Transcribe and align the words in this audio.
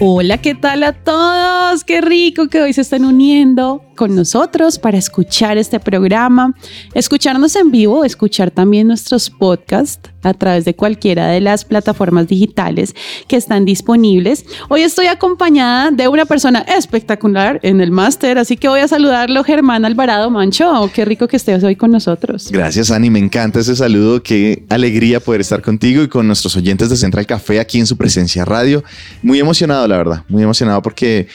Hola, 0.00 0.38
¿qué 0.38 0.54
tal 0.54 0.84
a 0.84 0.92
todos? 0.92 1.82
Qué 1.82 2.00
rico 2.00 2.46
que 2.46 2.62
hoy 2.62 2.72
se 2.72 2.82
están 2.82 3.04
uniendo 3.04 3.82
con 3.96 4.14
nosotros 4.14 4.78
para 4.78 4.96
escuchar 4.96 5.58
este 5.58 5.80
programa, 5.80 6.54
escucharnos 6.94 7.56
en 7.56 7.72
vivo, 7.72 8.04
escuchar 8.04 8.52
también 8.52 8.86
nuestros 8.86 9.28
podcasts 9.28 10.08
a 10.22 10.34
través 10.34 10.64
de 10.64 10.74
cualquiera 10.74 11.28
de 11.28 11.40
las 11.40 11.64
plataformas 11.64 12.28
digitales 12.28 12.94
que 13.26 13.36
están 13.36 13.64
disponibles. 13.64 14.44
Hoy 14.68 14.82
estoy 14.82 15.06
acompañada 15.06 15.90
de 15.90 16.08
una 16.08 16.24
persona 16.24 16.60
espectacular 16.60 17.60
en 17.62 17.80
el 17.80 17.90
máster, 17.90 18.38
así 18.38 18.56
que 18.56 18.68
voy 18.68 18.80
a 18.80 18.88
saludarlo, 18.88 19.44
Germán 19.44 19.84
Alvarado 19.84 20.30
Mancho. 20.30 20.90
Qué 20.92 21.04
rico 21.04 21.28
que 21.28 21.36
estés 21.36 21.62
hoy 21.64 21.76
con 21.76 21.90
nosotros. 21.90 22.50
Gracias, 22.50 22.90
Ani. 22.90 23.10
Me 23.10 23.18
encanta 23.18 23.60
ese 23.60 23.76
saludo. 23.76 24.22
Qué 24.22 24.64
alegría 24.68 25.20
poder 25.20 25.40
estar 25.40 25.62
contigo 25.62 26.02
y 26.02 26.08
con 26.08 26.26
nuestros 26.26 26.56
oyentes 26.56 26.90
de 26.90 26.96
Central 26.96 27.26
Café 27.26 27.60
aquí 27.60 27.78
en 27.78 27.86
su 27.86 27.96
presencia 27.96 28.44
radio. 28.44 28.82
Muy 29.22 29.38
emocionado, 29.38 29.86
la 29.86 29.96
verdad. 29.96 30.24
Muy 30.28 30.42
emocionado 30.42 30.82
porque 30.82 31.28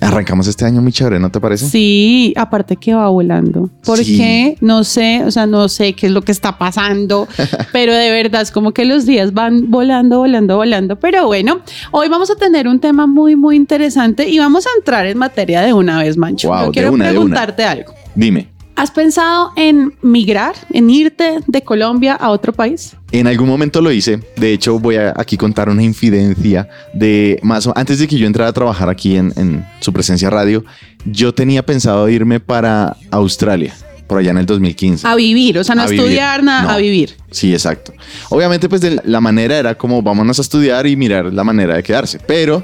arrancamos 0.00 0.46
este 0.46 0.64
año 0.64 0.80
muy 0.82 0.92
chévere, 0.92 1.18
¿no 1.18 1.30
te 1.30 1.40
parece? 1.40 1.66
Sí, 1.66 2.32
aparte 2.36 2.76
que 2.76 2.94
va 2.94 3.08
volando. 3.08 3.68
¿Por 3.84 3.98
Sí. 3.98 4.16
qué? 4.16 4.56
No 4.60 4.84
sé, 4.84 5.22
o 5.24 5.30
sea, 5.30 5.46
no 5.46 5.68
sé 5.68 5.92
qué 5.94 6.06
es 6.06 6.12
lo 6.12 6.22
que 6.22 6.32
está 6.32 6.56
pasando, 6.58 7.28
pero 7.72 7.94
de 7.94 8.10
verdad 8.10 8.42
es 8.42 8.50
como 8.50 8.72
que 8.72 8.84
los 8.84 9.04
días 9.06 9.32
van 9.34 9.70
volando, 9.70 10.18
volando, 10.18 10.56
volando. 10.56 10.96
Pero 10.98 11.26
bueno, 11.26 11.60
hoy 11.90 12.08
vamos 12.08 12.30
a 12.30 12.36
tener 12.36 12.68
un 12.68 12.78
tema 12.80 13.06
muy, 13.06 13.36
muy 13.36 13.56
interesante 13.56 14.28
y 14.28 14.38
vamos 14.38 14.66
a 14.66 14.70
entrar 14.78 15.06
en 15.06 15.18
materia 15.18 15.60
de 15.62 15.72
una 15.72 15.98
vez, 15.98 16.16
Mancho. 16.16 16.48
Wow, 16.48 16.66
Yo 16.66 16.72
quiero 16.72 16.92
una. 16.92 17.08
preguntarte 17.08 17.64
algo. 17.64 17.92
Dime. 18.14 18.48
¿Has 18.80 18.90
pensado 18.90 19.52
en 19.56 19.92
migrar, 20.00 20.54
en 20.70 20.88
irte 20.88 21.40
de 21.46 21.62
Colombia 21.62 22.14
a 22.14 22.30
otro 22.30 22.54
país? 22.54 22.96
En 23.12 23.26
algún 23.26 23.46
momento 23.46 23.82
lo 23.82 23.92
hice. 23.92 24.20
De 24.36 24.54
hecho, 24.54 24.78
voy 24.78 24.96
a 24.96 25.12
aquí 25.18 25.36
contar 25.36 25.68
una 25.68 25.82
infidencia 25.82 26.66
de 26.94 27.38
más 27.42 27.66
o 27.66 27.74
antes 27.76 27.98
de 27.98 28.08
que 28.08 28.16
yo 28.16 28.26
entrara 28.26 28.48
a 28.48 28.52
trabajar 28.54 28.88
aquí 28.88 29.18
en, 29.18 29.34
en 29.36 29.66
su 29.80 29.92
presencia 29.92 30.30
radio. 30.30 30.64
Yo 31.04 31.34
tenía 31.34 31.62
pensado 31.62 32.08
irme 32.08 32.40
para 32.40 32.96
Australia 33.10 33.74
por 34.06 34.16
allá 34.16 34.30
en 34.30 34.38
el 34.38 34.46
2015. 34.46 35.06
A 35.06 35.14
vivir, 35.14 35.58
o 35.58 35.62
sea, 35.62 35.74
no 35.74 35.82
A 35.82 35.84
vivir. 35.84 36.00
estudiar 36.00 36.42
nada, 36.42 36.62
No. 36.62 36.70
a 36.70 36.76
vivir. 36.78 37.16
Sí, 37.30 37.52
exacto. 37.52 37.92
Obviamente, 38.30 38.68
pues 38.68 38.80
de 38.80 39.00
la- 39.04 39.20
manera 39.20 39.56
era 39.58 39.74
como 39.76 40.02
vámonos 40.02 40.38
a 40.38 40.42
estudiar 40.42 40.86
y 40.86 40.96
mirar 40.96 41.32
la 41.32 41.44
manera 41.44 41.76
de 41.76 41.82
quedarse, 41.82 42.18
pero, 42.26 42.62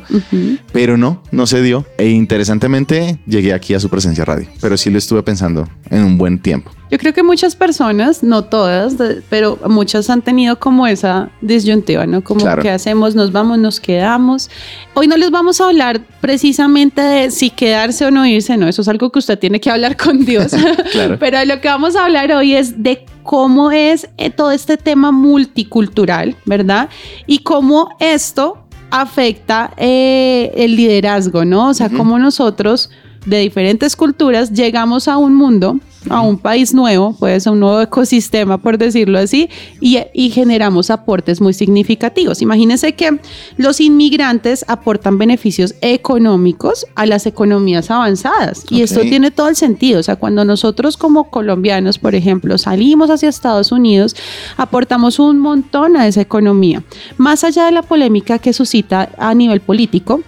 pero 0.72 0.97
no, 0.97 1.22
no 1.31 1.47
se 1.47 1.61
dio. 1.62 1.84
E 1.98 2.09
interesantemente 2.09 3.19
llegué 3.27 3.53
aquí 3.53 3.75
a 3.75 3.81
su 3.81 3.89
presencia 3.89 4.25
radio, 4.25 4.47
pero 4.61 4.77
sí 4.77 4.91
lo 4.91 4.98
estuve 4.98 5.22
pensando 5.22 5.69
en 5.91 6.03
un 6.05 6.19
buen 6.19 6.39
tiempo. 6.41 6.70
Yo 6.91 6.98
creo 6.98 7.12
que 7.12 7.22
muchas 7.25 7.56
personas, 7.56 8.22
no 8.22 8.44
todas, 8.44 8.94
pero 9.28 9.59
muchas 9.69 10.09
han 10.09 10.22
tenido 10.22 10.59
como 10.59 10.87
esa 10.87 11.31
disyuntiva, 11.41 12.06
¿no? 12.06 12.22
Como 12.22 12.41
Claro. 12.41 12.62
qué 12.62 12.70
hacemos, 12.70 13.14
nos 13.17 13.33
vamos, 13.33 13.59
nos 13.59 13.81
quedamos. 13.81 14.48
Hoy 14.94 15.09
no 15.09 15.17
les 15.17 15.31
vamos 15.33 15.61
a 15.61 15.67
hablar 15.67 16.00
precisamente 16.20 17.00
de 17.03 17.31
si 17.33 17.50
quedarse 17.50 18.05
o 18.06 18.11
no 18.12 18.25
irse, 18.25 18.56
no, 18.56 18.69
eso 18.69 18.83
es 18.83 18.89
algo 18.89 19.11
que 19.11 19.19
usted 19.19 19.39
tiene 19.39 19.61
que 19.61 19.69
hablar 19.70 19.97
con 19.97 20.25
Dios. 20.25 20.53
Claro. 20.92 21.17
pero 21.19 21.44
lo 21.44 21.61
que 21.61 21.69
vamos 21.69 21.97
a 21.97 22.05
hablar 22.05 22.31
hoy 22.32 22.55
es 22.55 22.82
de 22.82 23.05
cómo 23.26 23.70
es 23.70 24.09
eh, 24.16 24.31
todo 24.31 24.53
este 24.53 24.76
tema 24.76 25.12
multicultural, 25.12 26.37
¿verdad? 26.47 26.88
Y 27.26 27.41
cómo 27.41 27.91
esto 27.98 28.66
afecta 28.91 29.72
eh, 29.76 30.53
el 30.56 30.76
liderazgo, 30.76 31.44
¿no? 31.44 31.69
O 31.69 31.75
sea, 31.75 31.91
cómo 31.91 32.19
nosotros 32.19 32.91
de 33.26 33.38
diferentes 33.41 33.97
culturas 33.97 34.53
llegamos 34.53 35.09
a 35.09 35.16
un 35.16 35.34
mundo, 35.34 35.78
a 36.09 36.21
un 36.21 36.39
país 36.39 36.75
nuevo, 36.75 37.15
puede 37.19 37.41
ser 37.41 37.53
un 37.53 37.61
nuevo 37.61 37.81
ecosistema, 37.81 38.59
por 38.59 38.78
decirlo 38.78 39.19
así, 39.19 39.49
y, 39.81 39.99
y 40.12 40.31
generamos 40.31 40.91
aportes 40.91 41.41
muy 41.41 41.53
significativos. 41.53 42.43
Imagínense 42.43 42.94
que 42.94 43.19
los 43.56 43.81
inmigrantes 43.81 44.65
aportan 44.69 45.19
beneficios 45.19 45.75
económicos 45.81 46.87
a 46.94 47.06
las 47.06 47.27
economías 47.27 47.91
avanzadas, 47.91 48.65
y 48.71 48.83
esto 48.83 49.00
tiene 49.00 49.31
todo 49.31 49.49
el 49.49 49.56
sentido. 49.56 50.00
O 50.00 50.03
sea, 50.03 50.17
cuando 50.17 50.44
nosotros 50.44 50.97
como 50.97 51.31
colombianos, 51.31 51.99
por 51.99 52.15
ejemplo, 52.15 52.59
salimos 52.59 53.11
hacia 53.11 53.28
Estados 53.28 53.73
Unidos, 53.73 54.17
aportamos 54.56 55.19
un 55.19 55.38
montón 55.38 55.97
a 55.97 56.06
esa 56.06 56.21
economía. 56.21 56.83
Más 57.17 57.44
allá 57.44 57.67
de 57.67 57.73
la 57.73 57.83
polémica 57.83 58.38
que 58.38 58.53
suscita 58.53 59.11
a 59.19 59.34
nivel 59.34 59.61
político, 59.61 60.21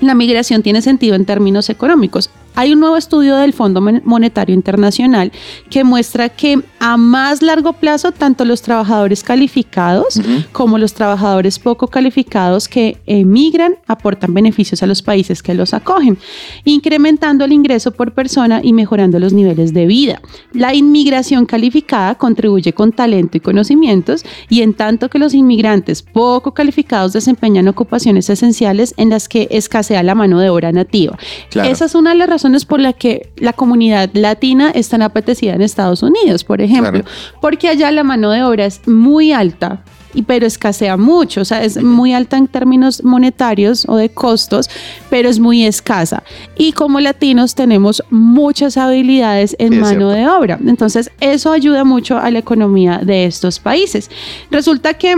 la 0.00 0.14
migración 0.14 0.62
tiene 0.62 0.80
sentido 0.80 1.16
en 1.16 1.24
términos 1.24 1.70
económicos. 1.70 2.30
Hay 2.58 2.72
un 2.72 2.80
nuevo 2.80 2.96
estudio 2.96 3.36
del 3.36 3.52
Fondo 3.52 3.80
Mon- 3.80 4.02
Monetario 4.04 4.52
Internacional 4.52 5.30
que 5.70 5.84
muestra 5.84 6.28
que 6.28 6.60
a 6.80 6.96
más 6.96 7.40
largo 7.40 7.72
plazo, 7.74 8.10
tanto 8.10 8.44
los 8.44 8.62
trabajadores 8.62 9.22
calificados 9.22 10.20
como 10.50 10.76
los 10.76 10.92
trabajadores 10.92 11.60
poco 11.60 11.86
calificados 11.86 12.66
que 12.66 12.96
emigran 13.06 13.76
aportan 13.86 14.34
beneficios 14.34 14.82
a 14.82 14.88
los 14.88 15.02
países 15.02 15.40
que 15.40 15.54
los 15.54 15.72
acogen, 15.72 16.18
incrementando 16.64 17.44
el 17.44 17.52
ingreso 17.52 17.92
por 17.92 18.12
persona 18.12 18.60
y 18.60 18.72
mejorando 18.72 19.20
los 19.20 19.32
niveles 19.32 19.72
de 19.72 19.86
vida. 19.86 20.20
La 20.52 20.74
inmigración 20.74 21.46
calificada 21.46 22.16
contribuye 22.16 22.72
con 22.72 22.90
talento 22.90 23.36
y 23.36 23.40
conocimientos 23.40 24.24
y 24.48 24.62
en 24.62 24.74
tanto 24.74 25.08
que 25.10 25.20
los 25.20 25.32
inmigrantes 25.32 26.02
poco 26.02 26.54
calificados 26.54 27.12
desempeñan 27.12 27.68
ocupaciones 27.68 28.28
esenciales 28.30 28.94
en 28.96 29.10
las 29.10 29.28
que 29.28 29.46
escasea 29.52 30.02
la 30.02 30.16
mano 30.16 30.40
de 30.40 30.50
obra 30.50 30.72
nativa. 30.72 31.16
Claro. 31.50 31.70
Esa 31.70 31.84
es 31.84 31.94
una 31.94 32.10
de 32.10 32.16
las 32.16 32.28
razones 32.28 32.47
por 32.64 32.80
la 32.80 32.92
que 32.92 33.30
la 33.36 33.52
comunidad 33.52 34.10
latina 34.12 34.70
es 34.74 34.88
tan 34.88 35.02
apetecida 35.02 35.54
en 35.54 35.62
Estados 35.62 36.02
Unidos, 36.02 36.44
por 36.44 36.60
ejemplo, 36.60 36.90
Claro. 37.02 37.06
porque 37.40 37.68
allá 37.68 37.90
la 37.90 38.04
mano 38.04 38.30
de 38.30 38.42
obra 38.42 38.66
es 38.66 38.86
muy 38.86 39.32
alta. 39.32 39.82
Y 40.14 40.22
pero 40.22 40.46
escasea 40.46 40.96
mucho, 40.96 41.42
o 41.42 41.44
sea, 41.44 41.62
es 41.62 41.80
muy 41.82 42.14
alta 42.14 42.38
en 42.38 42.48
términos 42.48 43.04
monetarios 43.04 43.84
o 43.88 43.96
de 43.96 44.08
costos, 44.08 44.70
pero 45.10 45.28
es 45.28 45.38
muy 45.38 45.66
escasa. 45.66 46.22
Y 46.56 46.72
como 46.72 46.98
latinos 46.98 47.54
tenemos 47.54 48.02
muchas 48.08 48.78
habilidades 48.78 49.54
en 49.58 49.74
Sí, 49.74 49.78
mano 49.78 50.08
de 50.08 50.26
obra. 50.26 50.58
Entonces, 50.66 51.10
eso 51.20 51.52
ayuda 51.52 51.84
mucho 51.84 52.16
a 52.18 52.30
la 52.30 52.38
economía 52.38 53.00
de 53.04 53.26
estos 53.26 53.58
países. 53.58 54.10
Resulta 54.50 54.94
que 54.94 55.14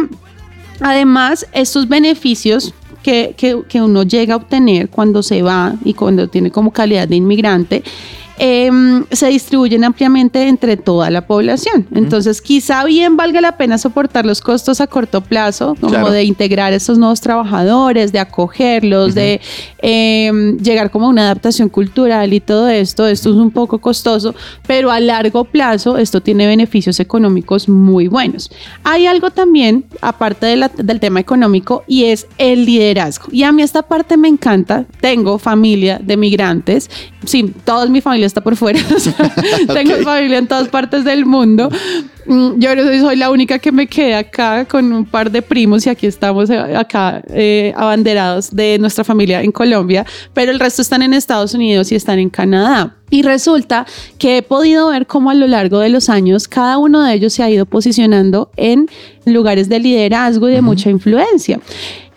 Además, 0.82 1.46
estos 1.52 1.86
beneficios 1.88 2.72
que, 3.02 3.34
que- 3.36 3.62
que 3.68 3.80
uno 3.82 4.02
llega 4.02 4.34
a 4.34 4.36
obtener 4.36 4.88
cuando 4.88 5.22
se 5.22 5.42
va 5.42 5.74
y 5.84 5.94
cuando 5.94 6.28
tiene 6.28 6.50
como 6.50 6.70
calidad 6.72 7.08
de 7.08 7.16
inmigrante, 7.16 7.82
em, 8.42 9.04
se 9.12 9.26
distribuyen 9.28 9.84
ampliamente 9.84 10.48
entre 10.48 10.78
toda 10.78 11.10
la 11.10 11.26
población. 11.26 11.86
Entonces, 11.94 12.40
quizá 12.40 12.84
bien 12.84 13.18
valga 13.18 13.42
la 13.42 13.58
pena 13.58 13.76
soportar 13.76 14.24
los 14.24 14.40
costos 14.40 14.80
a 14.80 14.86
corto 14.86 15.20
plazo, 15.20 15.76
como 15.78 15.90
Claro. 15.92 16.10
de 16.10 16.24
integrar 16.24 16.72
estos 16.72 16.96
nuevos 16.96 17.20
trabajadores, 17.20 18.12
de 18.12 18.18
acogerlos, 18.18 19.14
de 19.14 19.42
em, 19.82 20.56
llegar 20.58 20.90
como 20.90 21.06
a 21.06 21.08
una 21.10 21.22
adaptación 21.22 21.68
cultural 21.68 22.32
y 22.32 22.40
todo 22.40 22.68
esto. 22.70 23.06
Esto 23.06 23.28
es 23.28 23.36
un 23.36 23.50
poco 23.50 23.78
costoso, 23.78 24.34
pero 24.66 24.90
a 24.90 25.00
largo 25.00 25.44
plazo 25.44 25.98
esto 25.98 26.22
tiene 26.22 26.46
beneficios 26.46 26.98
económicos 26.98 27.68
muy 27.68 28.08
buenos. 28.08 28.50
Hay 28.84 29.06
algo 29.06 29.30
también, 29.30 29.84
aparte 30.00 30.46
de 30.46 30.56
la- 30.56 30.68
del 30.74 30.98
tema 30.98 31.20
económico, 31.20 31.84
y 31.86 32.04
es 32.04 32.26
el 32.38 32.64
liderazgo. 32.64 33.26
Y 33.32 33.42
a 33.42 33.52
mí 33.52 33.62
esta 33.62 33.82
parte 33.82 34.16
me 34.16 34.28
encanta. 34.28 34.86
Tengo 35.02 35.38
familia 35.38 36.00
de 36.02 36.16
migrantes. 36.16 36.88
Sí, 37.26 37.52
toda 37.66 37.84
mi 37.86 38.00
familia 38.00 38.29
está 38.30 38.40
por 38.40 38.56
fuera. 38.56 38.80
O 38.96 38.98
sea, 38.98 39.14
Tengo 39.74 39.94
Ok. 39.94 40.02
familia 40.02 40.38
en 40.38 40.46
todas 40.46 40.68
partes 40.68 41.04
del 41.04 41.26
mundo. 41.26 41.68
Mm, 42.26 42.58
Yo 42.58 42.70
soy, 43.00 43.16
la 43.16 43.30
única 43.30 43.58
que 43.58 43.72
me 43.72 43.86
quedé 43.86 44.14
acá 44.14 44.64
con 44.64 44.92
un 44.92 45.04
par 45.04 45.30
de 45.30 45.42
primos 45.42 45.86
y 45.86 45.90
aquí 45.90 46.06
estamos 46.06 46.48
eh, 46.50 46.58
acá 46.76 47.22
eh, 47.28 47.72
abanderados 47.76 48.50
de 48.50 48.78
nuestra 48.78 49.04
familia 49.04 49.42
en 49.42 49.52
Colombia, 49.52 50.04
pero 50.34 50.52
el 50.52 50.60
resto 50.60 50.82
están 50.82 51.02
en 51.02 51.14
Estados 51.14 51.54
Unidos 51.54 51.90
y 51.92 51.96
están 51.96 52.18
en 52.18 52.30
Canadá. 52.30 52.96
Y 53.10 53.22
resulta 53.22 53.86
que 54.18 54.36
he 54.38 54.42
podido 54.42 54.88
ver 54.90 55.06
cómo 55.06 55.30
a 55.30 55.34
lo 55.34 55.46
largo 55.48 55.80
de 55.80 55.88
los 55.88 56.08
años 56.08 56.46
cada 56.46 56.78
uno 56.78 57.02
de 57.02 57.14
ellos 57.14 57.32
se 57.32 57.42
ha 57.42 57.50
ido 57.50 57.66
posicionando 57.66 58.50
en 58.56 58.88
lugares 59.26 59.68
de 59.68 59.80
liderazgo 59.80 60.48
y 60.48 60.52
de 60.52 60.62
mucha 60.62 60.90
influencia. 60.90 61.58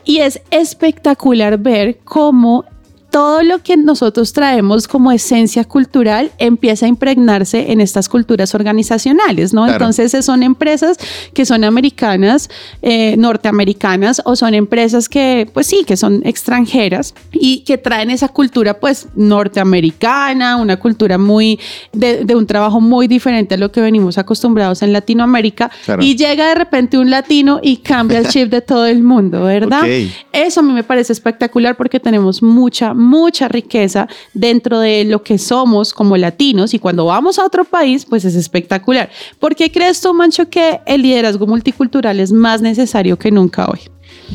Y 0.06 0.20
es 0.20 0.42
espectacular 0.52 1.58
ver 1.58 2.00
cómo 2.04 2.66
todo 3.14 3.44
lo 3.44 3.60
que 3.62 3.78
nosotros 3.78 4.34
traemos 4.34 4.88
como 4.88 5.12
esencia 5.12 5.64
cultural 5.66 6.32
empieza 6.40 6.88
a 6.88 6.90
impregnarse 6.90 7.72
en 7.72 7.80
estas 7.80 8.10
culturas 8.10 8.56
organizacionales, 8.56 9.54
¿no? 9.54 9.66
Claro. 9.66 9.86
Entonces 9.86 10.26
son 10.26 10.42
empresas 10.42 10.98
que 11.32 11.46
son 11.46 11.64
americanas, 11.64 12.50
eh, 12.82 13.16
norteamericanas 13.18 14.20
o 14.26 14.36
son 14.36 14.56
empresas 14.56 15.10
que, 15.10 15.48
pues 15.54 15.68
sí, 15.68 15.84
que 15.86 15.96
son 15.96 16.24
extranjeras 16.26 17.14
y 17.32 17.60
que 17.60 17.78
traen 17.78 18.10
esa 18.10 18.30
cultura, 18.30 18.80
pues, 18.80 19.08
norteamericana, 19.16 20.58
una 20.58 20.78
cultura 20.78 21.20
muy, 21.20 21.60
de, 21.92 22.26
de 22.26 22.36
un 22.36 22.48
trabajo 22.48 22.82
muy 22.82 23.08
diferente 23.08 23.54
a 23.54 23.58
lo 23.60 23.72
que 23.72 23.80
venimos 23.80 24.18
acostumbrados 24.18 24.82
en 24.82 24.92
Latinoamérica 24.92 25.70
Claro. 25.86 26.02
y 26.02 26.16
llega 26.16 26.48
de 26.50 26.56
repente 26.56 26.98
un 26.98 27.12
latino 27.12 27.60
y 27.62 27.78
cambia 27.78 28.18
el 28.18 28.28
chip 28.30 28.50
de 28.50 28.62
todo 28.62 28.88
el 28.88 29.04
mundo, 29.04 29.44
¿verdad? 29.44 29.82
Ok. 29.84 30.12
Eso 30.32 30.62
a 30.62 30.64
mí 30.64 30.74
me 30.74 30.84
parece 30.84 31.14
espectacular 31.14 31.78
porque 31.78 32.00
tenemos 32.00 32.42
mucha, 32.42 32.96
mucha 33.04 33.48
riqueza 33.48 34.08
dentro 34.34 34.80
de 34.80 35.04
lo 35.04 35.24
que 35.24 35.38
somos 35.38 35.94
como 35.94 36.18
latinos 36.18 36.74
y 36.74 36.80
cuando 36.80 37.06
vamos 37.06 37.38
a 37.40 37.46
otro 37.46 37.66
país, 37.66 38.06
pues 38.06 38.26
es 38.26 38.36
espectacular. 38.36 39.10
¿Por 39.40 39.56
qué 39.56 39.72
crees 39.72 40.02
tú, 40.02 40.14
Mancho, 40.14 40.50
que 40.50 40.80
el 40.86 41.02
liderazgo 41.02 41.46
multicultural 41.46 42.20
es 42.20 42.32
más 42.32 42.62
necesario 42.62 43.18
que 43.18 43.32
nunca 43.32 43.68
hoy? 43.68 43.80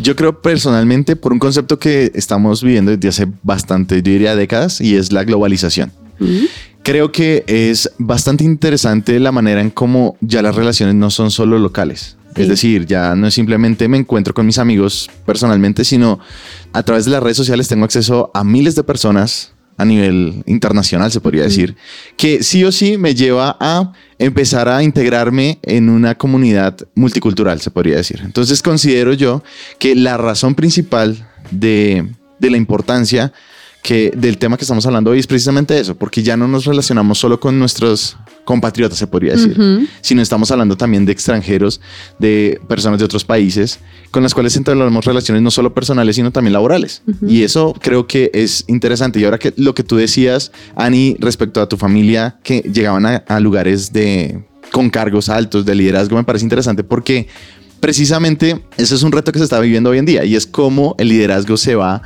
Yo 0.03 0.15
creo 0.15 0.41
personalmente 0.43 1.17
por 1.17 1.33
un 1.33 1.39
concepto 1.39 1.79
que 1.79 2.13
estamos 2.15 2.63
viviendo 2.63 2.91
desde 2.91 3.09
hace 3.09 3.27
bastante, 3.43 3.97
yo 3.97 4.13
diría 4.13 4.37
décadas, 4.37 4.81
y 4.81 4.97
es 4.97 5.13
la 5.13 5.25
globalización. 5.25 5.93
Creo 6.83 7.13
que 7.13 7.45
es 7.47 7.91
bastante 7.99 8.45
interesante 8.45 9.19
la 9.21 9.33
manera 9.33 9.61
en 9.61 9.71
cómo 9.71 10.17
ya 10.21 10.43
las 10.43 10.55
relaciones 10.55 10.95
no 10.95 11.11
son 11.11 11.31
solo 11.31 11.59
locales. 11.59 12.18
Sí. 12.35 12.43
Es 12.43 12.49
decir, 12.49 12.87
ya 12.87 13.15
no 13.15 13.27
es 13.27 13.35
simplemente 13.35 13.89
me 13.89 13.97
encuentro 13.97 14.35
con 14.35 14.47
mis 14.47 14.59
amigos 14.59 15.11
personalmente, 15.27 15.85
sino 15.85 16.21
a 16.73 16.83
través 16.83 17.05
de 17.05 17.11
las 17.11 17.23
redes 17.23 17.37
sociales 17.37 17.69
tengo 17.69 17.85
acceso 17.85 18.31
a 18.35 18.45
miles 18.45 18.75
de 18.75 18.85
personas 18.85 19.53
a 19.79 19.85
nivel 19.85 20.43
internacional, 20.47 21.11
se 21.11 21.21
podría 21.21 21.45
decir, 21.45 21.77
que 22.17 22.43
sí 22.43 22.65
o 22.65 22.73
sí 22.73 22.99
me 22.99 23.15
lleva 23.15 23.57
a 23.61 23.93
empezar 24.19 24.69
a 24.69 24.83
integrarme 24.83 25.61
en 25.63 25.89
una 25.89 26.17
comunidad 26.17 26.77
multicultural, 26.97 27.61
se 27.61 27.71
podría 27.71 27.97
decir. 27.97 28.21
Entonces 28.25 28.61
considero 28.61 29.13
yo 29.13 29.43
que 29.79 29.95
la 29.95 30.17
razón 30.17 30.57
principal 30.57 31.29
de, 31.53 32.09
de 32.41 32.51
la 32.51 32.57
importancia 32.57 33.33
que 33.83 34.11
del 34.17 34.39
tema 34.39 34.57
que 34.57 34.65
estamos 34.65 34.85
hablando 34.85 35.13
hoy 35.13 35.21
es 35.21 35.29
precisamente 35.29 35.79
eso, 35.79 35.97
porque 35.97 36.25
ya 36.25 36.37
no 36.37 36.49
nos 36.49 36.65
relacionamos 36.65 37.19
solo 37.19 37.39
con 37.39 37.61
nuestros 37.61 38.17
compatriotas, 38.49 38.97
se 38.97 39.07
podría 39.07 39.33
decir, 39.33 39.87
sino 40.01 40.23
estamos 40.23 40.51
hablando 40.51 40.75
también 40.75 41.05
de 41.05 41.13
extranjeros, 41.13 41.83
de 42.19 42.59
personas 42.67 42.99
de 42.99 43.05
otros 43.05 43.23
países, 43.23 43.79
con 44.11 44.23
las 44.23 44.33
cuales 44.33 44.57
entablamos 44.57 45.05
relaciones 45.05 45.43
no 45.43 45.51
solo 45.51 45.75
personales, 45.75 46.17
sino 46.17 46.31
también 46.31 46.55
laborales. 46.55 47.03
Y 47.27 47.43
eso 47.43 47.75
creo 47.79 48.07
que 48.07 48.31
es 48.33 48.65
interesante. 48.67 49.21
Y 49.21 49.25
ahora 49.27 49.39
que 49.39 49.53
lo 49.59 49.75
que 49.75 49.83
tú 49.83 49.97
decías, 49.97 50.51
Ani, 50.77 51.15
respecto 51.21 51.61
a 51.61 51.69
tu 51.69 51.77
familia, 51.77 52.39
que 52.43 52.63
llegaban 52.63 53.05
a, 53.05 53.17
a 53.17 53.39
lugares 53.39 53.93
de 53.93 54.43
con 54.73 54.89
cargos 54.89 55.29
altos 55.29 55.67
de 55.67 55.75
liderazgo, 55.75 56.17
me 56.17 56.25
parece 56.25 56.47
interesante 56.47 56.85
porque 56.85 57.29
precisamente 57.81 58.65
ese 58.79 58.95
es 58.95 59.03
un 59.03 59.13
reto 59.13 59.31
que 59.31 59.41
se 59.41 59.45
está 59.45 59.61
viviendo 59.61 59.91
hoy 59.91 59.99
en 59.99 60.07
día 60.07 60.25
y 60.25 60.37
es 60.37 60.47
cómo 60.47 60.95
el 60.97 61.11
liderazgo 61.11 61.59
se 61.59 61.75
va 61.75 62.01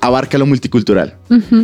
abarca 0.00 0.38
lo 0.38 0.46
multicultural. 0.46 1.16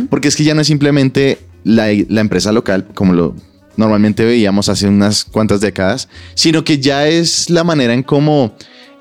Porque 0.09 0.27
es 0.27 0.35
que 0.35 0.43
ya 0.43 0.53
no 0.53 0.59
es 0.59 0.67
simplemente 0.67 1.37
la, 1.63 1.87
la 2.09 2.19
empresa 2.19 2.51
local, 2.51 2.87
como 2.93 3.13
lo 3.13 3.35
normalmente 3.77 4.25
veíamos 4.25 4.69
hace 4.69 4.87
unas 4.87 5.23
cuantas 5.23 5.61
décadas, 5.61 6.09
sino 6.33 6.63
que 6.63 6.79
ya 6.79 7.07
es 7.07 7.49
la 7.49 7.63
manera 7.63 7.93
en 7.93 8.03
cómo 8.03 8.53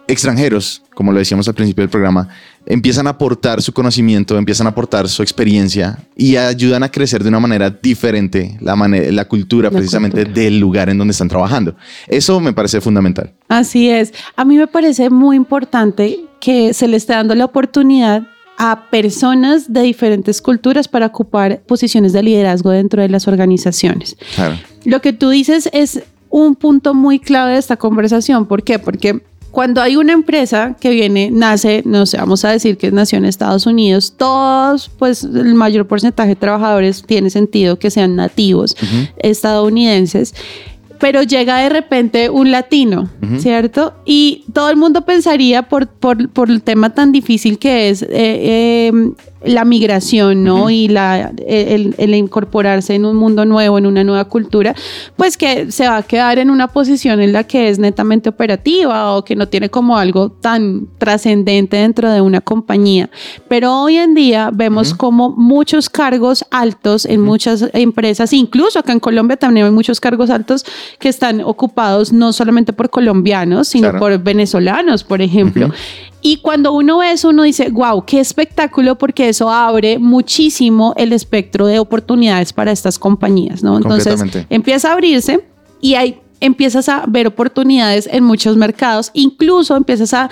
extranjeros, 0.08 0.82
como 0.94 1.10
lo 1.12 1.18
decíamos 1.18 1.48
al 1.48 1.54
principio 1.54 1.82
del 1.82 1.90
programa, 1.90 2.28
empiezan 2.64 3.06
a 3.06 3.10
aportar 3.10 3.60
su 3.62 3.72
conocimiento, 3.72 4.38
empiezan 4.38 4.66
a 4.66 4.70
aportar 4.70 5.08
su 5.08 5.22
experiencia 5.22 5.98
y 6.16 6.36
ayudan 6.36 6.82
a 6.84 6.90
crecer 6.90 7.22
de 7.22 7.28
una 7.28 7.40
manera 7.40 7.70
diferente 7.70 8.56
la, 8.60 8.76
la 8.76 9.24
cultura 9.24 9.68
La 9.70 9.76
precisamente 9.76 10.22
cultura. 10.24 10.42
del 10.42 10.58
lugar 10.60 10.88
en 10.88 10.98
donde 10.98 11.12
están 11.12 11.28
trabajando. 11.28 11.74
Eso 12.06 12.38
me 12.40 12.52
parece 12.52 12.80
fundamental. 12.80 13.32
Así 13.48 13.90
es. 13.90 14.12
A 14.36 14.44
mí 14.44 14.56
me 14.56 14.66
parece 14.68 15.10
muy 15.10 15.36
importante 15.36 16.20
que 16.40 16.72
se 16.72 16.86
le 16.86 16.96
esté 16.96 17.14
dando 17.14 17.34
la 17.34 17.44
oportunidad 17.44 18.26
a 18.58 18.88
personas 18.90 19.72
de 19.72 19.82
diferentes 19.82 20.40
culturas 20.40 20.88
para 20.88 21.06
ocupar 21.06 21.60
posiciones 21.66 22.12
de 22.12 22.22
liderazgo 22.22 22.70
dentro 22.70 23.02
de 23.02 23.08
las 23.08 23.28
organizaciones. 23.28 24.16
Claro. 24.34 24.56
Lo 24.84 25.00
que 25.00 25.12
tú 25.12 25.30
dices 25.30 25.68
es 25.72 26.02
un 26.30 26.54
punto 26.54 26.94
muy 26.94 27.18
clave 27.18 27.52
de 27.52 27.58
esta 27.58 27.76
conversación. 27.76 28.46
¿Por 28.46 28.62
qué? 28.62 28.78
Porque 28.78 29.22
cuando 29.56 29.80
hay 29.80 29.96
una 29.96 30.12
empresa 30.12 30.76
que 30.78 30.90
viene, 30.90 31.30
nace, 31.30 31.82
no 31.86 32.04
sé, 32.04 32.18
vamos 32.18 32.44
a 32.44 32.50
decir 32.50 32.76
que 32.76 32.90
nació 32.90 33.16
en 33.16 33.24
Estados 33.24 33.64
Unidos, 33.64 34.12
todos, 34.14 34.90
pues 34.98 35.24
el 35.24 35.54
mayor 35.54 35.86
porcentaje 35.86 36.28
de 36.30 36.36
trabajadores 36.36 37.02
tiene 37.02 37.30
sentido 37.30 37.78
que 37.78 37.90
sean 37.90 38.16
nativos 38.16 38.76
estadounidenses. 39.16 40.34
Pero 40.98 41.22
llega 41.22 41.58
de 41.58 41.68
repente 41.68 42.30
un 42.30 42.50
latino, 42.50 43.08
¿cierto? 43.38 43.94
Y 44.04 44.44
todo 44.52 44.70
el 44.70 44.76
mundo 44.76 45.04
pensaría 45.04 45.62
por, 45.62 45.88
por, 45.88 46.28
por 46.30 46.50
el 46.50 46.62
tema 46.62 46.94
tan 46.94 47.12
difícil 47.12 47.58
que 47.58 47.90
es 47.90 48.02
eh, 48.02 48.08
eh, 48.12 48.92
la 49.44 49.64
migración, 49.64 50.42
¿no? 50.44 50.70
Y 50.70 50.88
la, 50.88 51.32
el, 51.46 51.94
el 51.98 52.14
incorporarse 52.14 52.94
en 52.94 53.04
un 53.04 53.16
mundo 53.16 53.44
nuevo, 53.44 53.78
en 53.78 53.86
una 53.86 54.02
nueva 54.02 54.24
cultura, 54.24 54.74
pues 55.16 55.36
que 55.36 55.70
se 55.70 55.86
va 55.86 55.98
a 55.98 56.02
quedar 56.02 56.38
en 56.38 56.50
una 56.50 56.68
posición 56.68 57.20
en 57.20 57.32
la 57.32 57.44
que 57.44 57.68
es 57.68 57.78
netamente 57.78 58.28
operativa 58.28 59.14
o 59.14 59.24
que 59.24 59.36
no 59.36 59.46
tiene 59.46 59.68
como 59.68 59.98
algo 59.98 60.30
tan 60.30 60.88
trascendente 60.98 61.76
dentro 61.76 62.10
de 62.10 62.20
una 62.20 62.40
compañía. 62.40 63.10
Pero 63.48 63.82
hoy 63.82 63.96
en 63.98 64.14
día 64.14 64.50
vemos 64.52 64.94
como 64.94 65.30
muchos 65.30 65.88
cargos 65.90 66.44
altos 66.50 67.04
en 67.04 67.20
muchas 67.20 67.66
empresas, 67.72 68.32
incluso 68.32 68.78
acá 68.78 68.92
en 68.92 69.00
Colombia 69.00 69.36
también 69.36 69.66
hay 69.66 69.72
muchos 69.72 70.00
cargos 70.00 70.30
altos 70.30 70.64
que 70.98 71.08
están 71.08 71.40
ocupados 71.42 72.12
no 72.12 72.32
solamente 72.32 72.72
por 72.72 72.90
colombianos, 72.90 73.68
sino 73.68 73.86
Claro. 73.90 73.98
por 74.00 74.18
venezolanos, 74.18 75.04
por 75.04 75.20
ejemplo. 75.22 75.70
Y 76.26 76.38
cuando 76.38 76.72
uno 76.72 76.98
ve 76.98 77.12
eso, 77.12 77.28
uno 77.28 77.44
dice, 77.44 77.68
wow, 77.70 78.04
qué 78.04 78.18
espectáculo, 78.18 78.98
porque 78.98 79.28
eso 79.28 79.48
abre 79.48 80.00
muchísimo 80.00 80.92
el 80.96 81.12
espectro 81.12 81.68
de 81.68 81.78
oportunidades 81.78 82.52
para 82.52 82.72
estas 82.72 82.98
compañías, 82.98 83.62
¿no? 83.62 83.76
Entonces 83.76 84.20
empieza 84.50 84.88
a 84.88 84.94
abrirse 84.94 85.44
y 85.80 85.94
ahí 85.94 86.18
empiezas 86.40 86.88
a 86.88 87.04
ver 87.06 87.28
oportunidades 87.28 88.08
en 88.10 88.24
muchos 88.24 88.56
mercados, 88.56 89.12
incluso 89.14 89.76
empiezas 89.76 90.12
a 90.14 90.28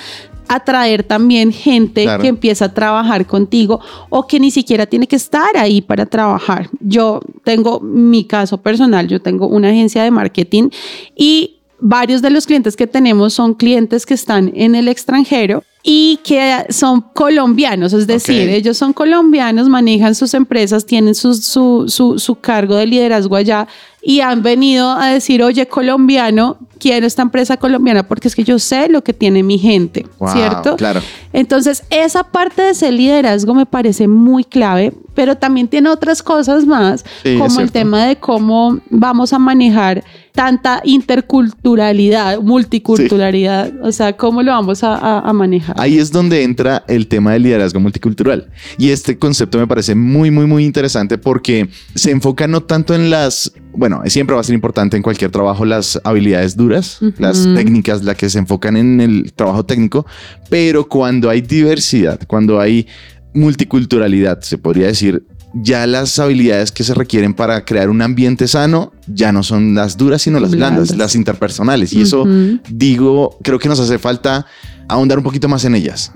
atraer 0.49 1.05
también 1.05 1.52
gente 1.52 2.02
Claro. 2.02 2.23
que 2.23 2.29
empieza 2.29 2.64
a 2.64 2.75
trabajar 2.75 3.25
contigo 3.25 3.79
o 4.08 4.26
que 4.26 4.40
ni 4.40 4.50
siquiera 4.50 4.87
tiene 4.87 5.06
que 5.06 5.14
estar 5.14 5.56
ahí 5.56 5.81
para 5.81 6.06
trabajar. 6.06 6.70
Yo 6.81 7.20
tengo 7.44 7.79
mi 7.79 8.25
caso 8.25 8.58
personal, 8.58 9.06
yo 9.06 9.23
tengo 9.23 9.47
una 9.47 9.69
agencia 9.69 10.02
de 10.02 10.11
marketing 10.11 10.70
y 11.14 11.58
varios 11.79 12.20
de 12.20 12.31
los 12.31 12.47
clientes 12.47 12.75
que 12.75 12.88
tenemos 12.88 13.32
son 13.32 13.55
clientes 13.55 14.05
que 14.06 14.14
están 14.14 14.50
en 14.56 14.75
el 14.75 14.88
extranjero 14.88 15.62
y 15.86 16.19
que 16.25 16.64
son 16.70 17.02
colombianos, 17.12 17.92
es 17.92 18.06
decir, 18.06 18.48
ellos 18.48 18.78
son 18.78 18.94
colombianos, 18.94 19.69
manejan 19.69 20.14
sus 20.14 20.32
empresas, 20.32 20.87
tienen 20.87 21.14
su, 21.14 21.35
su, 21.35 21.85
su, 21.88 22.18
su 22.18 22.37
cargo 22.37 22.76
de 22.76 22.87
liderazgo 22.87 23.37
allá 23.37 23.68
y 24.00 24.20
han 24.20 24.42
venido 24.42 24.90
a 24.90 25.09
decir, 25.09 25.42
oye, 25.42 25.66
colombiano, 25.66 26.56
quiero 26.78 27.06
esta 27.06 27.20
empresa 27.23 27.56
colombiana 27.59 28.02
porque 28.09 28.28
es 28.28 28.35
que 28.35 28.44
yo 28.44 28.59
sé 28.59 28.88
lo 28.88 29.02
que 29.04 29.12
tiene 29.12 29.42
mi 29.42 29.59
gente, 29.59 30.06
Wow, 30.18 30.28
¿cierto? 30.30 30.76
claro. 30.76 31.00
Entonces, 31.35 31.82
esa 31.90 32.23
parte 32.25 32.62
de 32.62 32.70
ese 32.70 32.90
liderazgo 32.92 33.54
me 33.54 33.66
parece 33.66 34.06
muy 34.09 34.44
clave, 34.44 34.92
pero 35.14 35.37
también 35.37 35.68
tiene 35.68 35.88
otras 35.90 36.23
cosas 36.23 36.64
más, 36.66 37.04
Sí, 37.23 37.37
como 37.38 37.61
el 37.61 37.70
tema 37.73 38.04
de 38.06 38.16
cómo 38.16 38.78
vamos 38.90 39.32
a 39.35 39.38
manejar 39.38 40.02
tanta 40.32 40.80
interculturalidad, 40.85 42.40
multiculturalidad, 42.40 43.73
o 43.82 43.92
sea, 43.92 44.14
cómo 44.16 44.42
lo 44.42 44.52
vamos 44.52 44.82
a, 44.85 44.94
a- 44.97 45.20
a 45.20 45.32
manejar. 45.32 45.74
Ahí 45.75 45.99
es 45.99 46.12
donde 46.12 46.43
entra 46.43 46.85
el 46.88 47.09
tema 47.09 47.33
del 47.33 47.43
liderazgo 47.43 47.81
multicultural. 47.81 48.49
Y 48.78 48.90
este 48.90 49.19
concepto 49.19 49.59
me 49.59 49.66
parece 49.66 49.95
muy, 49.95 50.31
muy, 50.31 50.47
muy 50.47 50.64
interesante 50.64 51.19
porque 51.19 51.69
se 51.95 52.11
enfoca 52.11 52.47
no 52.47 52.62
tanto 52.62 52.95
en 52.95 53.11
las, 53.11 53.52
bueno, 53.73 54.02
siempre 54.07 54.35
va 54.35 54.40
a 54.40 54.45
ser 54.45 54.54
importante 54.54 54.97
en 54.97 55.02
cualquier 55.02 55.31
trabajo 55.31 55.64
las 55.64 56.00
habilidades 56.04 56.57
duras, 56.57 57.00
las 57.19 57.45
técnicas, 57.54 58.04
las 58.04 58.16
que 58.16 58.31
se 58.31 58.38
enfocan 58.38 58.76
en 58.76 59.00
el 59.00 59.33
trabajo 59.33 59.64
técnico, 59.64 60.07
pero 60.49 60.88
cuando 60.88 61.28
hay 61.28 61.40
diversidad, 61.40 62.21
cuando 62.26 62.61
hay 62.61 62.87
multiculturalidad, 63.35 64.40
se 64.43 64.59
podría 64.59 64.87
decir, 64.87 65.25
ya 65.54 65.87
las 65.87 66.18
habilidades 66.18 66.73
que 66.73 66.84
se 66.84 66.94
requieren 66.94 67.34
para 67.34 67.64
crear 67.64 67.88
un 67.88 68.02
ambiente 68.02 68.49
sano 68.49 68.92
ya 69.06 69.32
no 69.32 69.42
son 69.42 69.75
las 69.75 69.96
duras, 69.96 70.23
sino 70.23 70.40
las 70.40 70.50
blandas, 70.50 70.88
Blandas. 70.88 70.96
las 70.99 71.14
interpersonales. 71.14 71.92
Y 71.92 72.02
eso, 72.02 72.26
digo, 72.68 73.38
creo 73.42 73.58
que 73.58 73.68
nos 73.68 73.78
hace 73.80 73.99
falta 73.99 74.46
ahondar 74.88 75.18
un 75.18 75.25
poquito 75.25 75.49
más 75.49 75.64
en 75.64 75.75
ellas. 75.75 76.12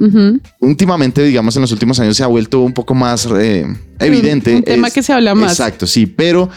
Últimamente, 0.60 1.22
digamos, 1.22 1.54
en 1.56 1.62
los 1.62 1.72
últimos 1.72 1.98
años 2.00 2.16
se 2.16 2.24
ha 2.24 2.26
vuelto 2.26 2.60
un 2.60 2.72
poco 2.72 2.94
más 2.94 3.28
eh, 3.38 3.66
evidente. 3.98 4.56
un 4.56 4.62
tema 4.62 4.90
que 4.90 5.02
se 5.02 5.12
habla 5.12 5.34
más. 5.34 5.52
Exacto, 5.52 5.86
sí, 5.86 6.06
pero 6.06 6.48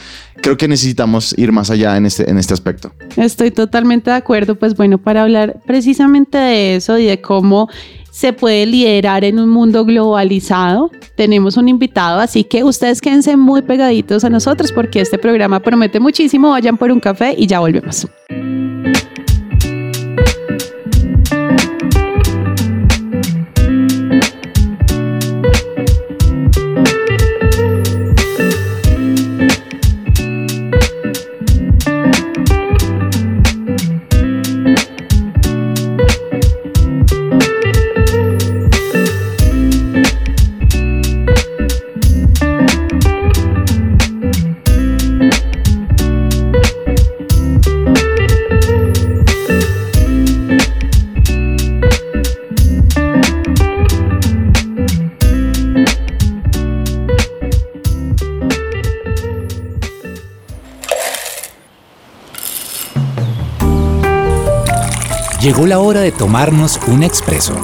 creo 0.41 0.57
que 0.57 0.67
necesitamos 0.67 1.35
ir 1.37 1.51
más 1.51 1.69
allá 1.69 1.97
en 1.97 2.05
este, 2.05 2.29
en 2.29 2.37
este 2.37 2.53
aspecto. 2.53 2.93
Estoy 3.15 3.51
totalmente 3.51 4.09
de 4.09 4.17
acuerdo. 4.17 4.55
Pues 4.55 4.75
bueno, 4.75 4.97
para 4.97 5.23
hablar 5.23 5.61
precisamente 5.65 6.37
de 6.37 6.75
eso 6.75 6.97
y 6.97 7.05
de 7.05 7.21
cómo 7.21 7.69
se 8.11 8.33
puede 8.33 8.65
liderar 8.67 9.23
en 9.23 9.39
un 9.39 9.49
mundo 9.49 9.83
globalizado. 9.83 10.91
Tenemos 11.15 11.57
un 11.57 11.69
invitado, 11.69 12.19
así 12.19 12.43
que 12.43 12.63
ustedes 12.63 13.01
quédense 13.01 13.35
muy 13.35 13.63
pegaditos 13.63 14.23
a 14.23 14.29
nosotros 14.29 14.71
porque 14.71 15.01
este 15.01 15.17
programa 15.17 15.59
promete 15.59 15.99
muchísimo. 15.99 16.51
Vayan 16.51 16.77
por 16.77 16.91
un 16.91 16.99
café 16.99 17.33
y 17.35 17.47
ya 17.47 17.59
volvemos. 17.59 18.07
Llegó 65.41 65.65
la 65.65 65.79
hora 65.79 66.01
de 66.01 66.11
tomarnos 66.11 66.79
un 66.87 67.01
expreso. 67.01 67.55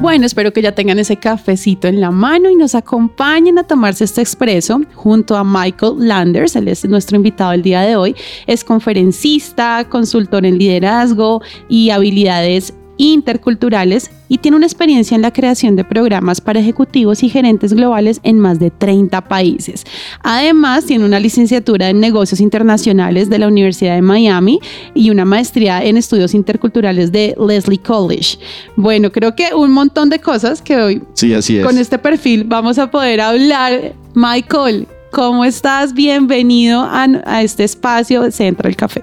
Bueno, 0.00 0.24
espero 0.24 0.52
que 0.52 0.62
ya 0.62 0.70
tengan 0.72 1.00
ese 1.00 1.16
cafecito 1.16 1.88
en 1.88 2.00
la 2.00 2.12
mano 2.12 2.48
y 2.48 2.54
nos 2.54 2.76
acompañen 2.76 3.58
a 3.58 3.64
tomarse 3.64 4.04
este 4.04 4.20
expreso 4.20 4.80
junto 4.94 5.36
a 5.36 5.42
Michael 5.42 5.94
Landers, 5.98 6.54
él 6.54 6.68
es 6.68 6.84
nuestro 6.84 7.16
invitado 7.16 7.50
el 7.50 7.62
día 7.62 7.80
de 7.80 7.96
hoy. 7.96 8.14
Es 8.46 8.62
conferencista, 8.62 9.84
consultor 9.88 10.46
en 10.46 10.58
liderazgo 10.58 11.42
y 11.68 11.90
habilidades 11.90 12.72
interculturales 13.00 14.10
y 14.28 14.38
tiene 14.38 14.58
una 14.58 14.66
experiencia 14.66 15.14
en 15.14 15.22
la 15.22 15.32
creación 15.32 15.74
de 15.74 15.84
programas 15.84 16.40
para 16.40 16.60
ejecutivos 16.60 17.22
y 17.22 17.30
gerentes 17.30 17.72
globales 17.72 18.20
en 18.24 18.38
más 18.38 18.58
de 18.58 18.70
30 18.70 19.22
países. 19.22 19.84
Además, 20.22 20.84
tiene 20.84 21.06
una 21.06 21.18
licenciatura 21.18 21.88
en 21.88 21.98
negocios 21.98 22.40
internacionales 22.40 23.30
de 23.30 23.38
la 23.38 23.48
Universidad 23.48 23.94
de 23.94 24.02
Miami 24.02 24.60
y 24.94 25.08
una 25.10 25.24
maestría 25.24 25.82
en 25.82 25.96
estudios 25.96 26.34
interculturales 26.34 27.10
de 27.10 27.34
Leslie 27.38 27.78
College. 27.78 28.38
Bueno, 28.76 29.10
creo 29.10 29.34
que 29.34 29.54
un 29.54 29.72
montón 29.72 30.10
de 30.10 30.18
cosas 30.18 30.60
que 30.60 30.76
hoy 30.76 31.02
Sí, 31.14 31.32
así 31.32 31.56
es. 31.56 31.64
con 31.64 31.78
este 31.78 31.98
perfil 31.98 32.44
vamos 32.44 32.78
a 32.78 32.90
poder 32.90 33.20
hablar. 33.22 33.94
Michael, 34.14 34.86
¿cómo 35.10 35.44
estás? 35.46 35.94
Bienvenido 35.94 36.82
a, 36.82 37.06
a 37.24 37.42
este 37.42 37.64
espacio 37.64 38.30
Central 38.30 38.76
Café. 38.76 39.02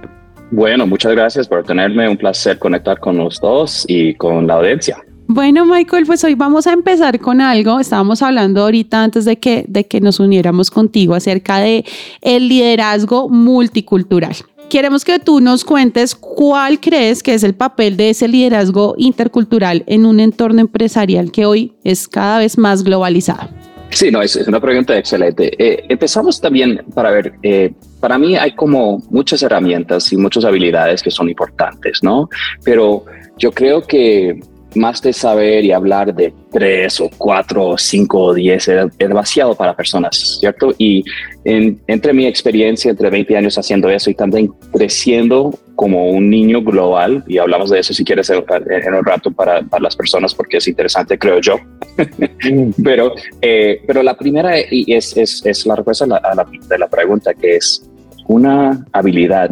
Bueno, 0.58 0.88
muchas 0.88 1.12
gracias 1.12 1.48
por 1.48 1.64
tenerme. 1.64 2.10
Un 2.10 2.18
placer 2.18 2.58
conectar 2.58 3.00
con 3.00 3.16
los 3.16 3.40
dos 3.40 3.86
y 3.88 4.16
con 4.16 4.48
la 4.48 4.56
audiencia. 4.56 4.98
Bueno, 5.28 5.68
Michael, 5.68 6.08
pues 6.08 6.24
hoy 6.24 6.34
vamos 6.34 6.66
a 6.66 6.74
empezar 6.74 7.20
con 7.20 7.42
algo. 7.42 7.80
Estábamos 7.80 8.24
hablando 8.24 8.64
ahorita 8.64 9.04
antes 9.04 9.26
de 9.26 9.38
que, 9.38 9.66
de 9.68 9.86
que 9.86 10.02
nos 10.02 10.20
uniéramos 10.20 10.72
contigo 10.72 11.14
acerca 11.14 11.60
de 11.60 11.86
el 12.22 12.50
liderazgo 12.50 13.30
multicultural. 13.30 14.36
Queremos 14.68 15.06
que 15.06 15.20
tú 15.20 15.42
nos 15.42 15.64
cuentes 15.64 16.16
cuál 16.16 16.80
crees 16.80 17.22
que 17.22 17.36
es 17.36 17.44
el 17.44 17.54
papel 17.54 17.96
de 17.96 18.10
ese 18.10 18.28
liderazgo 18.28 18.96
intercultural 18.98 19.84
en 19.86 20.08
un 20.08 20.20
entorno 20.20 20.60
empresarial 20.60 21.32
que 21.32 21.46
hoy 21.46 21.76
es 21.84 22.08
cada 22.08 22.40
vez 22.40 22.58
más 22.58 22.84
globalizado. 22.84 23.48
Sí, 23.92 24.10
no, 24.10 24.24
es, 24.24 24.36
una 24.36 24.60
pregunta 24.60 24.98
excelente. 24.98 25.52
Eh, 25.58 25.86
empezamos 25.88 26.42
también 26.42 26.84
para 26.94 27.12
ver, 27.12 27.34
eh, 27.44 27.74
para 28.00 28.18
mí 28.18 28.36
hay 28.38 28.52
como 28.56 29.00
muchas 29.10 29.42
herramientas 29.44 30.12
y 30.14 30.18
muchas 30.18 30.46
habilidades 30.46 31.02
que 31.02 31.12
son 31.12 31.30
importantes, 31.30 32.04
¿no? 32.04 32.30
Pero 32.64 33.06
yo 33.38 33.52
creo 33.52 33.82
que 33.82 34.40
más 34.76 35.02
de 35.02 35.12
saber 35.14 35.66
y 35.66 35.72
hablar 35.72 36.14
de 36.14 36.32
tres 36.52 37.00
o 37.02 37.10
cuatro 37.18 37.66
o 37.70 37.78
cinco 37.78 38.26
o 38.26 38.34
diez 38.34 38.68
es, 38.68 38.96
demasiado 38.98 39.56
para 39.56 39.76
personas, 39.76 40.38
¿cierto? 40.40 40.74
Y 40.78 41.04
en- 41.46 41.80
entre 41.88 42.14
mi 42.14 42.28
experiencia, 42.28 42.92
entre 42.92 43.10
20 43.10 43.36
años 43.38 43.58
haciendo 43.58 43.90
eso 43.90 44.12
y 44.12 44.14
también 44.14 44.52
creciendo 44.74 45.58
como 45.76 46.10
un 46.10 46.30
niño 46.30 46.62
global, 46.62 47.24
y 47.28 47.38
hablamos 47.38 47.70
de 47.70 47.80
eso 47.80 47.94
si 47.94 48.04
quieres 48.04 48.30
en, 48.30 48.44
en 48.70 48.94
un 48.94 49.06
rato 49.06 49.32
para, 49.32 49.62
para 49.64 49.84
las 49.84 49.96
personas 49.96 50.34
porque 50.36 50.58
es 50.58 50.68
interesante, 50.68 51.18
creo 51.18 51.40
yo. 51.40 51.56
pero, 52.84 53.14
eh, 53.42 53.82
pero 53.88 54.04
la 54.04 54.16
primera 54.18 54.60
y 54.60 54.94
es, 54.94 55.16
es, 55.18 55.46
es 55.46 55.66
la 55.66 55.76
respuesta 55.76 56.06
a 56.06 56.08
la, 56.08 56.18
a 56.18 56.36
la- 56.36 56.48
de 56.70 56.78
la 56.78 56.88
pregunta 56.88 57.34
que 57.34 57.56
es 57.58 57.87
una 58.28 58.86
habilidad 58.92 59.52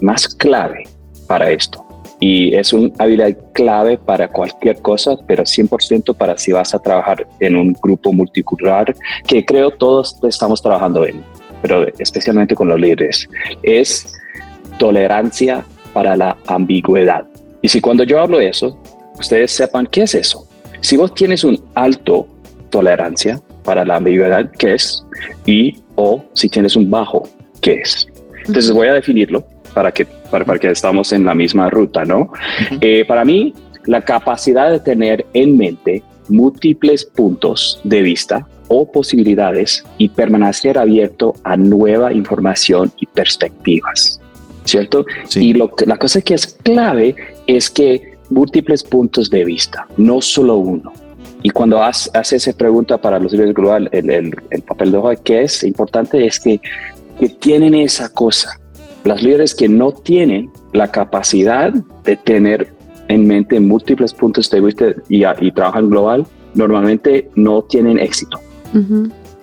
más 0.00 0.28
clave 0.28 0.84
para 1.26 1.50
esto. 1.50 1.84
Y 2.18 2.54
es 2.54 2.72
una 2.72 2.90
habilidad 2.98 3.36
clave 3.54 3.96
para 3.96 4.28
cualquier 4.28 4.80
cosa, 4.82 5.16
pero 5.26 5.44
100% 5.44 6.14
para 6.14 6.36
si 6.36 6.52
vas 6.52 6.74
a 6.74 6.78
trabajar 6.78 7.26
en 7.40 7.56
un 7.56 7.72
grupo 7.82 8.12
multicultural, 8.12 8.94
que 9.26 9.44
creo 9.44 9.70
todos 9.70 10.18
estamos 10.24 10.60
trabajando 10.60 11.06
en, 11.06 11.22
pero 11.62 11.86
especialmente 11.98 12.54
con 12.54 12.68
los 12.68 12.78
líderes, 12.78 13.28
es 13.62 14.14
tolerancia 14.78 15.64
para 15.94 16.14
la 16.16 16.36
ambigüedad. 16.46 17.24
Y 17.62 17.68
si 17.68 17.80
cuando 17.80 18.04
yo 18.04 18.20
hablo 18.20 18.38
de 18.38 18.48
eso, 18.48 18.78
ustedes 19.18 19.50
sepan 19.50 19.86
qué 19.86 20.02
es 20.02 20.14
eso. 20.14 20.46
Si 20.80 20.96
vos 20.96 21.14
tienes 21.14 21.44
un 21.44 21.62
alto 21.74 22.26
tolerancia 22.70 23.40
para 23.64 23.84
la 23.84 23.96
ambigüedad, 23.96 24.50
¿qué 24.58 24.74
es? 24.74 25.04
Y 25.46 25.78
o 25.96 26.22
si 26.34 26.48
tienes 26.48 26.76
un 26.76 26.90
bajo, 26.90 27.28
¿qué 27.60 27.80
es? 27.82 28.08
Entonces 28.46 28.72
voy 28.72 28.88
a 28.88 28.94
definirlo 28.94 29.44
para 29.74 29.92
que, 29.92 30.06
para, 30.30 30.44
para 30.44 30.58
que 30.58 30.70
estamos 30.70 31.12
en 31.12 31.24
la 31.24 31.34
misma 31.34 31.70
ruta, 31.70 32.04
¿no? 32.04 32.32
Eh, 32.80 33.04
para 33.06 33.24
mí, 33.24 33.54
la 33.86 34.02
capacidad 34.02 34.70
de 34.70 34.80
tener 34.80 35.26
en 35.34 35.56
mente 35.56 36.02
múltiples 36.28 37.04
puntos 37.04 37.80
de 37.84 38.02
vista 38.02 38.46
o 38.68 38.90
posibilidades 38.90 39.84
y 39.98 40.08
permanecer 40.08 40.78
abierto 40.78 41.34
a 41.42 41.56
nueva 41.56 42.12
información 42.12 42.92
y 43.00 43.06
perspectivas, 43.06 44.20
¿cierto? 44.64 45.04
Sí. 45.28 45.48
Y 45.48 45.52
lo 45.54 45.72
la 45.86 45.96
cosa 45.96 46.20
que 46.20 46.34
es 46.34 46.46
clave 46.62 47.16
es 47.46 47.68
que 47.68 48.16
múltiples 48.30 48.84
puntos 48.84 49.28
de 49.28 49.44
vista, 49.44 49.86
no 49.96 50.20
solo 50.20 50.56
uno. 50.56 50.92
Y 51.42 51.50
cuando 51.50 51.82
haces 51.82 52.10
hace 52.14 52.36
esa 52.36 52.52
pregunta 52.52 52.98
para 52.98 53.18
los 53.18 53.32
líderes 53.32 53.54
global, 53.54 53.88
el, 53.92 54.10
el, 54.10 54.34
el 54.50 54.62
papel 54.62 54.92
de 54.92 54.98
hoja 54.98 55.16
que 55.16 55.42
es 55.42 55.64
importante 55.64 56.24
es 56.26 56.38
que, 56.38 56.60
que 57.20 57.28
tienen 57.28 57.74
esa 57.74 58.08
cosa. 58.12 58.58
Los 59.04 59.22
líderes 59.22 59.54
que 59.54 59.68
no 59.68 59.92
tienen 59.92 60.50
la 60.72 60.90
capacidad 60.90 61.72
de 62.04 62.16
tener 62.16 62.72
en 63.08 63.26
mente 63.26 63.60
múltiples 63.60 64.12
puntos 64.14 64.50
de 64.50 64.60
vista 64.60 64.86
y, 65.08 65.24
y 65.24 65.52
trabajan 65.52 65.90
global, 65.90 66.26
normalmente 66.54 67.30
no 67.34 67.62
tienen 67.62 67.98
éxito. 67.98 68.38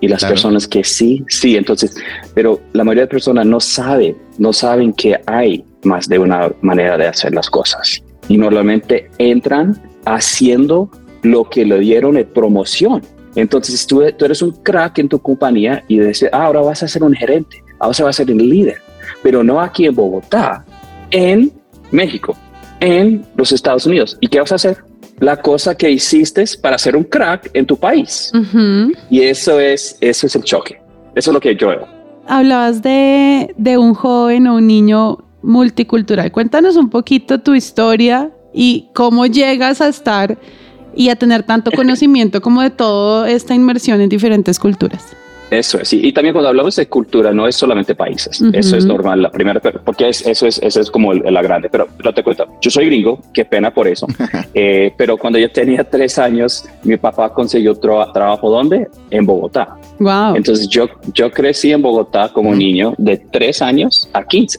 Y 0.00 0.08
las 0.08 0.20
Claro. 0.20 0.34
personas 0.34 0.66
que 0.68 0.84
sí, 0.84 1.24
sí, 1.28 1.56
entonces, 1.56 1.94
pero 2.34 2.60
la 2.72 2.84
mayoría 2.84 3.02
de 3.04 3.08
personas 3.08 3.46
no 3.46 3.60
saben, 3.60 4.16
no 4.38 4.52
saben 4.52 4.92
que 4.92 5.18
hay 5.26 5.64
más 5.84 6.08
de 6.08 6.18
una 6.18 6.50
manera 6.62 6.96
de 6.96 7.06
hacer 7.08 7.34
las 7.34 7.48
cosas. 7.50 8.02
Y 8.28 8.38
normalmente 8.38 9.10
entran 9.18 9.80
haciendo 10.04 10.90
lo 11.22 11.44
que 11.50 11.64
le 11.64 11.78
dieron 11.80 12.16
en 12.16 12.26
promoción. 12.26 13.02
Entonces 13.34 13.86
tú, 13.86 14.02
tú 14.16 14.24
eres 14.24 14.40
un 14.42 14.52
crack 14.62 14.98
en 14.98 15.08
tu 15.08 15.18
compañía 15.18 15.84
y 15.88 15.98
dices, 16.00 16.30
ah, 16.32 16.46
ahora 16.46 16.60
vas 16.60 16.82
a 16.82 16.88
ser 16.88 17.02
un 17.02 17.14
gerente, 17.14 17.62
ahora 17.78 18.04
vas 18.04 18.20
a 18.20 18.24
ser 18.24 18.30
un 18.30 18.38
líder, 18.38 18.78
pero 19.22 19.42
no 19.42 19.60
aquí 19.60 19.86
en 19.86 19.94
Bogotá, 19.94 20.64
en 21.10 21.52
México, 21.90 22.36
en 22.80 23.24
los 23.36 23.52
Estados 23.52 23.86
Unidos. 23.86 24.16
¿Y 24.20 24.28
qué 24.28 24.40
vas 24.40 24.52
a 24.52 24.56
hacer? 24.56 24.78
La 25.18 25.36
cosa 25.36 25.76
que 25.76 25.90
hiciste 25.90 26.44
para 26.60 26.78
ser 26.78 26.96
un 26.96 27.04
crack 27.04 27.50
en 27.54 27.66
tu 27.66 27.76
país. 27.76 28.30
Ujú. 28.34 28.92
Y 29.10 29.22
eso 29.22 29.58
es, 29.58 29.96
eso 30.00 30.26
es 30.26 30.36
el 30.36 30.44
choque. 30.44 30.80
Eso 31.14 31.30
es 31.30 31.34
lo 31.34 31.40
que 31.40 31.56
yo 31.56 31.68
veo. 31.68 31.88
Hablabas 32.26 32.82
de, 32.82 33.52
de 33.56 33.78
un 33.78 33.94
joven 33.94 34.46
o 34.46 34.56
un 34.56 34.66
niño 34.66 35.18
multicultural. 35.42 36.30
Cuéntanos 36.30 36.76
un 36.76 36.90
poquito 36.90 37.40
tu 37.40 37.54
historia 37.54 38.30
y 38.52 38.88
cómo 38.94 39.26
llegas 39.26 39.80
a 39.80 39.88
estar 39.88 40.38
y 40.94 41.08
a 41.08 41.16
tener 41.16 41.42
tanto 41.42 41.70
conocimiento 41.76 42.40
como 42.40 42.62
de 42.62 42.70
toda 42.70 43.30
esta 43.30 43.54
inmersión 43.54 44.00
en 44.00 44.08
diferentes 44.08 44.58
culturas. 44.58 45.16
Eso 45.50 45.80
es, 45.80 45.88
sí. 45.88 46.00
Y 46.02 46.12
también 46.12 46.34
cuando 46.34 46.48
hablamos 46.48 46.76
de 46.76 46.86
cultura, 46.86 47.32
no 47.32 47.46
es 47.46 47.56
solamente 47.56 47.94
países. 47.94 48.42
Eso 48.52 48.76
es 48.76 48.84
normal, 48.84 49.22
la 49.22 49.30
primera, 49.30 49.60
porque 49.60 50.08
es, 50.08 50.26
eso 50.26 50.46
es, 50.46 50.60
eso 50.62 50.80
es 50.80 50.90
como 50.90 51.14
la 51.14 51.42
grande. 51.42 51.68
Pero 51.70 51.88
no 52.04 52.12
te 52.12 52.22
cuento, 52.22 52.46
yo 52.60 52.70
soy 52.70 52.86
gringo, 52.86 53.20
qué 53.32 53.44
pena 53.44 53.72
por 53.72 53.88
eso. 53.88 54.06
Eh, 54.54 54.92
pero 54.96 55.16
cuando 55.16 55.38
yo 55.38 55.50
tenía 55.50 55.84
tres 55.84 56.18
años, 56.18 56.64
mi 56.82 56.96
papá 56.96 57.32
consiguió 57.32 57.74
trabajo 57.76 58.50
¿dónde? 58.50 58.88
En 59.10 59.24
Bogotá. 59.24 59.76
Wow. 59.98 60.36
Entonces 60.36 60.68
yo, 60.68 60.88
yo 61.12 61.30
crecí 61.30 61.70
en 61.70 61.82
Bogotá 61.82 62.30
como 62.32 62.54
niño 62.54 62.94
de 62.98 63.18
tres 63.18 63.62
años 63.62 64.08
a 64.14 64.24
15, 64.24 64.58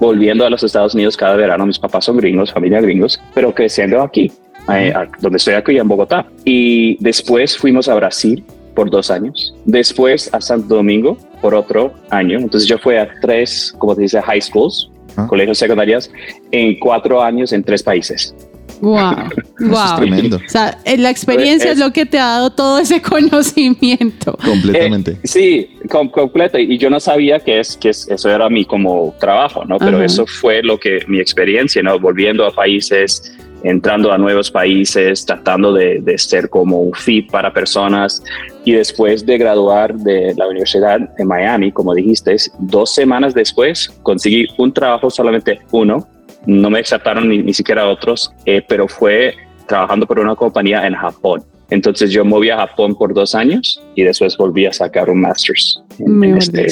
volviendo 0.00 0.46
a 0.46 0.50
los 0.50 0.62
Estados 0.62 0.94
Unidos 0.94 1.16
cada 1.16 1.36
verano. 1.36 1.66
Mis 1.66 1.78
papás 1.78 2.06
son 2.06 2.16
gringos, 2.16 2.52
familia 2.52 2.80
gringos, 2.80 3.20
pero 3.34 3.54
creciendo 3.54 4.00
aquí. 4.00 4.32
Eh, 4.72 4.94
donde 5.20 5.36
estoy 5.36 5.54
aquí 5.54 5.76
en 5.76 5.88
Bogotá. 5.88 6.26
Y 6.44 6.96
después 7.02 7.56
fuimos 7.58 7.88
a 7.88 7.94
Brasil 7.94 8.44
por 8.74 8.90
dos 8.90 9.10
años. 9.10 9.54
Después 9.64 10.32
a 10.32 10.40
Santo 10.40 10.76
Domingo 10.76 11.16
por 11.40 11.54
otro 11.54 11.92
año. 12.10 12.38
Entonces 12.38 12.68
yo 12.68 12.78
fui 12.78 12.96
a 12.96 13.08
tres, 13.20 13.74
como 13.78 13.94
se 13.94 14.02
dice, 14.02 14.22
high 14.22 14.40
schools, 14.40 14.90
ah. 15.16 15.26
colegios 15.26 15.58
secundarios, 15.58 16.10
en 16.50 16.78
cuatro 16.78 17.22
años 17.22 17.52
en 17.52 17.62
tres 17.62 17.82
países. 17.82 18.34
Wow, 18.80 19.14
wow. 19.60 19.96
tremendo. 19.96 20.36
O 20.36 20.48
sea, 20.48 20.78
eh, 20.84 20.98
la 20.98 21.10
experiencia 21.10 21.72
es, 21.72 21.78
lo 21.78 21.92
que 21.92 22.06
te 22.06 22.18
ha 22.18 22.24
dado 22.24 22.50
todo 22.50 22.78
ese 22.78 23.00
conocimiento. 23.02 24.36
Completamente. 24.44 25.12
Eh, 25.12 25.18
sí, 25.24 25.68
completo. 25.88 26.58
Y 26.58 26.76
yo 26.78 26.90
no 26.90 27.00
sabía 27.00 27.40
que, 27.40 27.60
es, 27.60 27.76
que 27.76 27.90
eso 27.90 28.30
era 28.30 28.48
mi 28.48 28.64
como 28.64 29.14
trabajo, 29.20 29.64
¿no? 29.64 29.78
Pero 29.78 30.02
eso 30.02 30.26
fue 30.26 30.62
lo 30.62 30.78
que 30.78 31.00
mi 31.06 31.20
experiencia, 31.20 31.82
¿no? 31.82 31.98
Volviendo 31.98 32.44
a 32.44 32.50
países 32.50 33.36
entrando 33.64 34.12
a 34.12 34.18
nuevos 34.18 34.50
países, 34.50 35.24
tratando 35.24 35.72
de, 35.72 36.02
ser 36.18 36.48
como 36.48 36.80
un 36.82 36.92
fit 36.92 37.30
para 37.30 37.52
personas. 37.52 38.22
Y 38.64 38.72
después 38.72 39.26
de 39.26 39.38
graduar 39.38 39.94
de 39.94 40.34
la 40.36 40.46
Universidad 40.46 41.00
de 41.00 41.24
Miami, 41.24 41.72
como 41.72 41.94
dijiste, 41.94 42.36
dos 42.58 42.94
semanas 42.94 43.34
después 43.34 43.88
conseguí 44.02 44.46
un 44.58 44.72
trabajo, 44.72 45.10
solamente 45.10 45.60
uno. 45.72 46.06
No 46.46 46.68
me 46.68 46.80
aceptaron 46.80 47.28
ni, 47.28 47.38
ni 47.38 47.54
siquiera 47.54 47.88
otros, 47.88 48.30
eh, 48.44 48.62
pero 48.68 48.86
fue 48.86 49.34
trabajando 49.66 50.06
por 50.06 50.18
una 50.18 50.36
compañía 50.36 50.86
en 50.86 50.94
Japón. 50.94 51.42
Entonces 51.70 52.10
yo 52.10 52.24
moví 52.24 52.50
a 52.50 52.58
Japón 52.58 52.94
por 52.94 53.14
dos 53.14 53.34
años 53.34 53.80
y 53.94 54.02
después 54.02 54.36
volví 54.36 54.66
a 54.66 54.72
sacar 54.72 55.10
un 55.10 55.20
master's 55.20 55.82
en, 55.98 56.36
este 56.36 56.66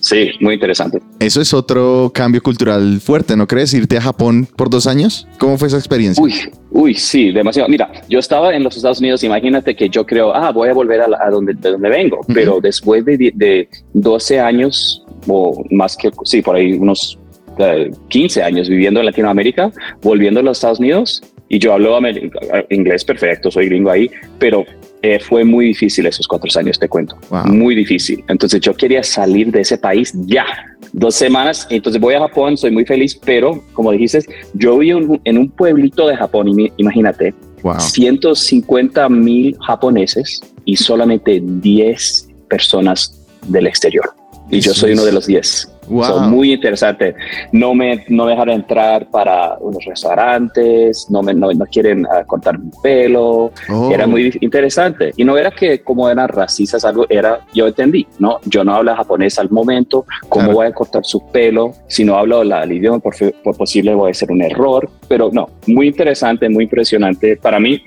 Sí, 0.00 0.30
muy 0.40 0.54
interesante. 0.54 1.00
Eso 1.20 1.40
es 1.40 1.52
otro 1.52 2.10
cambio 2.14 2.42
cultural 2.42 3.00
fuerte, 3.00 3.36
¿no 3.36 3.46
crees? 3.46 3.74
Irte 3.74 3.96
a 3.98 4.00
Japón 4.00 4.48
por 4.56 4.70
dos 4.70 4.86
años. 4.86 5.26
¿Cómo 5.38 5.58
fue 5.58 5.68
esa 5.68 5.78
experiencia? 5.78 6.22
Uy, 6.22 6.34
uy, 6.70 6.94
sí, 6.94 7.32
demasiado. 7.32 7.68
Mira, 7.68 7.90
yo 8.08 8.18
estaba 8.18 8.54
en 8.54 8.62
los 8.62 8.76
Estados 8.76 9.00
Unidos, 9.00 9.22
imagínate 9.24 9.74
que 9.74 9.88
yo 9.88 10.06
creo, 10.06 10.34
ah, 10.34 10.52
voy 10.52 10.68
a 10.68 10.72
volver 10.72 11.00
a, 11.00 11.30
donde, 11.30 11.54
de 11.54 11.70
donde 11.72 11.88
vengo, 11.88 12.20
pero 12.32 12.60
después 12.60 13.04
de, 13.04 13.32
de 13.34 13.68
12 13.94 14.40
años 14.40 15.02
o 15.26 15.64
más 15.70 15.96
que, 15.96 16.10
sí, 16.24 16.42
por 16.42 16.56
ahí 16.56 16.72
unos 16.74 17.18
15 18.08 18.40
eh, 18.40 18.42
años 18.42 18.68
viviendo 18.68 19.00
en 19.00 19.06
Latinoamérica, 19.06 19.72
volviendo 20.02 20.40
a 20.40 20.42
los 20.42 20.58
Estados 20.58 20.78
Unidos, 20.78 21.22
y 21.48 21.58
yo 21.58 21.72
hablo 21.72 21.98
inglés 22.70 23.04
perfecto, 23.04 23.50
soy 23.50 23.66
gringo 23.66 23.90
ahí, 23.90 24.10
pero 24.38 24.64
eh, 25.02 25.20
fue 25.20 25.44
muy 25.44 25.66
difícil 25.66 26.06
esos 26.06 26.26
cuatro 26.26 26.48
años, 26.58 26.78
te 26.78 26.88
cuento. 26.88 27.16
Muy 27.44 27.74
difícil. 27.74 28.24
Entonces 28.28 28.60
yo 28.60 28.74
quería 28.74 29.02
salir 29.02 29.52
de 29.52 29.60
ese 29.60 29.78
país 29.78 30.12
ya. 30.26 30.46
Dos 30.92 31.14
semanas, 31.14 31.66
entonces 31.70 32.00
voy 32.00 32.14
a 32.14 32.20
Japón, 32.20 32.56
soy 32.56 32.70
muy 32.70 32.84
feliz, 32.84 33.14
pero 33.14 33.62
como 33.72 33.92
dijiste, 33.92 34.20
yo 34.54 34.78
vivo 34.78 35.20
en 35.24 35.38
un 35.38 35.50
pueblito 35.50 36.06
de 36.08 36.16
Japón, 36.16 36.48
imagínate, 36.76 37.34
150 37.78 39.08
mil 39.08 39.56
japoneses 39.66 40.40
y 40.64 40.76
solamente 40.76 41.40
10 41.42 42.28
personas 42.48 43.26
del 43.46 43.66
exterior. 43.66 44.12
Y 44.50 44.60
yo 44.60 44.72
soy 44.72 44.92
uno 44.92 45.04
de 45.04 45.12
los 45.12 45.26
10. 45.26 45.75
Wow. 45.88 46.20
muy 46.28 46.52
interesante. 46.52 47.14
No 47.52 47.74
me, 47.74 48.04
no 48.08 48.26
dejaron 48.26 48.54
entrar 48.54 49.06
para 49.10 49.56
unos 49.60 49.84
restaurantes, 49.84 51.06
no 51.10 51.22
me 51.22 51.34
no, 51.34 51.48
quieren 51.70 52.04
uh, 52.06 52.26
cortar 52.26 52.58
mi 52.58 52.70
pelo. 52.82 53.52
Oh. 53.68 53.90
Era 53.92 54.06
muy 54.06 54.36
interesante. 54.40 55.12
Y 55.16 55.24
no 55.24 55.36
era 55.36 55.50
que 55.50 55.80
como 55.80 56.08
eran 56.08 56.28
racistas, 56.28 56.84
algo 56.84 57.06
era, 57.08 57.40
yo 57.54 57.66
entendí, 57.66 58.06
¿no? 58.18 58.38
Yo 58.44 58.64
no 58.64 58.74
hablo 58.74 58.94
japonés 58.94 59.38
al 59.38 59.50
momento, 59.50 60.04
¿cómo 60.28 60.52
voy 60.52 60.66
a 60.66 60.72
cortar 60.72 61.04
su 61.04 61.26
pelo? 61.30 61.72
Si 61.88 62.04
no 62.04 62.16
hablo 62.16 62.44
la, 62.44 62.62
el 62.62 62.72
idioma, 62.72 62.98
por, 62.98 63.14
por 63.42 63.56
posible 63.56 63.94
voy 63.94 64.08
a 64.08 64.10
hacer 64.12 64.30
un 64.30 64.42
error. 64.42 64.88
Pero 65.08 65.30
no, 65.32 65.48
muy 65.66 65.88
interesante, 65.88 66.48
muy 66.48 66.64
impresionante. 66.64 67.36
Para 67.36 67.60
mí 67.60 67.82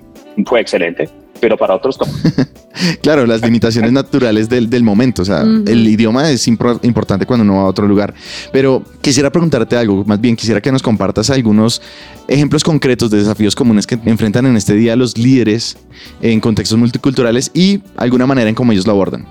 fue 0.46 0.62
excelente 0.62 1.10
pero 1.40 1.58
para 1.58 1.76
otros 1.76 1.98
no. 2.00 2.06
claro, 3.02 3.26
las 3.26 3.42
limitaciones 3.42 3.92
naturales 3.92 4.50
del, 4.50 4.70
del, 4.70 4.84
momento. 4.84 5.22
O 5.22 5.26
sea, 5.26 5.42
el 5.42 5.88
idioma 5.88 6.30
es 6.30 6.48
importante 6.48 7.26
cuando 7.26 7.44
uno 7.44 7.58
va 7.58 7.62
a 7.62 7.66
otro 7.66 7.88
lugar. 7.88 8.14
Pero 8.52 8.84
quisiera 9.02 9.32
preguntarte 9.32 9.76
algo, 9.76 10.04
más 10.06 10.20
bien 10.20 10.36
quisiera 10.36 10.62
que 10.62 10.72
nos 10.72 10.82
compartas 10.82 11.30
algunos 11.30 11.82
ejemplos 12.28 12.64
concretos 12.64 13.10
de 13.10 13.18
desafíos 13.18 13.56
comunes 13.56 13.88
que 13.88 13.98
enfrentan 14.06 14.46
en 14.46 14.56
este 14.56 14.74
día 14.74 14.96
los 14.96 15.18
líderes 15.18 15.78
en 16.22 16.40
contextos 16.40 16.78
multiculturales 16.78 17.52
y 17.54 17.82
alguna 17.98 18.26
manera 18.28 18.50
en 18.50 18.56
cómo 18.56 18.72
ellos 18.72 18.86
lo 18.86 18.94
abordan. 18.94 19.28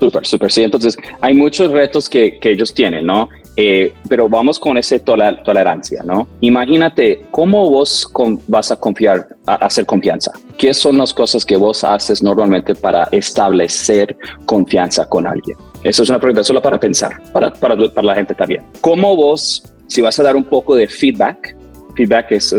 Súper, 0.00 0.26
súper, 0.26 0.52
sí. 0.52 0.62
Entonces, 0.62 0.96
hay 1.20 1.34
muchos 1.34 1.70
retos 1.72 2.08
que, 2.08 2.38
que 2.38 2.52
ellos 2.52 2.72
tienen, 2.72 3.04
¿no? 3.04 3.28
Eh, 3.60 3.92
pero 4.08 4.28
vamos 4.28 4.56
con 4.56 4.78
esa 4.78 4.96
tolerancia, 5.00 6.04
¿no? 6.04 6.28
Imagínate 6.40 7.26
cómo 7.32 7.68
vos 7.68 8.08
vas 8.46 8.70
a 8.70 8.76
confiar, 8.76 9.26
a 9.46 9.56
hacer 9.56 9.84
confianza. 9.84 10.30
¿Qué 10.56 10.72
son 10.72 10.96
las 10.96 11.12
cosas 11.12 11.44
que 11.44 11.56
vos 11.56 11.82
haces 11.82 12.22
normalmente 12.22 12.76
para 12.76 13.08
establecer 13.10 14.16
confianza 14.46 15.08
con 15.08 15.26
alguien? 15.26 15.58
Eso 15.82 16.04
es 16.04 16.08
una 16.08 16.20
pregunta 16.20 16.44
solo 16.44 16.62
para 16.62 16.78
pensar, 16.78 17.20
para, 17.32 17.52
para, 17.52 17.76
para 17.76 18.06
la 18.06 18.14
gente 18.14 18.32
también. 18.32 18.62
¿Cómo 18.80 19.16
vos, 19.16 19.64
si 19.88 20.02
vas 20.02 20.20
a 20.20 20.22
dar 20.22 20.36
un 20.36 20.44
poco 20.44 20.76
de 20.76 20.86
feedback, 20.86 21.56
feedback 21.98 22.30
es, 22.30 22.54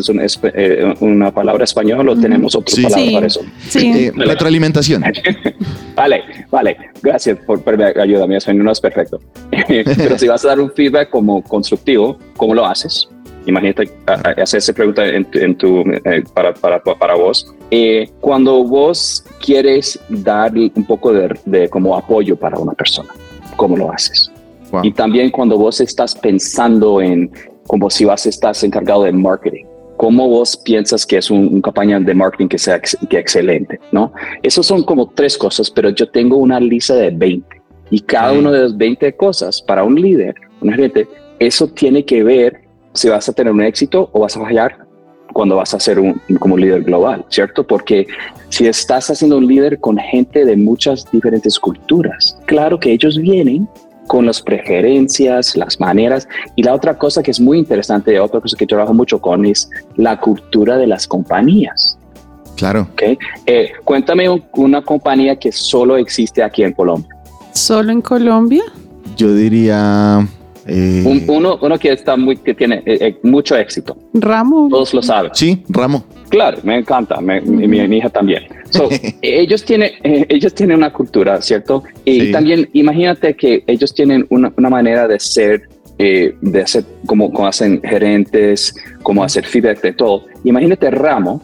eh, 0.53 0.93
una 0.99 1.31
palabra 1.31 1.63
española, 1.63 2.03
lo 2.03 2.19
tenemos 2.19 2.55
otra 2.55 2.75
palabra 2.83 3.11
para 3.13 3.27
eso. 3.27 3.41
Sí. 3.69 3.91
Eh, 3.95 4.11
retroalimentación. 4.15 5.01
vale, 5.95 6.23
vale. 6.51 6.75
Gracias 7.01 7.37
por, 7.45 7.63
por 7.63 7.81
ayuda. 7.81 8.27
Mi 8.27 8.35
español 8.35 8.65
no 8.65 8.71
es 8.71 8.81
perfecto. 8.81 9.21
Pero 9.67 10.17
si 10.17 10.27
vas 10.27 10.43
a 10.43 10.49
dar 10.49 10.59
un 10.59 10.71
feedback 10.71 11.09
como 11.09 11.41
constructivo, 11.41 12.17
¿cómo 12.35 12.53
lo 12.53 12.65
haces? 12.65 13.07
Imagínate 13.45 13.89
hacer 14.05 14.57
esa 14.57 14.73
pregunta 14.73 15.07
en, 15.07 15.55
tu, 15.55 15.79
eh, 15.79 16.23
para, 16.33 16.53
para, 16.53 16.83
para, 16.83 17.15
vos. 17.15 17.55
cuando 18.19 18.65
vos 18.65 19.23
quieres 19.43 19.97
dar 20.09 20.51
un 20.53 20.85
poco 20.85 21.13
de, 21.13 21.33
de, 21.45 21.69
como 21.69 21.95
apoyo 21.95 22.35
para 22.35 22.59
una 22.59 22.73
persona, 22.73 23.09
¿cómo 23.55 23.77
lo 23.77 23.91
haces? 23.91 24.29
Y 24.83 24.91
también 24.91 25.31
cuando 25.31 25.57
vos 25.57 25.81
estás 25.81 26.13
pensando 26.13 27.01
en 27.01 27.31
como 27.69 27.87
si 27.91 28.03
vas, 28.03 28.25
estás 28.25 28.63
encargado 28.63 29.03
de 29.03 29.11
marketing. 29.11 29.63
¿Cómo 29.95 30.27
vos 30.27 30.57
piensas 30.57 31.05
que 31.05 31.17
es 31.17 31.29
una 31.29 31.61
campaña 31.61 31.99
de 31.99 32.15
marketing 32.15 32.47
que 32.47 32.57
sea 32.57 32.81
que 32.81 33.19
excelente? 33.19 33.79
¿no? 33.91 34.11
Esos 34.41 34.65
son 34.65 34.81
como 34.81 35.09
tres 35.09 35.37
cosas, 35.37 35.69
pero 35.69 35.89
yo 35.91 36.09
tengo 36.09 36.37
una 36.37 36.59
lista 36.59 36.95
de 36.95 37.11
20 37.11 37.61
y 37.91 37.99
cada 37.99 38.31
una 38.31 38.51
de 38.51 38.61
las 38.61 38.75
20 38.75 39.15
cosas 39.15 39.61
para 39.61 39.83
un 39.83 40.01
líder, 40.01 40.33
una 40.61 40.75
gente, 40.75 41.07
eso 41.37 41.67
tiene 41.67 42.03
que 42.03 42.23
ver 42.23 42.61
si 42.93 43.07
vas 43.07 43.29
a 43.29 43.33
tener 43.33 43.53
un 43.53 43.61
éxito 43.61 44.09
o 44.13 44.21
vas 44.21 44.35
a 44.35 44.39
fallar 44.41 44.87
cuando 45.33 45.57
vas 45.57 45.75
a 45.75 45.79
ser 45.79 45.99
un, 45.99 46.19
como 46.39 46.57
líder 46.57 46.81
global, 46.81 47.23
¿cierto? 47.29 47.67
Porque 47.67 48.07
si 48.49 48.65
estás 48.65 49.11
haciendo 49.11 49.37
un 49.37 49.45
líder 49.45 49.79
con 49.79 49.99
gente 49.99 50.43
de 50.43 50.57
muchas 50.57 51.05
diferentes 51.11 51.59
culturas, 51.59 52.35
claro 52.47 52.79
que 52.79 52.93
ellos 52.93 53.19
vienen 53.19 53.69
con 54.09 54.25
las 54.25 54.41
preferencias, 54.41 55.55
las 55.55 55.79
maneras. 55.79 56.27
Y 56.55 56.63
la 56.63 56.73
otra 56.73 56.97
cosa 56.97 57.21
que 57.21 57.29
es 57.29 57.39
muy 57.39 57.59
interesante, 57.59 58.19
otra 58.19 58.41
cosa 58.41 58.57
que 58.57 58.65
trabajo 58.65 58.91
mucho 58.91 59.21
con 59.21 59.45
es 59.45 59.69
la 59.97 60.19
cultura 60.19 60.77
de 60.77 60.87
las 60.87 61.07
compañías. 61.07 61.97
Claro. 62.57 62.87
Okay. 62.93 63.17
Eh, 63.45 63.71
cuéntame 63.83 64.27
una 64.53 64.81
compañía 64.81 65.35
que 65.37 65.51
solo 65.51 65.95
existe 65.95 66.41
aquí 66.41 66.63
en 66.63 66.73
Colombia. 66.73 67.09
¿Solo 67.53 67.91
en 67.91 68.01
Colombia? 68.01 68.63
Yo 69.15 69.33
diría... 69.35 70.27
Eh, 70.69 71.23
uno, 71.27 71.57
uno 71.61 71.77
que 71.77 71.91
está 71.91 72.15
muy, 72.15 72.37
que 72.37 72.53
tiene 72.53 72.83
eh, 72.85 73.17
mucho 73.23 73.55
éxito. 73.55 73.97
Ramo. 74.13 74.67
Todos 74.69 74.93
lo 74.93 75.01
saben. 75.01 75.31
Sí, 75.33 75.63
Ramo. 75.69 76.03
Claro, 76.29 76.59
me 76.63 76.77
encanta, 76.77 77.19
mi, 77.21 77.77
hija 77.97 78.09
también. 78.09 78.43
ellos, 79.21 79.65
tienen, 79.65 79.91
eh, 80.03 80.25
ellos 80.29 80.53
tienen 80.53 80.77
una 80.77 80.93
cultura, 80.93 81.41
¿cierto? 81.41 81.83
Y 82.05 82.31
también 82.31 82.69
imagínate 82.73 83.35
que 83.35 83.63
ellos 83.65 83.93
tienen 83.93 84.25
una, 84.29 84.51
manera 84.69 85.07
de 85.07 85.19
ser, 85.19 85.67
eh, 85.97 86.35
de 86.41 86.61
hacer 86.61 86.85
como, 87.07 87.31
como, 87.31 87.47
hacen 87.47 87.81
gerentes, 87.81 88.75
como 89.01 89.23
hacer 89.23 89.45
feedback 89.45 89.81
de 89.81 89.93
todo. 89.93 90.25
Imagínate 90.43 90.91
Ramo 90.91 91.41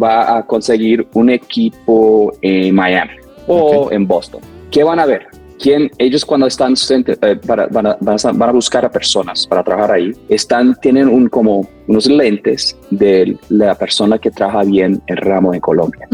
va 0.00 0.36
a 0.36 0.46
conseguir 0.46 1.06
un 1.14 1.30
equipo 1.30 2.32
en 2.42 2.74
Miami 2.74 3.12
o 3.46 3.88
en 3.90 4.06
Boston. 4.06 4.42
¿Qué 4.70 4.84
van 4.84 4.98
a 4.98 5.06
ver? 5.06 5.26
¿Quién, 5.58 5.90
ellos 5.98 6.24
cuando 6.24 6.46
están 6.46 6.74
eh, 6.90 7.36
para, 7.46 7.66
van, 7.68 7.86
a, 7.86 7.96
van, 8.00 8.48
a, 8.48 8.52
buscar 8.52 8.84
a 8.84 8.90
personas 8.90 9.46
para 9.46 9.64
trabajar 9.64 9.92
ahí, 9.92 10.12
están, 10.28 10.74
tienen 10.82 11.08
un, 11.08 11.28
como 11.28 11.68
unos 11.88 12.06
lentes 12.06 12.76
de 12.90 13.36
la 13.48 13.74
persona 13.74 14.18
que 14.18 14.30
trabaja 14.30 14.64
bien 14.64 15.00
el 15.06 15.16
ramo 15.16 15.54
en 15.54 15.60
Colombia. 15.60 16.08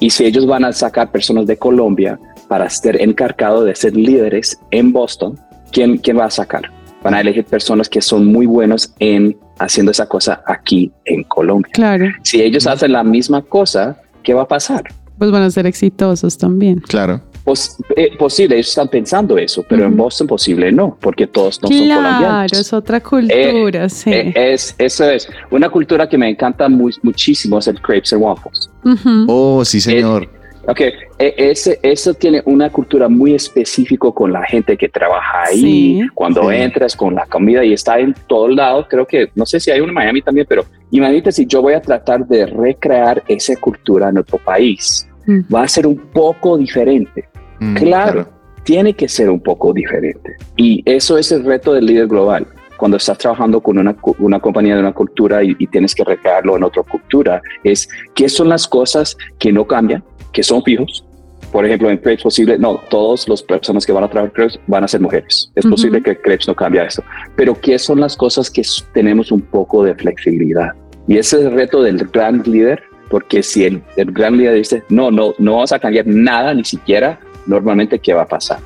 Y 0.00 0.10
si 0.10 0.24
ellos 0.24 0.46
van 0.46 0.64
a 0.64 0.72
sacar 0.72 1.12
personas 1.12 1.46
de 1.46 1.56
Colombia, 1.56 2.18
para 2.50 2.68
ser 2.68 3.00
encargado 3.00 3.62
de 3.62 3.76
ser 3.76 3.94
líderes 3.94 4.58
en 4.72 4.92
Boston, 4.92 5.38
¿quién, 5.70 5.98
quién 5.98 6.18
va 6.18 6.24
a 6.24 6.30
sacar? 6.30 6.68
Van 7.00 7.14
a 7.14 7.20
elegir 7.20 7.44
personas 7.44 7.88
que 7.88 8.02
son 8.02 8.26
muy 8.26 8.44
buenos 8.44 8.92
en 8.98 9.38
haciendo 9.60 9.92
esa 9.92 10.06
cosa 10.06 10.42
aquí 10.46 10.90
en 11.04 11.22
Colombia. 11.22 11.70
Claro. 11.72 12.06
Si 12.24 12.42
ellos 12.42 12.66
hacen 12.66 12.90
la 12.90 13.04
misma 13.04 13.42
cosa, 13.42 13.96
¿qué 14.24 14.34
va 14.34 14.42
a 14.42 14.48
pasar? 14.48 14.82
Pues 15.16 15.30
van 15.30 15.42
a 15.44 15.50
ser 15.52 15.64
exitosos 15.66 16.36
también. 16.36 16.80
Claro. 16.80 17.22
Pos- 17.50 17.76
eh, 17.96 18.16
posible, 18.16 18.54
ellos 18.54 18.68
están 18.68 18.86
pensando 18.88 19.36
eso, 19.36 19.64
pero 19.68 19.82
en 19.86 19.88
Ujú. 19.94 20.04
Boston 20.04 20.26
posible 20.28 20.70
no, 20.70 20.96
porque 21.00 21.26
todos 21.26 21.60
no 21.62 21.68
son 21.68 21.84
claro, 21.84 22.02
colombianos. 22.02 22.52
es 22.52 22.72
otra 22.72 23.00
cultura, 23.00 23.88
sí. 23.88 24.10
Eh, 24.12 24.32
es, 24.34 24.74
eso 24.78 25.10
es 25.10 25.28
una 25.50 25.68
cultura 25.68 26.08
que 26.08 26.16
me 26.16 26.28
encanta 26.28 26.68
muy- 26.68 26.94
muchísimo, 27.02 27.58
es 27.58 27.66
el 27.66 27.80
crepes 27.80 28.12
and 28.12 28.22
waffles. 28.22 28.70
Ujú. 28.84 29.24
Oh, 29.28 29.64
sí, 29.64 29.80
señor. 29.80 30.28
Ok, 30.68 30.80
e- 31.18 31.34
ese, 31.36 31.80
eso 31.82 32.14
tiene 32.14 32.42
una 32.44 32.70
cultura 32.70 33.08
muy 33.08 33.34
específica 33.34 34.12
con 34.12 34.32
la 34.32 34.44
gente 34.44 34.76
que 34.76 34.88
trabaja 34.88 35.44
ahí, 35.48 35.60
Sí. 36.02 36.02
cuando 36.14 36.48
Sí. 36.50 36.54
entras 36.56 36.94
con 36.94 37.14
la 37.16 37.26
comida 37.26 37.64
y 37.64 37.72
está 37.72 37.98
en 37.98 38.14
todo 38.28 38.46
lado. 38.46 38.86
Creo 38.88 39.06
que, 39.06 39.30
no 39.34 39.44
sé 39.46 39.58
si 39.58 39.72
hay 39.72 39.80
uno 39.80 39.88
en 39.88 39.94
Miami 39.94 40.22
también, 40.22 40.46
pero 40.48 40.64
imagínate 40.92 41.32
si 41.32 41.46
yo 41.46 41.62
voy 41.62 41.72
a 41.74 41.80
tratar 41.82 42.24
de 42.28 42.46
recrear 42.46 43.24
esa 43.26 43.56
cultura 43.56 44.10
en 44.10 44.18
otro 44.18 44.38
país. 44.38 45.08
Mm. 45.26 45.40
Va 45.52 45.62
a 45.64 45.68
ser 45.68 45.86
un 45.86 45.96
poco 45.96 46.56
diferente. 46.56 47.24
Mm, 47.60 47.74
Claro, 47.76 48.28
tiene 48.64 48.94
que 48.94 49.08
ser 49.08 49.30
un 49.30 49.40
poco 49.40 49.72
diferente. 49.72 50.36
Y 50.56 50.82
eso 50.84 51.16
es 51.18 51.30
el 51.32 51.44
reto 51.44 51.72
del 51.72 51.86
líder 51.86 52.06
global. 52.08 52.46
Cuando 52.76 52.96
estás 52.96 53.18
trabajando 53.18 53.60
con 53.60 53.76
una, 53.78 53.94
una 54.18 54.40
compañía 54.40 54.74
de 54.74 54.80
una 54.80 54.92
cultura 54.92 55.42
y, 55.44 55.54
y 55.58 55.66
tienes 55.66 55.94
que 55.94 56.02
recrearlo 56.02 56.56
en 56.56 56.64
otra 56.64 56.82
cultura, 56.82 57.42
es 57.62 57.88
qué 58.14 58.28
son 58.28 58.48
las 58.48 58.66
cosas 58.66 59.16
que 59.38 59.52
no 59.52 59.66
cambian, 59.66 60.02
que 60.32 60.42
son 60.42 60.62
fijos. 60.62 61.04
Por 61.52 61.66
ejemplo, 61.66 61.90
en 61.90 61.98
Crepes 61.98 62.22
posible, 62.22 62.58
no, 62.58 62.80
todas 62.90 63.28
las 63.28 63.42
personas 63.42 63.84
que 63.84 63.92
van 63.92 64.04
a 64.04 64.08
trabajar 64.08 64.32
Crepes 64.32 64.60
van 64.66 64.84
a 64.84 64.88
ser 64.88 65.00
mujeres. 65.00 65.50
Es 65.56 65.64
Ujú. 65.64 65.74
posible 65.74 66.00
que 66.02 66.16
Crepes 66.16 66.46
no 66.48 66.54
cambie 66.54 66.82
eso. 66.86 67.02
Pero 67.36 67.54
¿qué 67.60 67.78
son 67.78 68.00
las 68.00 68.16
cosas 68.16 68.50
que 68.50 68.62
tenemos 68.94 69.30
un 69.32 69.40
poco 69.42 69.82
de 69.84 69.94
flexibilidad? 69.96 70.70
Y 71.08 71.18
ese 71.18 71.38
es 71.40 71.46
el 71.46 71.52
reto 71.52 71.82
del 71.82 71.98
gran 72.06 72.42
líder, 72.46 72.82
porque 73.10 73.42
si 73.42 73.64
el, 73.64 73.82
el 73.96 74.12
gran 74.12 74.38
líder 74.38 74.54
dice, 74.54 74.84
no, 74.88 75.10
no, 75.10 75.34
no 75.38 75.54
vamos 75.54 75.72
a 75.72 75.78
cambiar 75.80 76.06
nada, 76.06 76.54
ni 76.54 76.64
siquiera, 76.64 77.18
normalmente, 77.46 77.98
¿qué 77.98 78.14
va 78.14 78.22
a 78.22 78.28
pasar? 78.28 78.60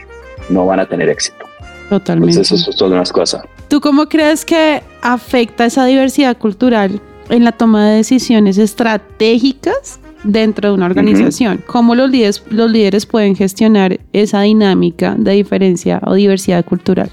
No 0.48 0.66
van 0.66 0.80
a 0.80 0.86
tener 0.86 1.08
éxito. 1.08 1.46
Totalmente. 1.88 2.32
Entonces, 2.32 2.60
eso 2.60 2.70
es 2.70 2.76
todas 2.76 2.92
unas 2.92 3.12
cosas. 3.12 3.42
¿Tú 3.68 3.80
cómo 3.80 4.06
crees 4.06 4.44
que 4.44 4.82
afecta 5.02 5.66
esa 5.66 5.84
diversidad 5.84 6.36
cultural 6.36 7.00
en 7.28 7.44
la 7.44 7.52
toma 7.52 7.88
de 7.88 7.96
decisiones 7.96 8.58
estratégicas 8.58 10.00
dentro 10.22 10.70
de 10.70 10.74
una 10.74 10.86
organización? 10.86 11.62
¿Cómo 11.66 11.94
los 11.94 12.10
líderes, 12.10 12.42
los 12.50 12.70
líderes 12.70 13.06
pueden 13.06 13.36
gestionar 13.36 14.00
esa 14.12 14.42
dinámica 14.42 15.14
de 15.18 15.32
diferencia 15.32 16.00
o 16.06 16.14
diversidad 16.14 16.64
cultural? 16.64 17.10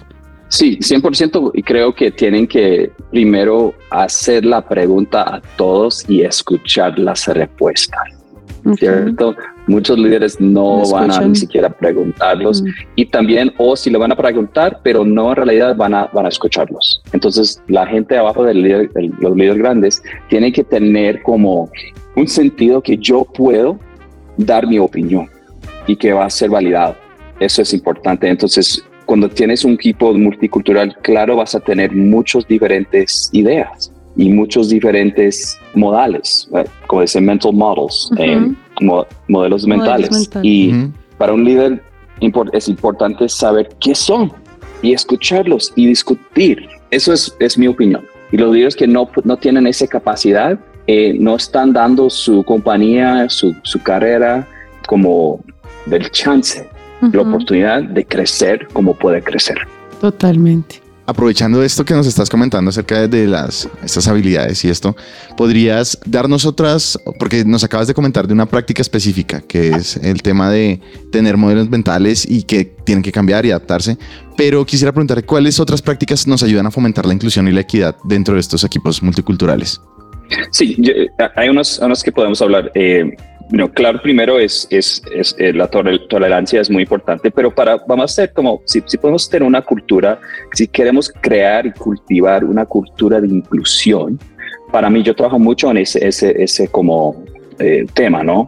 Sí, 0.48 0.78
100% 0.80 1.52
y 1.54 1.64
creo 1.64 1.96
que 1.96 2.12
tienen 2.12 2.46
que 2.46 2.92
primero 3.10 3.74
hacer 3.90 4.44
la 4.44 4.62
pregunta 4.68 5.22
a 5.22 5.42
todos 5.56 6.04
y 6.10 6.24
escuchar 6.24 7.00
las 7.00 7.26
respuestas, 7.28 8.02
¿cierto? 8.78 9.36
Muchos 9.68 9.98
líderes 9.98 10.40
no 10.42 10.82
van 10.92 11.12
a 11.12 11.22
ni 11.22 11.36
siquiera 11.36 11.70
preguntarlos 11.70 12.62
Mm. 12.62 12.68
y 12.96 13.06
también, 13.06 13.54
o 13.58 13.76
si 13.76 13.90
lo 13.90 14.00
van 14.00 14.12
a 14.12 14.16
preguntar, 14.16 14.80
pero 14.84 15.04
no 15.06 15.30
en 15.30 15.36
realidad 15.36 15.76
van 15.76 15.94
a, 15.94 16.06
van 16.14 16.26
a 16.26 16.30
escucharlos. 16.30 17.02
Entonces, 17.14 17.62
la 17.68 17.86
gente 17.88 18.18
abajo 18.18 18.44
del- 18.44 18.90
los 19.20 19.36
líderes 19.36 19.58
grandes, 19.58 20.04
tiene 20.30 20.52
que 20.52 20.64
tener 20.64 21.22
como 21.22 21.70
un 22.16 22.28
sentido 22.28 22.82
que 22.82 22.98
yo 22.98 23.24
puedo 23.24 23.80
dar 24.38 24.68
mi 24.68 24.80
opinión 24.80 25.30
y 25.88 25.96
que 25.96 26.14
va 26.14 26.26
a 26.26 26.30
ser 26.30 26.50
validado. 26.50 26.96
Eso 27.40 27.62
es 27.62 27.74
importante. 27.74 28.28
Entonces, 28.28 28.84
cuando 29.06 29.28
tienes 29.30 29.66
un 29.66 29.74
equipo 29.74 30.14
multicultural, 30.14 30.96
claro, 31.02 31.36
vas 31.38 31.56
a 31.56 31.60
tener 31.60 31.92
muchas 31.92 32.48
diferentes 32.48 33.30
ideas 33.34 33.91
y 34.16 34.30
muchos 34.30 34.70
diferentes 34.70 35.58
modales, 35.74 36.50
como 36.88 37.02
dicen 37.02 37.26
mental 37.26 37.54
models, 37.54 38.10
Ujú. 38.12 38.22
eh, 38.24 38.52
mo- 38.82 39.06
modelos 39.28 39.66
mentales. 39.66 40.12
mentales. 40.12 40.46
Y 40.46 40.74
Ujú. 40.74 40.92
para 41.18 41.34
un 41.34 41.44
líder 41.46 41.82
impor- 42.20 42.50
es 42.54 42.68
importante 42.68 43.28
saber 43.30 43.70
qué 43.80 43.96
son 43.96 44.32
y 44.82 44.94
escucharlos 44.94 45.72
y 45.76 45.88
discutir. 45.88 46.68
Eso 46.90 47.14
es, 47.14 47.34
es 47.40 47.58
mi 47.58 47.68
opinión. 47.68 48.06
Y 48.32 48.38
los 48.38 48.54
líderes 48.54 48.76
que 48.76 48.88
no, 48.88 49.10
no 49.24 49.38
tienen 49.38 49.68
esa 49.68 49.88
capacidad 49.88 50.58
eh, 50.88 51.14
no 51.20 51.36
están 51.36 51.74
dando 51.74 52.10
su 52.10 52.44
compañía, 52.44 53.30
su, 53.30 53.56
su 53.64 53.82
carrera 53.82 54.48
como 54.88 55.40
del 55.86 56.10
chance, 56.12 56.68
la 57.02 57.08
Ujú. 57.08 57.30
oportunidad 57.30 57.84
de 57.84 58.04
crecer 58.06 58.68
como 58.74 58.94
puede 58.94 59.22
crecer. 59.22 59.58
Totalmente. 60.02 60.82
Aprovechando 61.12 61.62
esto 61.62 61.84
que 61.84 61.94
nos 61.94 62.08
estás 62.08 62.30
comentando 62.30 62.70
acerca 62.70 63.06
de 63.06 63.28
las 63.28 63.68
estas 63.84 64.08
habilidades 64.08 64.64
y 64.64 64.70
esto, 64.70 64.96
podrías 65.36 65.98
darnos 66.06 66.46
otras, 66.46 66.98
porque 67.20 67.44
nos 67.44 67.66
acabas 67.66 67.88
de 67.88 67.94
comentar 67.94 68.28
de 68.28 68.34
una 68.34 68.46
práctica 68.46 68.82
específica, 68.82 69.42
que 69.42 69.72
es 69.72 69.98
el 69.98 70.22
tema 70.22 70.50
de 70.50 70.80
tener 71.12 71.36
modelos 71.36 71.70
mentales 71.70 72.26
y 72.30 72.44
que 72.44 72.64
tienen 72.64 73.04
que 73.04 73.12
cambiar 73.12 73.46
y 73.46 73.52
adaptarse. 73.52 73.98
Pero 74.38 74.66
quisiera 74.66 74.94
preguntar 74.94 75.26
cuáles 75.26 75.60
otras 75.60 75.82
prácticas 75.82 76.26
nos 76.28 76.44
ayudan 76.44 76.66
a 76.68 76.72
fomentar 76.72 77.06
la 77.06 77.14
inclusión 77.14 77.46
y 77.50 77.52
la 77.52 77.60
equidad 77.62 77.94
dentro 78.06 78.36
de 78.36 78.40
estos 78.40 78.64
equipos 78.64 79.04
multiculturales. 79.04 79.82
Sí, 80.52 80.76
yo- 80.80 80.94
eh, 80.94 81.10
hay 81.36 81.50
unos, 81.50 81.78
unos 81.80 82.02
que 82.04 82.14
podemos 82.14 82.42
hablar. 82.42 82.72
Eh, 82.74 83.04
no, 83.52 83.72
claro, 83.72 84.02
primero 84.02 84.40
es, 84.40 84.68
es, 84.70 85.02
es, 85.14 85.36
eh, 85.38 85.54
la 85.54 85.70
tol- 85.70 86.08
tolerancia 86.08 86.62
es 86.62 86.70
muy 86.70 86.84
importante, 86.84 87.30
pero 87.32 87.54
para, 87.54 87.78
vamos 87.88 88.04
a 88.04 88.06
hacer 88.06 88.34
como, 88.34 88.62
si, 88.66 88.82
si 88.86 88.98
podemos 88.98 89.30
tener 89.30 89.48
una 89.48 89.62
cultura, 89.62 90.20
si 90.54 90.68
queremos 90.68 91.12
crear 91.22 91.66
y 91.66 91.72
cultivar 91.72 92.44
una 92.46 92.66
cultura 92.66 93.20
de 93.20 93.28
inclusión, 93.28 94.18
para 94.72 94.90
mí 94.90 95.04
yo 95.04 95.14
trabajo 95.14 95.38
mucho 95.38 95.70
en 95.70 95.78
ese, 95.78 96.08
ese, 96.08 96.42
ese 96.42 96.68
como 96.70 97.24
eh, 97.60 97.86
tema, 97.94 98.24
¿no? 98.24 98.48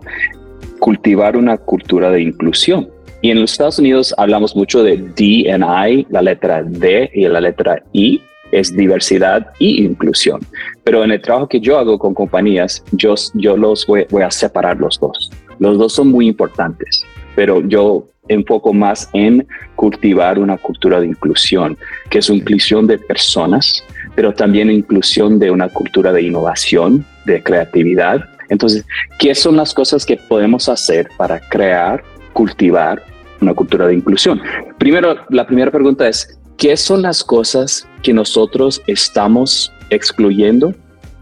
Cultivar 0.80 1.36
una 1.36 1.58
cultura 1.58 2.10
de 2.10 2.22
inclusión. 2.22 2.90
Y 3.22 3.32
en 3.32 3.40
los 3.42 3.52
Estados 3.54 3.80
Unidos 3.80 4.14
hablamos 4.18 4.56
mucho 4.56 4.84
de 4.84 4.98
D&I, 4.98 6.08
la 6.10 6.22
letra 6.22 6.64
D 6.64 7.10
y 7.14 7.28
la 7.28 7.40
letra 7.40 7.82
I, 7.94 8.22
es 8.54 8.76
diversidad 8.76 9.48
y 9.60 9.84
inclusión. 9.84 10.40
Pero 10.84 11.04
en 11.04 11.12
el 11.12 11.22
trabajo 11.22 11.50
que 11.50 11.60
yo 11.60 11.78
hago 11.78 11.98
con 11.98 12.14
compañías, 12.14 12.84
yo, 12.92 13.16
yo 13.34 13.58
los 13.58 13.86
voy, 13.88 14.06
voy 14.10 14.24
a 14.24 14.32
separar 14.32 14.78
los 14.78 15.00
dos. 15.00 15.32
Los 15.60 15.78
dos 15.78 15.94
son 15.94 16.10
muy 16.10 16.28
importantes, 16.28 17.04
pero 17.36 17.62
yo 17.68 18.08
enfoco 18.28 18.74
más 18.74 19.10
en 19.14 19.46
cultivar 19.76 20.40
una 20.40 20.58
cultura 20.58 21.00
de 21.00 21.08
inclusión, 21.08 21.78
que 22.10 22.20
es 22.20 22.30
inclusión 22.30 22.88
de 22.88 22.98
personas, 22.98 23.84
pero 24.16 24.34
también 24.34 24.72
inclusión 24.72 25.40
de 25.40 25.52
una 25.52 25.70
cultura 25.70 26.12
de 26.12 26.22
innovación, 26.22 27.06
de 27.26 27.42
creatividad. 27.42 28.24
Entonces, 28.50 28.86
¿qué 29.20 29.36
son 29.36 29.58
las 29.58 29.74
cosas 29.74 30.06
que 30.06 30.18
podemos 30.18 30.70
hacer 30.70 31.10
para 31.18 31.40
crear, 31.50 32.04
cultivar 32.34 33.04
una 33.42 33.54
cultura 33.54 33.88
de 33.88 33.96
inclusión? 33.96 34.42
Primero, 34.78 35.16
la 35.30 35.46
primera 35.46 35.72
pregunta 35.72 36.08
es, 36.08 36.40
¿qué 36.58 36.78
son 36.78 37.02
las 37.02 37.24
cosas 37.24 37.88
que 38.02 38.14
nosotros 38.14 38.82
estamos 38.88 39.72
excluyendo, 39.90 40.74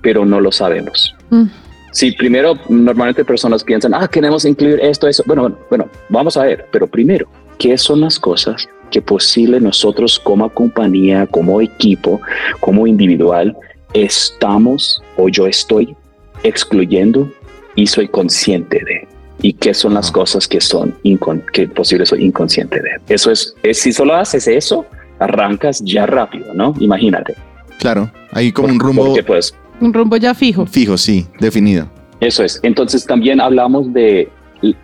pero 0.01 0.25
no 0.25 0.39
lo 0.39 0.51
sabemos? 0.51 1.15
Mm. 1.29 1.45
Sí, 1.91 2.13
primero, 2.13 2.57
normalmente 2.69 3.25
personas 3.25 3.63
piensan, 3.63 3.93
ah, 3.93 4.07
queremos 4.07 4.45
incluir 4.45 4.79
esto, 4.81 5.07
eso. 5.07 5.23
Bueno, 5.25 5.41
bueno, 5.43 5.57
bueno, 5.69 5.89
vamos 6.07 6.37
a 6.37 6.43
ver, 6.43 6.65
pero 6.71 6.87
primero, 6.87 7.27
¿qué 7.57 7.77
son 7.77 7.99
las 8.01 8.17
cosas 8.17 8.67
que 8.89 9.01
posible 9.01 9.59
nosotros 9.59 10.17
como 10.17 10.49
compañía, 10.49 11.27
como 11.27 11.59
equipo, 11.59 12.21
como 12.61 12.87
individual, 12.87 13.55
estamos 13.93 15.01
o 15.17 15.27
yo 15.27 15.47
estoy 15.47 15.95
excluyendo 16.43 17.29
y 17.75 17.87
soy 17.87 18.07
consciente 18.07 18.81
de? 18.85 19.07
¿Y 19.41 19.53
qué 19.53 19.73
son 19.73 19.95
las 19.95 20.11
cosas 20.11 20.47
que 20.47 20.61
son 20.61 20.95
incon 21.03 21.43
que 21.51 21.67
posible 21.67 22.05
soy 22.05 22.23
inconsciente 22.23 22.79
de? 22.79 22.91
Eso 23.13 23.31
es, 23.31 23.53
es, 23.63 23.79
si 23.79 23.91
solo 23.91 24.15
haces 24.15 24.47
eso, 24.47 24.85
arrancas 25.21 25.81
ya 25.85 26.05
rápido, 26.05 26.53
¿no? 26.53 26.73
Imagínate. 26.79 27.35
Claro, 27.79 28.11
hay 28.33 28.51
como 28.51 28.67
un 28.67 28.79
rumbo 28.79 29.05
Porque 29.05 29.23
pues 29.23 29.55
Un 29.79 29.93
rumbo 29.93 30.17
ya 30.17 30.33
fijo. 30.33 30.65
fijo, 30.65 30.97
sí, 30.97 31.25
definido. 31.39 31.87
Eso 32.19 32.43
es. 32.43 32.59
Entonces 32.63 33.05
también 33.05 33.41
hablamos 33.41 33.91
de, 33.93 34.29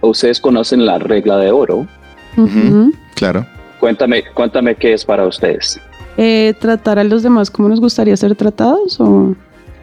ustedes 0.01 0.39
conocen 0.39 0.85
la 0.85 0.97
regla 0.97 1.37
de 1.37 1.51
oro. 1.51 1.85
Claro. 3.15 3.45
Cuéntame, 3.79 4.23
cuéntame 4.33 4.75
qué 4.75 4.93
es 4.93 5.05
para 5.05 5.25
ustedes. 5.27 5.79
Eh, 6.17 6.53
¿Tratar 6.59 6.97
a 6.97 7.03
los 7.03 7.21
demás 7.23 7.51
como 7.51 7.69
nos 7.69 7.79
gustaría 7.79 8.17
ser 8.17 8.35
tratados? 8.35 8.99
O... 8.99 9.35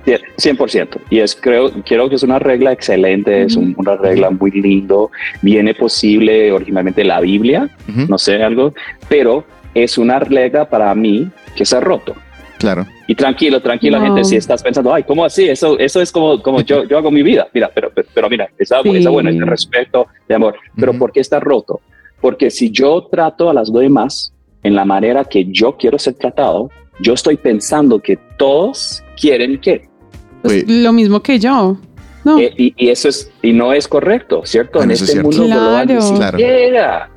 100%. 0.05 0.99
Y 1.09 1.21
es, 1.21 1.35
creo, 1.35 1.71
creo 1.87 2.09
que 2.11 2.17
es 2.17 2.23
una 2.23 2.39
regla 2.39 2.73
excelente, 2.73 3.45
es 3.45 3.57
un- 3.57 3.75
una 3.79 3.97
regla 3.97 4.29
muy 4.31 4.51
lindo. 4.51 5.11
Viene 5.41 5.73
posible 5.75 6.53
originalmente 6.53 7.01
de 7.03 7.07
la 7.07 7.21
Biblia, 7.21 7.71
no 8.09 8.19
sé 8.19 8.43
algo, 8.43 8.75
pero 9.09 9.45
es 9.75 9.99
una 9.99 10.19
regla 10.21 10.69
para 10.69 10.95
mí 10.95 11.29
que 11.57 11.65
se 11.65 11.77
ha 11.77 11.81
roto. 11.81 12.15
Claro. 12.59 12.87
Y 13.09 13.15
tranquilo, 13.15 13.61
tranquilo, 13.61 13.99
No. 13.99 14.07
gente, 14.07 14.25
si 14.25 14.37
estás 14.37 14.63
pensando, 14.63 14.95
ay, 14.95 15.03
¿cómo 15.03 15.25
así? 15.25 15.47
Eso, 15.49 15.79
eso 15.79 16.01
es 16.01 16.11
como, 16.11 16.41
como 16.41 16.61
yo, 16.63 16.85
yo 16.85 16.97
hago 16.97 17.11
mi 17.11 17.23
vida. 17.23 17.47
Mira, 17.53 17.71
pero, 17.75 17.91
pero, 17.95 18.09
pero 18.15 18.31
mira, 18.31 18.49
está, 18.59 18.81
Sí. 18.83 18.89
está 18.97 19.11
bueno, 19.11 19.29
es 19.31 19.39
de 19.39 19.45
respeto, 19.45 20.07
de 20.29 20.35
amor. 20.35 20.57
Pero 20.77 20.93
Ujú. 20.93 20.99
¿por 21.01 21.13
qué 21.13 21.21
está 21.21 21.41
roto? 21.41 21.81
Porque 22.21 22.51
si 22.51 22.71
yo 22.71 23.07
trato 23.11 23.51
a 23.51 23.55
las 23.55 23.71
demás 23.73 24.33
en 24.63 24.75
la 24.75 24.85
manera 24.87 25.25
que 25.25 25.45
yo 25.47 25.77
quiero 25.77 25.99
ser 25.99 26.15
tratado, 26.15 26.71
yo 27.01 27.13
estoy 27.13 27.37
pensando 27.37 27.99
que 27.99 28.17
todos 28.39 29.03
quieren 29.21 29.61
que. 29.61 29.89
Pues, 30.43 30.65
lo 30.67 30.93
mismo 30.93 31.21
que 31.23 31.39
yo. 31.39 31.77
No. 32.25 32.39
Eh, 32.39 32.55
y, 32.57 32.75
y, 32.79 32.89
eso 32.89 33.09
es, 33.09 33.31
y 33.43 33.53
no 33.53 33.75
es 33.75 33.87
correcto, 33.87 34.43
¿cierto? 34.45 34.79
Bueno, 34.79 34.93
en 34.93 34.95
es 34.95 35.03
este 35.03 35.23
mundo 35.23 35.45
global 35.45 35.87
ni 35.87 36.17
Claro. 36.17 36.39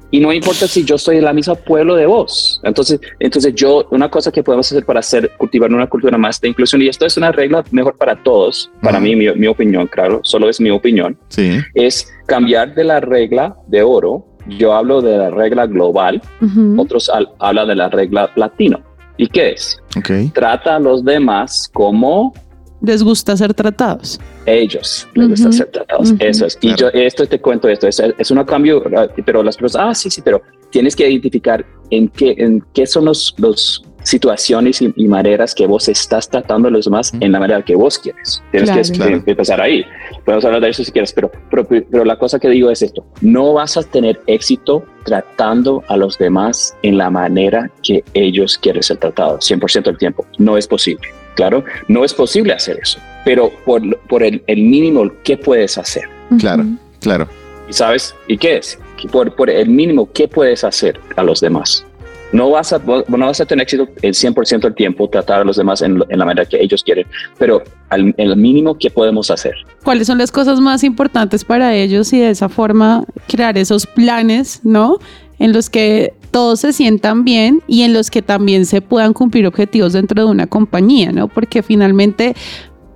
Y 0.09 0.19
no 0.21 0.31
importa 0.31 0.67
si 0.67 0.85
yo 0.85 0.97
soy 0.97 1.17
de 1.17 1.21
la 1.21 1.33
misma 1.33 1.55
pueblo 1.55 1.95
de 1.95 2.05
vos. 2.05 2.61
Entonces, 2.63 2.99
entonces 3.19 3.53
yo, 3.55 3.85
una 3.91 4.09
cosa 4.09 4.31
que 4.31 4.41
podemos 4.41 4.71
hacer 4.71 4.85
para 4.85 5.01
hacer, 5.01 5.31
cultivar 5.37 5.71
una 5.73 5.87
cultura 5.87 6.17
más 6.17 6.39
de 6.39 6.47
inclusión, 6.47 6.81
y 6.81 6.87
esto 6.87 7.05
es 7.05 7.17
una 7.17 7.31
regla 7.31 7.63
mejor 7.71 7.97
para 7.97 8.15
todos, 8.23 8.71
para 8.81 8.97
Ujú. 8.99 9.03
mí, 9.07 9.15
mi, 9.17 9.33
mi 9.33 9.47
opinión, 9.47 9.85
claro, 9.87 10.21
solo 10.23 10.47
es 10.49 10.61
mi 10.61 10.69
opinión, 10.69 11.17
Sí. 11.27 11.57
es 11.73 12.07
cambiar 12.25 12.73
de 12.73 12.83
la 12.85 12.99
regla 13.01 13.55
de 13.67 13.83
oro. 13.83 14.25
Yo 14.57 14.73
hablo 14.73 15.01
de 15.01 15.17
la 15.17 15.29
regla 15.29 15.65
global, 15.67 16.21
Ujú. 16.41 16.81
otros 16.81 17.09
al- 17.09 17.29
hablan 17.39 17.67
de 17.67 17.75
la 17.75 17.89
regla 17.89 18.31
latino. 18.35 18.79
¿Y 19.17 19.27
qué 19.27 19.49
es? 19.51 19.77
Ok. 19.97 20.31
Trata 20.33 20.75
a 20.77 20.79
los 20.79 21.03
demás 21.03 21.69
como 21.73 22.33
Les 22.81 23.01
gusta 23.03 23.35
ser 23.35 23.53
tratados. 23.53 24.19
ellos 24.45 25.07
les 25.15 25.29
gusta 25.29 25.47
Ujú, 25.49 25.57
ser 25.57 25.67
tratados. 25.71 26.11
ujú. 26.11 26.17
Eso 26.23 26.45
es. 26.45 26.57
Y 26.61 26.73
Claro. 26.73 26.93
yo 26.93 26.99
esto 27.01 27.25
te 27.25 27.39
cuento 27.41 27.67
esto, 27.69 27.87
es, 27.87 28.01
es 28.17 28.31
un 28.31 28.43
cambio, 28.43 28.83
ah, 28.95 29.07
pero 29.25 29.41
las 29.43 29.57
personas, 29.57 29.87
ah, 29.89 29.95
sí, 29.95 30.09
sí, 30.09 30.21
pero 30.21 30.41
tienes 30.69 30.95
que 30.95 31.09
identificar 31.09 31.65
en 31.89 32.07
qué, 32.09 32.35
en 32.37 32.63
qué 32.73 32.85
son 32.85 33.05
los, 33.05 33.33
los 33.37 33.83
situaciones 34.03 34.81
y, 34.81 34.93
y 34.95 35.07
maneras 35.07 35.53
que 35.53 35.65
vos 35.67 35.89
estás 35.89 36.29
tratando 36.29 36.67
a 36.69 36.71
los 36.71 36.85
demás 36.85 37.11
Ujú. 37.13 37.25
en 37.25 37.31
la 37.33 37.39
manera 37.39 37.61
que 37.65 37.75
vos 37.75 37.97
quieres. 37.99 38.41
Tienes 38.51 38.69
Claro. 38.69 38.83
que, 38.83 38.91
Claro. 38.93 39.23
que 39.25 39.31
empezar 39.31 39.59
ahí. 39.61 39.83
Podemos 40.23 40.45
hablar 40.45 40.61
de 40.61 40.69
eso 40.69 40.83
si 40.83 40.91
quieres, 40.91 41.11
pero, 41.13 41.29
pero, 41.49 41.67
pero 41.67 42.05
la 42.05 42.17
cosa 42.17 42.39
que 42.39 42.47
digo 42.49 42.69
es 42.71 42.81
esto, 42.83 43.05
no 43.21 43.53
vas 43.53 43.75
a 43.75 43.83
tener 43.83 44.21
éxito 44.27 44.83
tratando 45.03 45.83
a 45.87 45.97
los 45.97 46.17
demás 46.17 46.75
en 46.83 46.97
la 46.97 47.09
manera 47.09 47.69
que 47.83 48.03
ellos 48.13 48.57
quieren 48.57 48.83
ser 48.83 48.97
tratados 48.97 49.45
100% 49.49 49.83
del 49.83 49.97
tiempo. 49.97 50.25
No 50.37 50.57
es 50.57 50.67
posible. 50.67 51.07
Claro, 51.37 51.63
no 51.87 52.03
es 52.03 52.13
posible 52.13 52.51
hacer 52.51 52.79
eso, 52.81 52.99
pero 53.23 53.51
por, 53.63 53.81
por 54.07 54.23
el, 54.23 54.43
el 54.47 54.61
mínimo, 54.63 55.09
¿qué 55.23 55.37
puedes 55.37 55.77
hacer? 55.77 56.03
Claro. 56.39 56.63
Claro. 56.63 56.77
Claro. 56.99 57.27
¿Y 57.69 57.73
sabes? 57.73 58.15
¿Y 58.27 58.37
qué 58.37 58.57
es? 58.57 58.79
Que 58.97 59.07
Por, 59.07 59.35
por 59.35 59.49
el 59.49 59.69
mínimo, 59.69 60.09
¿qué 60.11 60.27
puedes 60.27 60.63
hacer 60.63 60.99
a 61.15 61.23
los 61.23 61.39
demás? 61.39 61.85
No 62.31 62.49
vas 62.49 62.73
a, 62.73 62.79
no 62.79 63.25
vas 63.25 63.39
a 63.39 63.45
tener 63.45 63.63
éxito 63.63 63.87
el 64.01 64.13
100% 64.13 64.61
del 64.61 64.75
tiempo 64.75 65.09
tratar 65.09 65.41
a 65.41 65.43
los 65.45 65.55
demás 65.55 65.81
en, 65.81 66.03
en 66.09 66.19
la 66.19 66.25
manera 66.25 66.45
que 66.45 66.61
ellos 66.61 66.83
quieren, 66.83 67.05
pero 67.37 67.63
al 67.89 68.13
el 68.17 68.35
mínimo, 68.35 68.77
¿qué 68.77 68.89
podemos 68.89 69.31
hacer? 69.31 69.53
¿Cuáles 69.83 70.07
son 70.07 70.17
las 70.17 70.31
cosas 70.31 70.59
más 70.59 70.83
importantes 70.83 71.45
para 71.45 71.73
ellos 71.73 72.11
y 72.11 72.19
de 72.19 72.31
esa 72.31 72.49
forma 72.49 73.05
crear 73.27 73.57
esos 73.57 73.85
planes, 73.85 74.59
¿no? 74.63 74.97
En 75.39 75.53
los 75.53 75.69
que 75.69 76.13
todos 76.37 76.59
se 76.59 76.71
sientan 76.71 77.23
bien 77.25 77.63
y 77.65 77.81
en 77.81 77.93
los 77.93 78.11
que 78.11 78.21
también 78.21 78.67
se 78.67 78.79
puedan 78.79 79.13
cumplir 79.13 79.47
objetivos 79.47 79.93
dentro 79.93 80.23
de 80.23 80.29
una 80.29 80.45
compañía, 80.45 81.11
¿no? 81.11 81.27
Porque 81.29 81.63
finalmente 81.63 82.35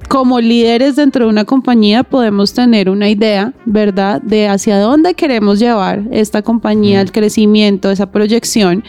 como 0.08 0.40
líderes 0.40 0.96
dentro 0.96 1.26
de 1.26 1.32
una 1.32 1.44
compañía 1.44 2.04
podemos 2.04 2.54
tener 2.54 2.88
una 2.88 3.10
idea, 3.10 3.54
¿verdad? 3.66 4.22
De 4.22 4.48
hacia 4.48 4.78
dónde 4.78 5.16
queremos 5.16 5.58
llevar 5.58 6.04
esta 6.12 6.44
compañía, 6.44 7.02
el 7.02 7.12
crecimiento, 7.12 7.90
esa 7.90 8.12
proyección. 8.12 8.84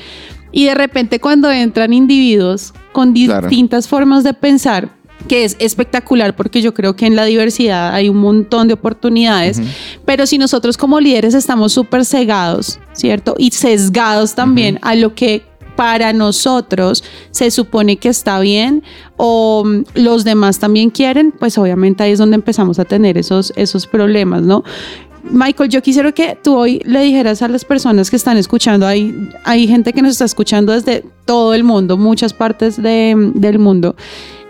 Y 0.52 0.66
de 0.66 0.74
repente 0.74 1.18
cuando 1.18 1.50
entran 1.50 1.94
individuos 1.94 2.74
con 2.92 3.14
Claro. 3.14 3.48
distintas 3.48 3.88
formas 3.88 4.22
de 4.22 4.34
pensar, 4.34 4.90
que 5.28 5.44
es 5.44 5.56
espectacular 5.60 6.36
porque 6.36 6.60
yo 6.60 6.74
creo 6.74 6.94
que 6.94 7.06
en 7.06 7.16
la 7.16 7.24
diversidad 7.24 7.94
hay 7.94 8.10
un 8.10 8.18
montón 8.18 8.68
de 8.68 8.74
oportunidades, 8.74 9.60
Ujú. 9.60 9.68
Pero 10.04 10.26
si 10.26 10.38
nosotros 10.38 10.76
como 10.76 11.00
líderes 11.00 11.34
estamos 11.34 11.72
súper 11.72 12.04
cegados, 12.04 12.78
¿cierto? 12.92 13.34
Y 13.38 13.50
sesgados 13.50 14.34
también 14.34 14.78
a 14.82 14.94
lo 14.94 15.14
que 15.14 15.42
para 15.76 16.12
nosotros 16.12 17.02
se 17.30 17.50
supone 17.50 17.96
que 17.96 18.08
está 18.10 18.38
bien 18.40 18.82
o 19.16 19.64
mm, 19.64 19.84
los 19.94 20.22
demás 20.24 20.58
también 20.58 20.90
quieren, 20.90 21.32
pues 21.32 21.56
obviamente 21.56 22.02
ahí 22.02 22.12
es 22.12 22.18
donde 22.18 22.34
empezamos 22.34 22.78
a 22.78 22.84
tener 22.84 23.16
esos, 23.16 23.52
esos 23.56 23.86
problemas, 23.86 24.42
¿no? 24.42 24.64
Michael, 25.30 25.70
yo 25.70 25.80
quisiera 25.82 26.10
que 26.12 26.36
tú 26.42 26.56
hoy 26.56 26.80
le 26.84 27.00
dijeras 27.00 27.42
a 27.42 27.48
las 27.48 27.64
personas 27.64 28.10
que 28.10 28.16
están 28.16 28.36
escuchando, 28.36 28.86
hay, 28.86 29.14
hay 29.44 29.68
gente 29.68 29.92
que 29.92 30.02
nos 30.02 30.12
está 30.12 30.24
escuchando 30.24 30.72
desde 30.72 31.04
todo 31.24 31.54
el 31.54 31.62
mundo, 31.62 31.96
muchas 31.96 32.34
partes 32.34 32.76
de- 32.82 33.14
del 33.34 33.58
mundo. 33.60 33.94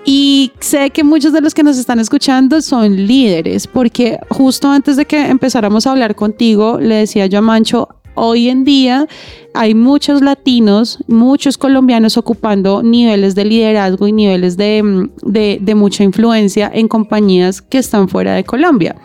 Y 0.04 0.50
sé 0.58 0.90
que 0.90 1.04
muchos 1.04 1.32
de 1.32 1.40
los 1.40 1.54
que 1.54 1.62
nos 1.62 1.78
están 1.78 2.00
escuchando 2.00 2.60
son 2.60 3.06
líderes, 3.06 3.66
porque 3.68 4.18
justo 4.30 4.68
antes 4.68 4.96
de 4.96 5.04
que 5.04 5.26
empezáramos 5.26 5.86
a 5.86 5.92
hablar 5.92 6.16
contigo, 6.16 6.78
le 6.80 6.96
decía 6.96 7.26
yo 7.26 7.38
a 7.38 7.42
Mancho, 7.42 7.88
hoy 8.14 8.48
en 8.48 8.64
día 8.64 9.06
hay 9.54 9.74
muchos 9.76 10.20
latinos, 10.20 10.98
muchos 11.06 11.56
colombianos 11.56 12.16
ocupando 12.16 12.82
niveles 12.82 13.36
de 13.36 13.44
liderazgo 13.44 14.08
y 14.08 14.12
niveles 14.12 14.56
de, 14.56 14.82
mm, 14.82 15.10
de- 15.22 15.58
de 15.62 15.74
mucha 15.76 16.02
influencia 16.02 16.68
en 16.74 16.88
compañías 16.88 17.62
que 17.62 17.78
están 17.78 18.08
fuera 18.08 18.34
de 18.34 18.42
Colombia. 18.44 18.96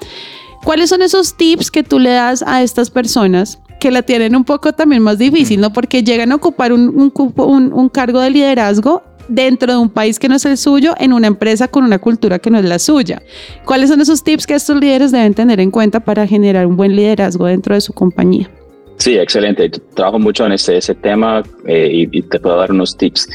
¿Cuáles 0.64 0.90
son 0.90 1.04
esos 1.04 1.38
tips 1.38 1.70
que 1.70 1.84
tú 1.84 2.00
le 2.00 2.10
das 2.10 2.44
a 2.46 2.64
estas 2.64 2.90
personas 2.90 3.60
que 3.80 3.92
la 3.92 4.02
tienen 4.02 4.36
un 4.36 4.44
poco 4.44 4.74
también 4.74 5.04
más 5.04 5.20
difícil, 5.20 5.62
¿no? 5.62 5.72
Porque 5.72 6.04
llegan 6.04 6.32
a 6.32 6.36
ocupar 6.36 6.74
un, 6.74 6.90
un 7.00 7.12
cupo- 7.12 7.46
un- 7.46 7.72
un 7.72 7.88
cargo 7.90 8.20
de 8.20 8.32
liderazgo 8.32 9.04
dentro 9.28 9.74
de 9.74 9.80
un 9.80 9.90
país 9.90 10.20
que 10.20 10.30
no 10.30 10.36
es 10.36 10.46
el 10.46 10.58
suyo, 10.58 10.94
en 11.00 11.14
una 11.14 11.28
empresa 11.28 11.68
con 11.68 11.84
una 11.84 12.00
cultura 12.00 12.40
que 12.40 12.50
no 12.50 12.60
es 12.60 12.66
la 12.66 12.80
suya. 12.80 13.22
¿Cuáles 13.66 13.90
son 13.90 14.02
esos 14.02 14.24
tips 14.24 14.48
que 14.48 14.56
estos 14.56 14.80
líderes 14.80 15.12
deben 15.12 15.34
tener 15.34 15.60
en 15.60 15.72
cuenta 15.72 16.00
para 16.00 16.28
generar 16.28 16.66
un 16.66 16.78
buen 16.78 16.96
liderazgo 16.96 17.46
dentro 17.46 17.76
de 17.76 17.82
su 17.82 17.94
compañía? 17.94 18.50
Sí, 18.98 19.18
excelente. 19.18 19.70
Trabajo 19.94 20.20
mucho 20.20 20.46
en 20.46 20.54
ese, 20.54 20.78
ese 20.78 20.96
tema 20.96 21.44
eh, 21.66 21.90
y, 21.92 22.18
y 22.18 22.22
te 22.24 22.40
puedo 22.40 22.58
dar 22.58 22.72
unos 22.72 22.98
tips. 22.98 23.30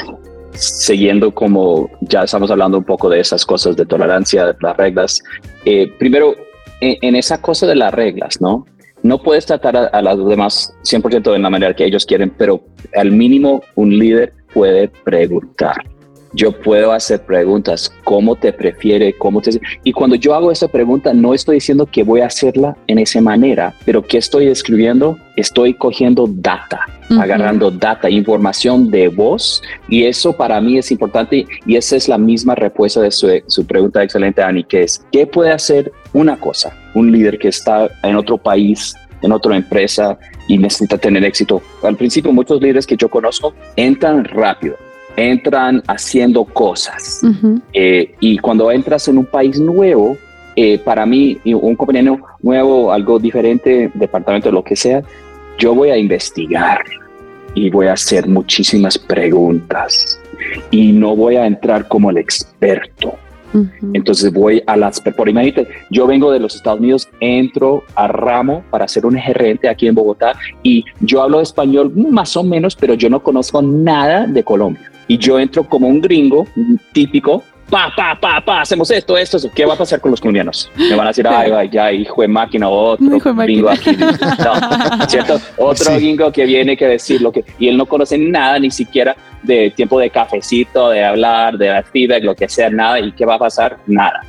Siguiendo 0.52 1.32
como 1.32 1.88
ya 2.02 2.24
estamos 2.24 2.50
hablando 2.50 2.78
un 2.78 2.84
poco 2.84 3.08
de 3.08 3.20
esas 3.20 3.46
cosas 3.46 3.76
de 3.76 3.86
tolerancia, 3.86 4.54
las 4.60 4.76
reglas. 4.76 5.22
Eh, 5.64 5.90
primero, 5.98 6.34
en, 6.80 6.96
en 7.00 7.16
esa 7.16 7.40
cosa 7.40 7.66
de 7.66 7.76
las 7.76 7.94
reglas, 7.94 8.40
¿no? 8.40 8.66
No 9.02 9.22
puedes 9.22 9.46
tratar 9.46 9.76
a, 9.76 9.86
a 9.86 10.02
las 10.02 10.18
demás 10.18 10.74
100% 10.84 11.32
de 11.32 11.38
la 11.38 11.50
manera 11.50 11.74
que 11.74 11.84
ellos 11.84 12.06
quieren, 12.06 12.30
pero 12.36 12.62
al 12.94 13.10
mínimo 13.10 13.62
un 13.74 13.98
líder 13.98 14.32
puede 14.52 14.88
preguntar. 15.04 15.84
Yo 16.34 16.50
puedo 16.50 16.92
hacer 16.92 17.20
preguntas, 17.26 17.92
¿cómo 18.04 18.36
te 18.36 18.54
prefiere? 18.54 19.12
¿Cómo 19.12 19.42
te... 19.42 19.60
Y 19.84 19.92
cuando 19.92 20.16
yo 20.16 20.34
hago 20.34 20.50
esa 20.50 20.66
pregunta, 20.66 21.12
no 21.12 21.34
estoy 21.34 21.56
diciendo 21.56 21.84
que 21.84 22.02
voy 22.02 22.22
a 22.22 22.26
hacerla 22.26 22.74
en 22.86 22.98
esa 22.98 23.20
manera, 23.20 23.74
pero 23.84 24.02
¿qué 24.02 24.16
estoy 24.16 24.46
escribiendo? 24.46 25.18
Estoy 25.36 25.74
cogiendo 25.74 26.26
data, 26.26 26.86
agarrando 27.10 27.70
data, 27.70 28.08
información 28.08 28.90
de 28.90 29.08
vos, 29.08 29.62
y 29.88 30.04
eso 30.04 30.32
para 30.32 30.58
mí 30.62 30.78
es 30.78 30.90
importante, 30.90 31.46
y 31.66 31.76
esa 31.76 31.96
es 31.96 32.08
la 32.08 32.16
misma 32.16 32.54
respuesta 32.54 33.02
de 33.02 33.10
su, 33.10 33.28
su 33.46 33.66
pregunta 33.66 34.02
excelente, 34.02 34.42
Ani, 34.42 34.64
que 34.64 34.84
es, 34.84 35.04
¿qué 35.12 35.26
puede 35.26 35.50
hacer 35.50 35.92
una 36.14 36.38
cosa? 36.38 36.74
Un 36.94 37.12
líder 37.12 37.38
que 37.38 37.48
está 37.48 37.90
en 38.02 38.16
otro 38.16 38.38
país, 38.38 38.94
en 39.20 39.32
otra 39.32 39.54
empresa, 39.54 40.18
y 40.52 40.58
necesita 40.58 40.98
tener 40.98 41.24
éxito. 41.24 41.62
Al 41.82 41.96
principio, 41.96 42.30
muchos 42.30 42.60
líderes 42.60 42.86
que 42.86 42.94
yo 42.94 43.08
conozco 43.08 43.54
entran 43.74 44.22
rápido, 44.26 44.76
entran 45.16 45.82
haciendo 45.86 46.44
cosas. 46.44 47.22
Eh, 47.72 48.14
y 48.20 48.36
cuando 48.36 48.70
entras 48.70 49.08
en 49.08 49.16
un 49.16 49.24
país 49.24 49.58
nuevo, 49.58 50.18
eh, 50.54 50.78
para 50.78 51.06
mí, 51.06 51.38
un 51.46 51.74
compañero 51.74 52.18
nuevo, 52.42 52.92
algo 52.92 53.18
diferente, 53.18 53.90
departamento, 53.94 54.52
lo 54.52 54.62
que 54.62 54.76
sea, 54.76 55.02
yo 55.56 55.74
voy 55.74 55.88
a 55.88 55.96
investigar 55.96 56.84
y 57.54 57.70
voy 57.70 57.86
a 57.86 57.94
hacer 57.94 58.28
muchísimas 58.28 58.98
preguntas 58.98 60.20
y 60.70 60.92
no 60.92 61.16
voy 61.16 61.36
a 61.36 61.46
entrar 61.46 61.88
como 61.88 62.10
el 62.10 62.18
experto. 62.18 63.14
Entonces 63.92 64.32
voy 64.32 64.62
a 64.66 64.76
las, 64.76 65.00
por 65.00 65.28
imagínate, 65.28 65.68
yo 65.90 66.06
vengo 66.06 66.30
de 66.30 66.40
los 66.40 66.54
Estados 66.54 66.80
Unidos, 66.80 67.08
entro 67.20 67.84
a 67.94 68.08
Ramo 68.08 68.64
para 68.70 68.88
ser 68.88 69.06
un 69.06 69.16
gerente 69.16 69.68
aquí 69.68 69.86
en 69.86 69.94
Bogotá 69.94 70.34
y 70.62 70.84
yo 71.00 71.22
hablo 71.22 71.40
español 71.40 71.92
más 71.94 72.36
o 72.36 72.42
menos, 72.42 72.76
pero 72.76 72.94
yo 72.94 73.10
no 73.10 73.22
conozco 73.22 73.62
nada 73.62 74.26
de 74.26 74.42
Colombia. 74.42 74.90
Y 75.08 75.18
yo 75.18 75.38
entro 75.38 75.64
como 75.64 75.88
un 75.88 76.00
gringo 76.00 76.46
típico, 76.92 77.42
pa, 77.72 77.90
pa, 77.96 78.14
pa, 78.20 78.38
pa, 78.44 78.60
hacemos 78.60 78.90
esto, 78.90 79.16
esto, 79.16 79.38
eso. 79.38 79.50
¿Qué 79.54 79.64
va 79.64 79.72
a 79.72 79.78
pasar 79.78 79.98
con 79.98 80.10
los 80.10 80.20
colombianos? 80.20 80.70
Me 80.76 80.94
van 80.94 81.06
a 81.06 81.10
decir, 81.10 81.26
ay, 81.26 81.50
ay, 81.50 81.70
ya, 81.70 81.90
hijo 81.90 82.20
de 82.20 82.28
máquina, 82.28 82.68
otro 82.68 83.16
Hijo 83.16 83.32
de 83.32 83.42
gringo 83.44 83.70
aquí. 83.70 83.96
No, 83.98 85.08
¿cierto? 85.08 85.40
Otro 85.56 85.86
Sí. 85.86 85.94
gringo 85.94 86.30
que 86.30 86.44
viene 86.44 86.76
que 86.76 86.86
decir 86.86 87.22
lo 87.22 87.32
que, 87.32 87.42
y 87.58 87.68
él 87.68 87.78
no 87.78 87.86
conoce 87.86 88.18
nada, 88.18 88.58
ni 88.58 88.70
siquiera 88.70 89.16
de 89.42 89.70
tiempo 89.70 89.98
de 89.98 90.10
cafecito, 90.10 90.90
de 90.90 91.02
hablar, 91.02 91.56
de 91.56 91.82
feedback, 91.90 92.22
lo 92.24 92.34
que 92.34 92.46
sea, 92.46 92.68
nada. 92.68 93.00
¿Y 93.00 93.12
qué 93.12 93.24
va 93.24 93.36
a 93.36 93.38
pasar? 93.38 93.78
Nada. 93.86 94.20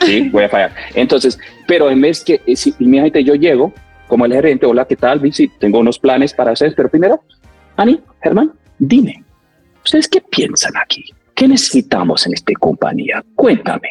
Sí, 0.00 0.28
voy 0.32 0.42
a 0.44 0.48
fallar. 0.48 0.72
Entonces, 0.94 1.38
pero 1.68 1.90
en 1.90 2.00
vez 2.00 2.24
que, 2.24 2.40
eh, 2.46 2.56
si, 2.56 2.74
imagínate, 2.80 3.22
yo 3.22 3.36
llego 3.36 3.72
como 4.08 4.24
el 4.24 4.32
gerente, 4.32 4.66
hola, 4.66 4.84
¿qué 4.86 4.96
tal? 4.96 5.20
Sí, 5.32 5.48
tengo 5.60 5.78
unos 5.78 6.00
planes 6.00 6.34
para 6.34 6.50
hacer, 6.50 6.74
pero 6.76 6.88
primero, 6.88 7.22
Ani, 7.76 8.00
Germán, 8.24 8.52
dime, 8.76 9.22
¿ustedes 9.84 10.08
qué 10.08 10.20
piensan 10.20 10.76
aquí? 10.76 11.04
¿Qué 11.38 11.46
necesitamos 11.46 12.26
en 12.26 12.34
esta 12.34 12.52
compañía? 12.54 13.24
Cuéntame. 13.36 13.90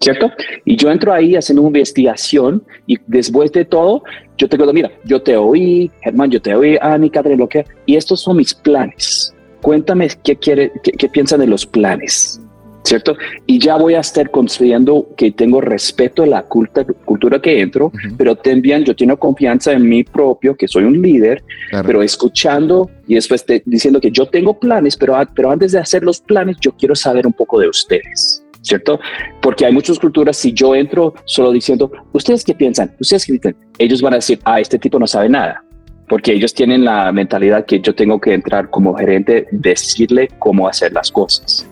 ¿cierto? 0.00 0.30
Y 0.64 0.76
yo 0.76 0.90
entro 0.90 1.12
ahí 1.12 1.34
haciendo 1.34 1.62
una 1.62 1.70
investigación 1.70 2.62
y 2.86 2.98
después 3.06 3.50
de 3.52 3.64
todo, 3.64 4.04
yo 4.36 4.48
te 4.48 4.56
digo, 4.58 4.70
mira, 4.72 4.92
yo 5.04 5.22
te 5.22 5.34
oí, 5.36 5.90
Germán, 6.02 6.30
yo 6.30 6.42
te 6.42 6.54
oí, 6.54 6.76
Ani, 6.80 7.08
Catherine, 7.08 7.40
lo 7.40 7.48
que, 7.48 7.64
y 7.86 7.96
estos 7.96 8.20
son 8.20 8.36
mis 8.36 8.54
planes. 8.54 9.34
Cuéntame 9.62 10.08
qué 10.22 10.36
quiere, 10.36 10.70
qué, 10.82 10.92
qué 10.92 11.08
piensan 11.08 11.40
de 11.40 11.46
los 11.46 11.64
planes. 11.64 12.38
¿Cierto? 12.84 13.16
Y 13.46 13.58
ya 13.58 13.76
voy 13.76 13.94
a 13.94 14.00
estar 14.00 14.30
construyendo 14.30 15.08
que 15.16 15.32
tengo 15.32 15.60
respeto 15.60 16.22
a 16.22 16.26
la 16.26 16.42
culta, 16.42 16.84
cultura 17.04 17.40
que 17.40 17.60
entro, 17.60 17.90
pero 18.16 18.36
también 18.36 18.84
yo 18.84 18.94
tengo 18.94 19.16
confianza 19.18 19.72
en 19.72 19.88
mí 19.88 20.04
propio, 20.04 20.54
que 20.54 20.68
soy 20.68 20.84
un 20.84 21.00
líder, 21.00 21.42
pero 21.84 22.02
escuchando 22.02 22.90
y 23.06 23.14
después 23.14 23.44
diciendo 23.64 24.00
que 24.00 24.10
yo 24.10 24.26
tengo 24.26 24.58
planes, 24.58 24.96
pero, 24.96 25.16
pero 25.34 25.50
antes 25.50 25.72
de 25.72 25.78
hacer 25.78 26.04
los 26.04 26.20
planes, 26.20 26.58
yo 26.60 26.72
quiero 26.72 26.94
saber 26.94 27.26
un 27.26 27.32
poco 27.32 27.58
de 27.58 27.68
ustedes. 27.68 28.42
¿Cierto? 28.60 28.98
Porque 29.42 29.66
hay 29.66 29.74
muchas 29.74 29.98
culturas, 29.98 30.38
si 30.38 30.54
yo 30.54 30.74
entro 30.74 31.12
solo 31.26 31.52
diciendo, 31.52 31.92
¿ustedes 32.14 32.42
qué 32.42 32.54
piensan? 32.54 32.90
¿Ustedes 32.98 33.26
qué 33.26 33.32
piensan? 33.34 33.56
Ellos 33.76 34.00
van 34.00 34.14
a 34.14 34.16
decir, 34.16 34.38
ah, 34.44 34.58
este 34.58 34.78
tipo 34.78 34.98
no 34.98 35.06
sabe 35.06 35.28
nada 35.28 35.62
porque 36.08 36.32
ellos 36.32 36.52
tienen 36.52 36.84
la 36.84 37.10
mentalidad 37.12 37.64
que 37.64 37.80
yo 37.80 37.94
tengo 37.94 38.20
que 38.20 38.34
entrar 38.34 38.68
como 38.68 38.94
gerente, 38.94 39.46
decirle 39.50 40.28
cómo 40.38 40.68
hacer 40.68 40.92
las 40.92 41.10
cosas. 41.10 41.66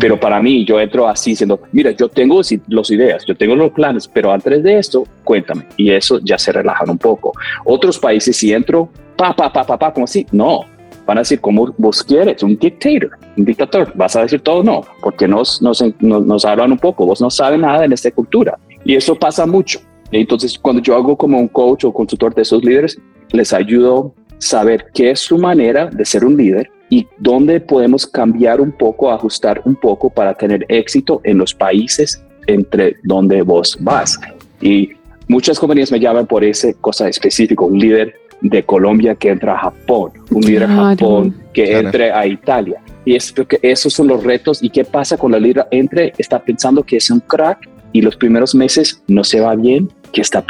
Pero 0.00 0.18
para 0.18 0.40
mí, 0.40 0.64
yo 0.64 0.80
entro 0.80 1.08
así 1.08 1.30
diciendo, 1.30 1.60
mira, 1.72 1.90
yo 1.92 2.08
tengo 2.08 2.40
las 2.68 2.90
ideas, 2.90 3.24
yo 3.26 3.34
tengo 3.34 3.54
los 3.56 3.72
planes, 3.72 4.08
pero 4.08 4.32
antes 4.32 4.62
de 4.62 4.78
esto, 4.78 5.04
cuéntame. 5.24 5.66
Y 5.76 5.90
eso 5.90 6.20
ya 6.22 6.38
se 6.38 6.52
relajan 6.52 6.90
un 6.90 6.98
poco. 6.98 7.32
Otros 7.64 7.98
países, 7.98 8.36
si 8.36 8.52
entro, 8.52 8.88
pa, 9.16 9.34
pa, 9.34 9.52
pa, 9.52 9.64
pa, 9.64 9.78
pa, 9.78 9.92
como 9.92 10.04
así, 10.04 10.26
no. 10.32 10.60
Van 11.06 11.18
a 11.18 11.20
decir, 11.20 11.40
como 11.40 11.74
vos 11.76 12.02
quieres, 12.02 12.42
un 12.42 12.56
dictator, 12.56 13.10
un 13.36 13.44
dictador. 13.44 13.92
Vas 13.94 14.16
a 14.16 14.22
decir 14.22 14.40
todo 14.40 14.62
no, 14.62 14.82
porque 15.02 15.28
nos, 15.28 15.60
nos, 15.60 15.82
nos, 16.00 16.24
nos 16.24 16.44
hablan 16.44 16.72
un 16.72 16.78
poco. 16.78 17.04
Vos 17.04 17.20
no 17.20 17.30
sabes 17.30 17.58
nada 17.60 17.84
en 17.84 17.92
esta 17.92 18.10
cultura. 18.10 18.58
Y 18.84 18.96
eso 18.96 19.14
pasa 19.14 19.44
mucho. 19.44 19.80
Entonces, 20.12 20.58
cuando 20.58 20.80
yo 20.80 20.94
hago 20.94 21.16
como 21.16 21.38
un 21.38 21.48
coach 21.48 21.84
o 21.84 21.92
consultor 21.92 22.34
de 22.34 22.42
esos 22.42 22.64
líderes, 22.64 22.98
les 23.32 23.52
ayudo 23.52 24.14
saber 24.38 24.86
qué 24.94 25.10
es 25.10 25.20
su 25.20 25.38
manera 25.38 25.86
de 25.86 26.04
ser 26.04 26.24
un 26.24 26.36
líder 26.36 26.70
y 26.94 27.08
dónde 27.18 27.58
podemos 27.58 28.06
cambiar 28.06 28.60
un 28.60 28.70
poco, 28.70 29.10
ajustar 29.10 29.60
un 29.64 29.74
poco 29.74 30.10
para 30.10 30.32
tener 30.32 30.64
éxito 30.68 31.20
en 31.24 31.38
los 31.38 31.52
países 31.52 32.22
entre 32.46 32.98
donde 33.02 33.42
vos 33.42 33.76
vas. 33.80 34.20
Y 34.60 34.90
muchas 35.26 35.58
compañías 35.58 35.90
me 35.90 35.98
llaman 35.98 36.24
por 36.28 36.44
ese 36.44 36.74
cosa 36.74 37.08
específico, 37.08 37.66
un 37.66 37.80
líder 37.80 38.14
de 38.42 38.62
Colombia 38.62 39.16
que 39.16 39.30
entra 39.30 39.54
a 39.54 39.58
Japón, 39.58 40.12
un 40.30 40.42
líder 40.42 40.68
de 40.68 40.74
Japón 40.74 41.34
que 41.52 41.78
entre 41.78 42.12
a 42.12 42.28
Italia. 42.28 42.80
Y 43.04 43.16
es 43.16 43.32
porque 43.32 43.58
esos 43.60 43.92
son 43.92 44.06
los 44.06 44.22
retos. 44.22 44.62
¿Y 44.62 44.70
qué 44.70 44.84
pasa 44.84 45.16
con 45.16 45.32
la 45.32 45.40
líder? 45.40 45.66
Entre, 45.72 46.12
está 46.16 46.38
pensando 46.38 46.84
que 46.84 46.98
es 46.98 47.10
un 47.10 47.18
crack 47.18 47.68
y 47.92 48.02
los 48.02 48.14
primeros 48.14 48.54
meses 48.54 49.02
no 49.08 49.24
se 49.24 49.40
va 49.40 49.56
bien. 49.56 49.90
¿Qué, 50.12 50.20
está, 50.20 50.44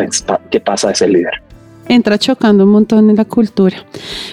qué 0.50 0.60
pasa 0.60 0.90
ese 0.90 1.08
líder? 1.08 1.43
Entra 1.88 2.18
chocando 2.18 2.64
un 2.64 2.70
montón 2.70 3.10
en 3.10 3.16
la 3.16 3.24
cultura. 3.24 3.76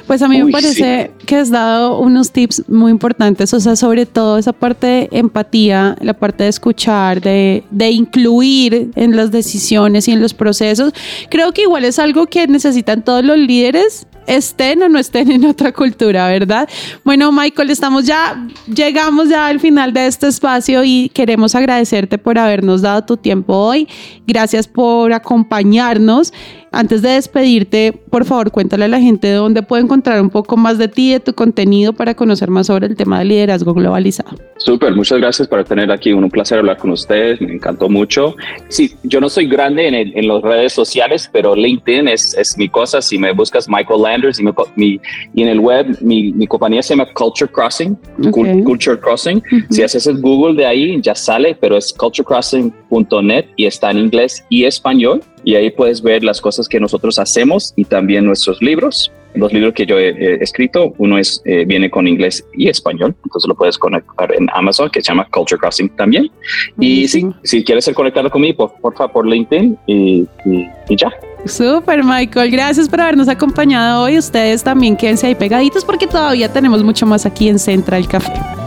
Pues 0.08 0.22
a 0.22 0.28
mí 0.28 0.42
me 0.44 0.52
parece 0.52 1.12
que 1.26 1.36
has 1.36 1.50
dado 1.50 2.00
unos 2.00 2.32
tips 2.32 2.70
muy 2.70 2.92
importantes, 2.92 3.54
o 3.54 3.60
sea, 3.60 3.76
sobre 3.76 4.06
todo 4.06 4.38
esa 4.38 4.54
parte 4.54 4.88
de 4.88 5.10
empatía, 5.12 5.96
la 6.02 6.14
parte 6.14 6.44
de 6.44 6.50
escuchar, 6.50 7.22
de, 7.22 7.64
de 7.72 7.90
incluir 7.92 8.92
en 8.96 9.16
las 9.16 9.32
decisiones 9.32 10.08
y 10.08 10.12
en 10.12 10.22
los 10.22 10.34
procesos. 10.34 10.94
Creo 11.30 11.52
que 11.54 11.64
igual 11.64 11.86
es 11.86 12.00
algo 12.00 12.28
que 12.28 12.48
necesitan 12.48 13.04
todos 13.04 13.24
los 13.24 13.38
líderes 13.38 14.08
estén 14.28 14.82
o 14.84 14.90
no 14.90 15.00
estén 15.00 15.32
en 15.32 15.46
otra 15.46 15.72
cultura, 15.72 16.28
¿verdad? 16.28 16.70
Bueno, 17.04 17.32
Michael, 17.32 17.70
estamos 17.70 18.06
ya, 18.06 18.48
llegamos 18.74 19.30
ya 19.30 19.48
al 19.48 19.60
final 19.60 19.94
de 19.94 20.08
este 20.08 20.28
espacio 20.28 20.84
y 20.84 21.10
queremos 21.10 21.56
agradecerte 21.56 22.18
por 22.18 22.38
habernos 22.38 22.82
dado 22.82 23.04
tu 23.04 23.18
tiempo 23.18 23.56
hoy. 23.56 23.88
Gracias 24.26 24.68
por 24.68 25.14
acompañarnos. 25.14 26.34
Antes 26.74 27.02
de 27.02 27.10
despedirte, 27.10 27.92
por 27.92 28.24
favor, 28.24 28.50
cuéntale 28.50 28.86
a 28.86 28.88
la 28.88 29.02
gente 29.02 29.28
de 29.28 29.34
dónde 29.34 29.62
puede 29.62 29.84
encontrar 29.84 30.22
un 30.22 30.30
poco 30.30 30.56
más 30.56 30.78
de 30.78 30.88
ti, 30.88 31.12
de 31.12 31.20
tu 31.20 31.34
contenido 31.34 31.92
para 31.92 32.16
conocer 32.16 32.50
más 32.50 32.68
sobre 32.68 32.88
el 32.88 32.96
tema 32.96 33.20
del 33.20 33.28
liderazgo 33.28 33.74
globalizado. 33.74 34.38
Súper, 34.56 34.96
muchas 34.96 35.20
gracias 35.20 35.50
por 35.50 35.62
tener 35.66 35.92
aquí. 35.92 36.14
Un 36.14 36.30
placer 36.30 36.60
hablar 36.60 36.78
con 36.78 36.92
ustedes, 36.92 37.42
me 37.42 37.56
encantó 37.56 37.90
mucho. 37.90 38.36
Sí, 38.70 38.96
yo 39.04 39.20
no 39.20 39.28
soy 39.28 39.48
grande 39.48 39.86
en, 39.86 39.96
en 39.96 40.28
las 40.30 40.42
redes 40.44 40.72
sociales, 40.72 41.30
pero 41.34 41.56
LinkedIn 41.56 42.08
es, 42.08 42.38
es, 42.38 42.58
mi 42.58 42.70
cosa. 42.70 43.02
Si 43.02 43.18
me 43.18 43.34
buscas 43.34 43.68
Michael 43.68 44.04
Landers 44.04 44.40
y, 44.40 44.44
mi, 44.76 45.02
y 45.34 45.42
en 45.42 45.50
el 45.50 45.60
web, 45.60 45.98
mi, 46.00 46.32
mi, 46.32 46.48
compañía 46.48 46.82
se 46.82 46.96
llama 46.96 47.12
Culture 47.14 47.52
Crossing. 47.52 47.98
Culture 48.64 48.98
Crossing. 48.98 49.44
Si 49.72 49.84
haces 49.84 50.08
el 50.08 50.22
Google 50.22 50.56
de 50.56 50.66
ahí, 50.66 51.02
ya 51.02 51.16
sale, 51.16 51.58
pero 51.60 51.76
es 51.76 51.92
culturecrossing.net 51.92 53.46
y 53.58 53.66
está 53.66 53.92
en 53.92 53.98
inglés 53.98 54.46
y 54.50 54.64
español 54.64 55.22
y 55.44 55.56
ahí 55.56 55.72
puedes 55.72 56.02
ver 56.02 56.24
las 56.24 56.42
cosas 56.42 56.68
que 56.68 56.80
nosotros 56.80 57.20
hacemos 57.20 57.74
y 57.76 57.86
también 57.86 58.26
nuestros 58.26 58.62
libros. 58.62 59.12
Los 59.34 59.54
libros 59.54 59.74
que 59.74 59.86
yo 59.86 59.98
he, 59.98 60.44
escrito, 60.44 60.94
uno 60.98 61.18
es 61.18 61.42
eh, 61.46 61.64
viene 61.66 61.90
con 61.90 62.06
inglés 62.06 62.46
y 62.54 62.68
español, 62.68 63.16
entonces 63.24 63.48
lo 63.48 63.56
puedes 63.56 63.78
conectar 63.78 64.34
en 64.34 64.50
Amazon, 64.54 64.90
que 64.90 65.02
se 65.02 65.08
llama 65.08 65.26
Culture 65.32 65.58
Crossing 65.58 65.90
también. 65.96 66.30
Y 66.78 67.08
sí, 67.08 67.26
si 67.44 67.64
quieres 67.64 67.86
ser 67.86 67.94
conectado 67.94 68.30
conmigo, 68.30 68.76
por, 68.82 68.94
favor, 68.94 69.14
por 69.14 69.28
LinkedIn 69.28 69.78
y, 69.88 70.28
y, 70.46 70.96
ya. 70.98 71.10
Super, 71.46 72.04
Michael. 72.04 72.52
Gracias 72.52 72.90
por 72.90 73.00
habernos 73.00 73.30
acompañado 73.30 74.04
hoy. 74.04 74.18
Ustedes 74.18 74.64
también 74.64 74.98
quédense 74.98 75.28
ahí 75.28 75.36
pegaditos 75.36 75.86
porque 75.86 76.08
todavía 76.08 76.52
tenemos 76.52 76.84
mucho 76.84 77.06
más 77.06 77.26
aquí 77.26 77.48
en 77.48 77.58
Central 77.58 78.08
Café. 78.10 78.61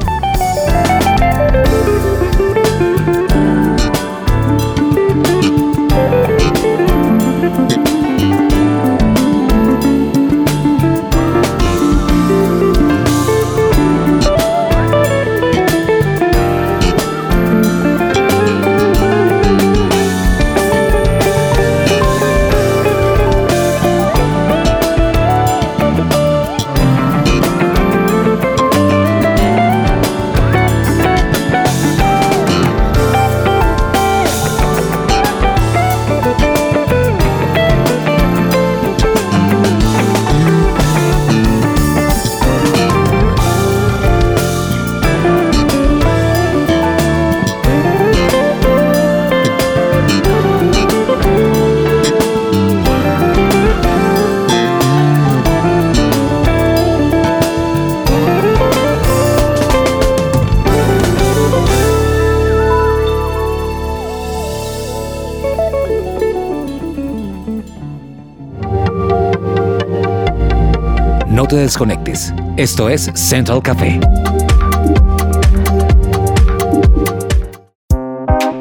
Desconectes. 71.64 72.32
Esto 72.58 72.90
es 72.90 73.10
Central 73.14 73.62
Café. 73.62 73.98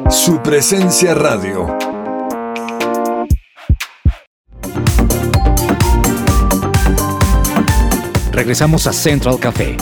Su 0.08 0.40
presencia 0.42 1.14
radio. 1.14 1.76
Regresamos 8.32 8.86
a 8.86 8.92
Central 8.92 9.38
Café. 9.38 9.76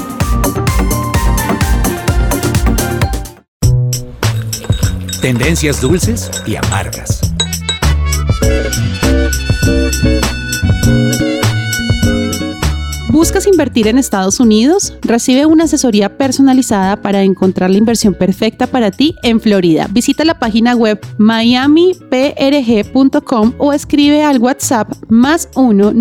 Tendencias 5.20 5.80
dulces 5.80 6.28
y 6.44 6.56
amargas. 6.56 7.31
¿Buscas 13.12 13.46
invertir 13.46 13.86
en 13.88 13.98
Estados 13.98 14.40
Unidos? 14.40 14.96
Recibe 15.02 15.44
una 15.44 15.64
asesoría 15.64 16.16
personalizada 16.16 17.02
para 17.02 17.22
encontrar 17.22 17.68
la 17.68 17.76
inversión 17.76 18.14
perfecta 18.14 18.66
para 18.66 18.90
ti 18.90 19.14
en 19.22 19.38
Florida. 19.38 19.86
Visita 19.90 20.24
la 20.24 20.38
página 20.38 20.74
web 20.74 20.98
miamiprg.com 21.18 23.52
o 23.58 23.74
escribe 23.74 24.24
al 24.24 24.38
WhatsApp 24.38 24.94
más 25.10 25.50
1 25.56 25.92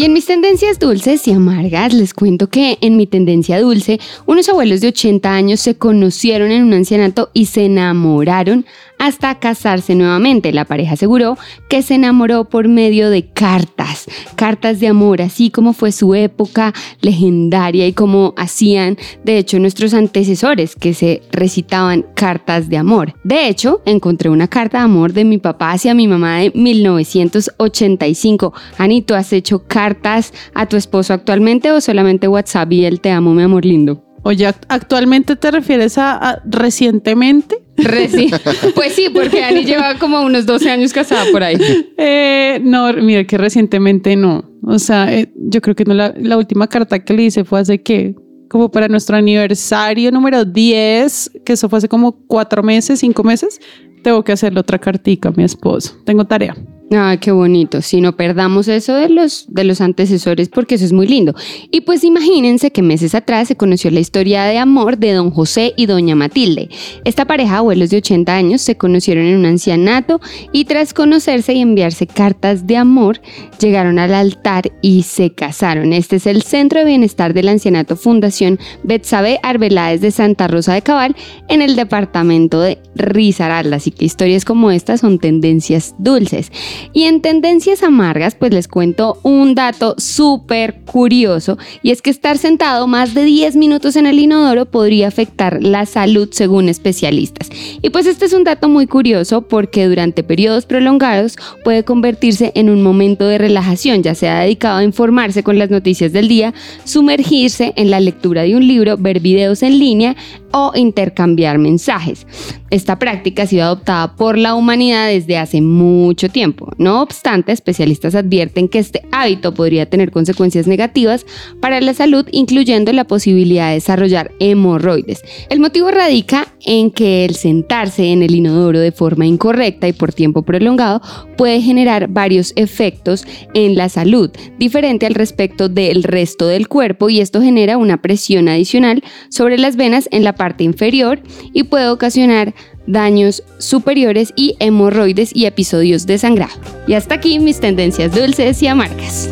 Y 0.00 0.04
en 0.04 0.12
mis 0.12 0.26
tendencias 0.26 0.78
dulces 0.78 1.26
y 1.26 1.32
amargas 1.32 1.92
les 1.92 2.14
cuento 2.14 2.48
que 2.48 2.78
en 2.80 2.96
mi 2.96 3.08
tendencia 3.08 3.60
dulce, 3.60 3.98
unos 4.26 4.48
abuelos 4.48 4.80
de 4.80 4.88
80 4.88 5.28
años 5.28 5.58
se 5.58 5.76
conocieron 5.76 6.52
en 6.52 6.62
un 6.62 6.72
ancianato 6.72 7.30
y 7.34 7.46
se 7.46 7.64
enamoraron 7.64 8.64
hasta 8.98 9.38
casarse 9.38 9.94
nuevamente. 9.94 10.52
La 10.52 10.64
pareja 10.64 10.94
aseguró 10.94 11.36
que 11.68 11.82
se 11.82 11.94
enamoró 11.94 12.44
por 12.44 12.68
medio 12.68 13.10
de 13.10 13.26
cartas, 13.26 14.06
cartas 14.36 14.80
de 14.80 14.88
amor, 14.88 15.22
así 15.22 15.50
como 15.50 15.72
fue 15.72 15.92
su 15.92 16.14
época 16.14 16.72
legendaria 17.00 17.86
y 17.86 17.92
como 17.92 18.34
hacían 18.36 18.96
de 19.24 19.38
hecho 19.38 19.58
nuestros 19.58 19.94
antecesores 19.94 20.74
que 20.76 20.94
se 20.94 21.22
recitaban 21.30 22.04
cartas 22.14 22.68
de 22.68 22.76
amor. 22.76 23.14
De 23.24 23.48
hecho, 23.48 23.82
encontré 23.84 24.30
una 24.30 24.48
carta 24.48 24.78
de 24.78 24.84
amor 24.84 25.12
de 25.12 25.24
mi 25.24 25.38
papá 25.38 25.72
hacia 25.72 25.94
mi 25.94 26.08
mamá 26.08 26.38
de 26.38 26.50
1985. 26.54 28.52
Anito, 28.78 29.14
¿has 29.14 29.32
hecho 29.32 29.64
cartas 29.66 30.32
a 30.54 30.66
tu 30.66 30.76
esposo 30.76 31.14
actualmente 31.14 31.70
o 31.72 31.80
solamente 31.80 32.28
WhatsApp 32.28 32.72
y 32.72 32.84
el 32.84 33.00
te 33.00 33.10
amo, 33.10 33.34
mi 33.34 33.42
amor 33.42 33.64
lindo? 33.64 34.07
Oye, 34.28 34.46
¿actualmente 34.68 35.36
te 35.36 35.50
refieres 35.50 35.96
a, 35.96 36.42
recientemente? 36.44 37.64
pues 38.74 38.92
sí, 38.92 39.08
porque 39.08 39.42
Ani 39.42 39.64
lleva 39.64 39.94
como 39.98 40.20
unos 40.20 40.44
12 40.44 40.70
años 40.70 40.92
casada 40.92 41.24
por 41.32 41.42
ahí. 41.42 41.56
Eh, 41.96 42.60
no, 42.62 42.92
mira 42.92 43.24
que 43.24 43.38
recientemente 43.38 44.16
no. 44.16 44.44
O 44.64 44.78
sea, 44.78 45.10
eh, 45.14 45.32
yo 45.34 45.62
creo 45.62 45.74
que 45.74 45.86
no 45.86 45.94
la, 45.94 46.12
la, 46.20 46.36
última 46.36 46.66
carta 46.66 47.02
que 47.02 47.14
le 47.14 47.22
hice 47.22 47.44
fue 47.44 47.60
hace 47.60 47.80
que, 47.80 48.16
como 48.50 48.70
para 48.70 48.86
nuestro 48.88 49.16
aniversario 49.16 50.12
número 50.12 50.44
10, 50.44 51.30
que 51.46 51.54
eso 51.54 51.70
fue 51.70 51.78
hace 51.78 51.88
como 51.88 52.12
cuatro 52.26 52.62
meses, 52.62 53.00
cinco 53.00 53.24
meses. 53.24 53.58
Tengo 54.02 54.22
que 54.24 54.32
hacerle 54.32 54.60
otra 54.60 54.78
cartica 54.78 55.30
a 55.30 55.32
mi 55.32 55.44
esposo. 55.44 55.96
Tengo 56.04 56.26
tarea. 56.26 56.54
Ay, 56.90 57.18
qué 57.18 57.32
bonito. 57.32 57.82
Si 57.82 58.00
no 58.00 58.16
perdamos 58.16 58.66
eso 58.66 58.94
de 58.94 59.10
los, 59.10 59.44
de 59.48 59.64
los 59.64 59.82
antecesores, 59.82 60.48
porque 60.48 60.76
eso 60.76 60.86
es 60.86 60.94
muy 60.94 61.06
lindo. 61.06 61.34
Y 61.70 61.82
pues 61.82 62.02
imagínense 62.02 62.70
que 62.70 62.80
meses 62.80 63.14
atrás 63.14 63.48
se 63.48 63.56
conoció 63.56 63.90
la 63.90 64.00
historia 64.00 64.44
de 64.44 64.56
amor 64.56 64.96
de 64.96 65.12
don 65.12 65.30
José 65.30 65.74
y 65.76 65.84
doña 65.84 66.14
Matilde. 66.14 66.70
Esta 67.04 67.26
pareja, 67.26 67.58
abuelos 67.58 67.90
de 67.90 67.98
80 67.98 68.34
años, 68.34 68.62
se 68.62 68.78
conocieron 68.78 69.26
en 69.26 69.36
un 69.36 69.44
ancianato 69.44 70.20
y 70.50 70.64
tras 70.64 70.94
conocerse 70.94 71.52
y 71.52 71.60
enviarse 71.60 72.06
cartas 72.06 72.66
de 72.66 72.78
amor, 72.78 73.20
llegaron 73.60 73.98
al 73.98 74.14
altar 74.14 74.72
y 74.80 75.02
se 75.02 75.34
casaron. 75.34 75.92
Este 75.92 76.16
es 76.16 76.26
el 76.26 76.40
Centro 76.40 76.80
de 76.80 76.86
Bienestar 76.86 77.34
del 77.34 77.48
Ancianato 77.48 77.96
Fundación 77.96 78.58
Betsabe 78.82 79.40
Arbeláez 79.42 80.00
de 80.00 80.10
Santa 80.10 80.48
Rosa 80.48 80.72
de 80.72 80.80
Cabal 80.80 81.14
en 81.48 81.60
el 81.60 81.76
departamento 81.76 82.62
de 82.62 82.78
Risaralda. 82.94 83.76
Así 83.76 83.90
que 83.90 84.06
historias 84.06 84.46
como 84.46 84.70
estas 84.70 85.00
son 85.00 85.18
tendencias 85.18 85.94
dulces. 85.98 86.50
Y 86.92 87.04
en 87.04 87.20
tendencias 87.20 87.82
amargas, 87.82 88.34
pues 88.34 88.52
les 88.52 88.68
cuento 88.68 89.18
un 89.22 89.54
dato 89.54 89.94
súper 89.98 90.80
curioso 90.84 91.58
y 91.82 91.90
es 91.90 92.02
que 92.02 92.10
estar 92.10 92.38
sentado 92.38 92.86
más 92.86 93.14
de 93.14 93.24
10 93.24 93.56
minutos 93.56 93.96
en 93.96 94.06
el 94.06 94.18
inodoro 94.18 94.66
podría 94.66 95.08
afectar 95.08 95.62
la 95.62 95.86
salud 95.86 96.28
según 96.32 96.68
especialistas. 96.68 97.50
Y 97.82 97.90
pues 97.90 98.06
este 98.06 98.24
es 98.24 98.32
un 98.32 98.44
dato 98.44 98.68
muy 98.68 98.86
curioso 98.86 99.42
porque 99.42 99.86
durante 99.86 100.22
periodos 100.22 100.66
prolongados 100.66 101.36
puede 101.64 101.84
convertirse 101.84 102.52
en 102.54 102.70
un 102.70 102.82
momento 102.82 103.26
de 103.26 103.38
relajación, 103.38 104.02
ya 104.02 104.14
sea 104.14 104.40
dedicado 104.40 104.78
a 104.78 104.84
informarse 104.84 105.42
con 105.42 105.58
las 105.58 105.70
noticias 105.70 106.12
del 106.12 106.28
día, 106.28 106.54
sumergirse 106.84 107.72
en 107.76 107.90
la 107.90 108.00
lectura 108.00 108.42
de 108.42 108.56
un 108.56 108.66
libro, 108.66 108.96
ver 108.96 109.20
videos 109.20 109.62
en 109.62 109.78
línea 109.78 110.16
o 110.52 110.72
intercambiar 110.74 111.58
mensajes. 111.58 112.26
Esta 112.70 112.98
práctica 112.98 113.44
ha 113.44 113.46
sido 113.46 113.64
adoptada 113.64 114.14
por 114.14 114.36
la 114.36 114.54
humanidad 114.54 115.08
desde 115.08 115.38
hace 115.38 115.62
mucho 115.62 116.28
tiempo. 116.28 116.72
No 116.76 117.00
obstante, 117.02 117.52
especialistas 117.52 118.14
advierten 118.14 118.68
que 118.68 118.78
este 118.78 119.02
hábito 119.10 119.54
podría 119.54 119.88
tener 119.88 120.10
consecuencias 120.10 120.66
negativas 120.66 121.24
para 121.60 121.80
la 121.80 121.94
salud, 121.94 122.26
incluyendo 122.30 122.92
la 122.92 123.04
posibilidad 123.04 123.68
de 123.68 123.74
desarrollar 123.74 124.32
hemorroides. 124.38 125.22
El 125.48 125.60
motivo 125.60 125.90
radica 125.90 126.48
en 126.64 126.90
que 126.90 127.24
el 127.24 127.36
sentarse 127.36 128.12
en 128.12 128.22
el 128.22 128.34
inodoro 128.34 128.80
de 128.80 128.92
forma 128.92 129.26
incorrecta 129.26 129.88
y 129.88 129.92
por 129.92 130.12
tiempo 130.12 130.42
prolongado 130.42 131.00
puede 131.36 131.62
generar 131.62 132.08
varios 132.08 132.52
efectos 132.56 133.24
en 133.54 133.76
la 133.76 133.88
salud, 133.88 134.30
diferente 134.58 135.06
al 135.06 135.14
respecto 135.14 135.68
del 135.68 136.02
resto 136.02 136.46
del 136.46 136.68
cuerpo 136.68 137.08
y 137.08 137.20
esto 137.20 137.40
genera 137.40 137.78
una 137.78 138.02
presión 138.02 138.48
adicional 138.48 139.02
sobre 139.30 139.56
las 139.56 139.76
venas 139.76 140.08
en 140.12 140.24
la 140.24 140.34
parte 140.38 140.64
inferior 140.64 141.20
y 141.52 141.64
puede 141.64 141.90
ocasionar 141.90 142.54
daños 142.86 143.42
superiores 143.58 144.32
y 144.34 144.56
hemorroides 144.60 145.36
y 145.36 145.44
episodios 145.44 146.06
de 146.06 146.16
sangrado. 146.16 146.58
Y 146.86 146.94
hasta 146.94 147.16
aquí 147.16 147.38
mis 147.38 147.60
tendencias 147.60 148.14
dulces 148.14 148.62
y 148.62 148.68
amargas. 148.68 149.28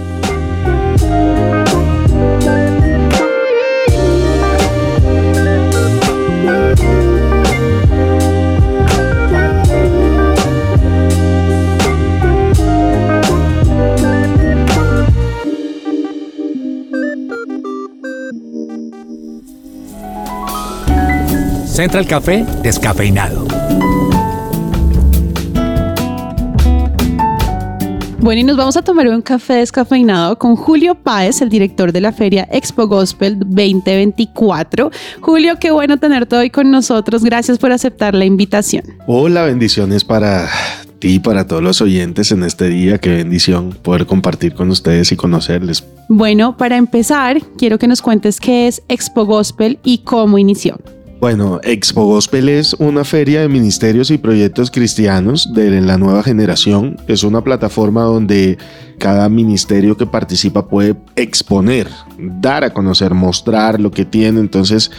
Central 21.76 22.06
Café 22.06 22.42
descafeinado. 22.62 23.46
Bueno, 28.18 28.40
y 28.40 28.44
nos 28.44 28.56
vamos 28.56 28.78
a 28.78 28.82
tomar 28.82 29.06
un 29.08 29.20
café 29.20 29.56
descafeinado 29.56 30.38
con 30.38 30.56
Julio 30.56 30.94
Páez, 30.94 31.42
el 31.42 31.50
director 31.50 31.92
de 31.92 32.00
la 32.00 32.12
feria 32.12 32.48
Expo 32.50 32.88
Gospel 32.88 33.38
2024. 33.40 34.90
Julio, 35.20 35.58
qué 35.60 35.70
bueno 35.70 35.98
tenerte 35.98 36.36
hoy 36.36 36.48
con 36.48 36.70
nosotros. 36.70 37.22
Gracias 37.22 37.58
por 37.58 37.70
aceptar 37.72 38.14
la 38.14 38.24
invitación. 38.24 38.82
Hola, 39.06 39.42
bendiciones 39.42 40.02
para 40.02 40.48
ti 40.98 41.16
y 41.16 41.18
para 41.18 41.46
todos 41.46 41.62
los 41.62 41.82
oyentes 41.82 42.32
en 42.32 42.42
este 42.42 42.70
día. 42.70 42.96
Qué 42.96 43.10
bendición 43.10 43.76
poder 43.82 44.06
compartir 44.06 44.54
con 44.54 44.70
ustedes 44.70 45.12
y 45.12 45.16
conocerles. 45.16 45.84
Bueno, 46.08 46.56
para 46.56 46.78
empezar, 46.78 47.42
quiero 47.58 47.78
que 47.78 47.86
nos 47.86 48.00
cuentes 48.00 48.40
qué 48.40 48.66
es 48.66 48.82
Expo 48.88 49.26
Gospel 49.26 49.78
y 49.84 49.98
cómo 49.98 50.38
inició. 50.38 50.78
Bueno, 51.18 51.60
Expo 51.62 52.04
Gospel 52.04 52.50
es 52.50 52.74
una 52.74 53.02
feria 53.02 53.40
de 53.40 53.48
ministerios 53.48 54.10
y 54.10 54.18
proyectos 54.18 54.70
cristianos 54.70 55.50
de 55.54 55.80
la 55.80 55.96
nueva 55.96 56.22
generación. 56.22 56.98
Es 57.08 57.24
una 57.24 57.42
plataforma 57.42 58.02
donde 58.02 58.58
cada 58.98 59.30
ministerio 59.30 59.96
que 59.96 60.06
participa 60.06 60.68
puede 60.68 60.94
exponer, 61.16 61.88
dar 62.18 62.64
a 62.64 62.74
conocer, 62.74 63.14
mostrar 63.14 63.80
lo 63.80 63.90
que 63.90 64.04
tiene. 64.04 64.40
Entonces, 64.40 64.90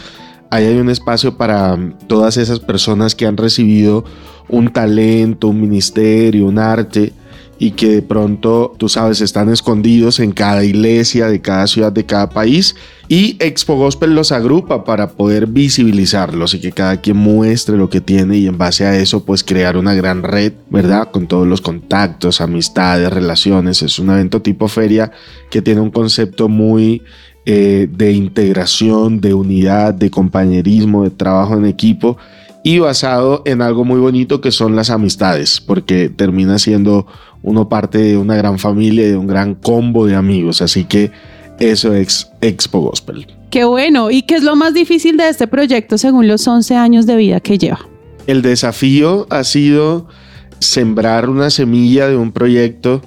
ahí 0.50 0.64
hay 0.66 0.78
un 0.78 0.90
espacio 0.90 1.36
para 1.36 1.78
todas 2.08 2.36
esas 2.36 2.58
personas 2.58 3.14
que 3.14 3.24
han 3.24 3.36
recibido 3.36 4.04
un 4.48 4.72
talento, 4.72 5.48
un 5.48 5.60
ministerio, 5.60 6.46
un 6.46 6.58
arte 6.58 7.12
y 7.58 7.72
que 7.72 7.88
de 7.88 8.02
pronto, 8.02 8.74
tú 8.78 8.88
sabes, 8.88 9.20
están 9.20 9.52
escondidos 9.52 10.20
en 10.20 10.30
cada 10.30 10.64
iglesia 10.64 11.26
de 11.26 11.40
cada 11.40 11.66
ciudad 11.66 11.92
de 11.92 12.06
cada 12.06 12.30
país 12.30 12.76
y 13.08 13.36
Expo 13.40 13.74
Gospel 13.74 14.14
los 14.14 14.30
agrupa 14.30 14.84
para 14.84 15.08
poder 15.08 15.46
visibilizarlos 15.46 16.54
y 16.54 16.60
que 16.60 16.70
cada 16.70 17.00
quien 17.00 17.16
muestre 17.16 17.76
lo 17.76 17.90
que 17.90 18.00
tiene 18.00 18.38
y 18.38 18.46
en 18.46 18.58
base 18.58 18.86
a 18.86 18.96
eso 18.96 19.24
pues 19.24 19.42
crear 19.42 19.76
una 19.76 19.94
gran 19.94 20.22
red, 20.22 20.52
¿verdad? 20.70 21.10
Con 21.10 21.26
todos 21.26 21.48
los 21.48 21.60
contactos, 21.60 22.40
amistades, 22.40 23.12
relaciones. 23.12 23.82
Es 23.82 23.98
un 23.98 24.10
evento 24.10 24.40
tipo 24.40 24.68
feria 24.68 25.10
que 25.50 25.60
tiene 25.60 25.80
un 25.80 25.90
concepto 25.90 26.48
muy 26.48 27.02
eh, 27.44 27.88
de 27.90 28.12
integración, 28.12 29.20
de 29.20 29.34
unidad, 29.34 29.94
de 29.94 30.10
compañerismo, 30.10 31.02
de 31.02 31.10
trabajo 31.10 31.54
en 31.54 31.64
equipo 31.64 32.18
y 32.68 32.80
basado 32.80 33.40
en 33.46 33.62
algo 33.62 33.86
muy 33.86 33.98
bonito 33.98 34.42
que 34.42 34.52
son 34.52 34.76
las 34.76 34.90
amistades, 34.90 35.58
porque 35.58 36.10
termina 36.10 36.58
siendo 36.58 37.06
uno 37.42 37.70
parte 37.70 37.96
de 37.96 38.18
una 38.18 38.36
gran 38.36 38.58
familia, 38.58 39.06
de 39.06 39.16
un 39.16 39.26
gran 39.26 39.54
combo 39.54 40.04
de 40.04 40.14
amigos. 40.14 40.60
Así 40.60 40.84
que 40.84 41.10
eso 41.58 41.94
es 41.94 42.30
Expo 42.42 42.80
Gospel. 42.80 43.26
Qué 43.48 43.64
bueno. 43.64 44.10
¿Y 44.10 44.20
qué 44.20 44.34
es 44.34 44.42
lo 44.42 44.54
más 44.54 44.74
difícil 44.74 45.16
de 45.16 45.30
este 45.30 45.46
proyecto 45.46 45.96
según 45.96 46.28
los 46.28 46.46
11 46.46 46.76
años 46.76 47.06
de 47.06 47.16
vida 47.16 47.40
que 47.40 47.56
lleva? 47.56 47.88
El 48.26 48.42
desafío 48.42 49.26
ha 49.30 49.44
sido 49.44 50.06
sembrar 50.58 51.30
una 51.30 51.48
semilla 51.48 52.06
de 52.06 52.18
un 52.18 52.32
proyecto 52.32 53.00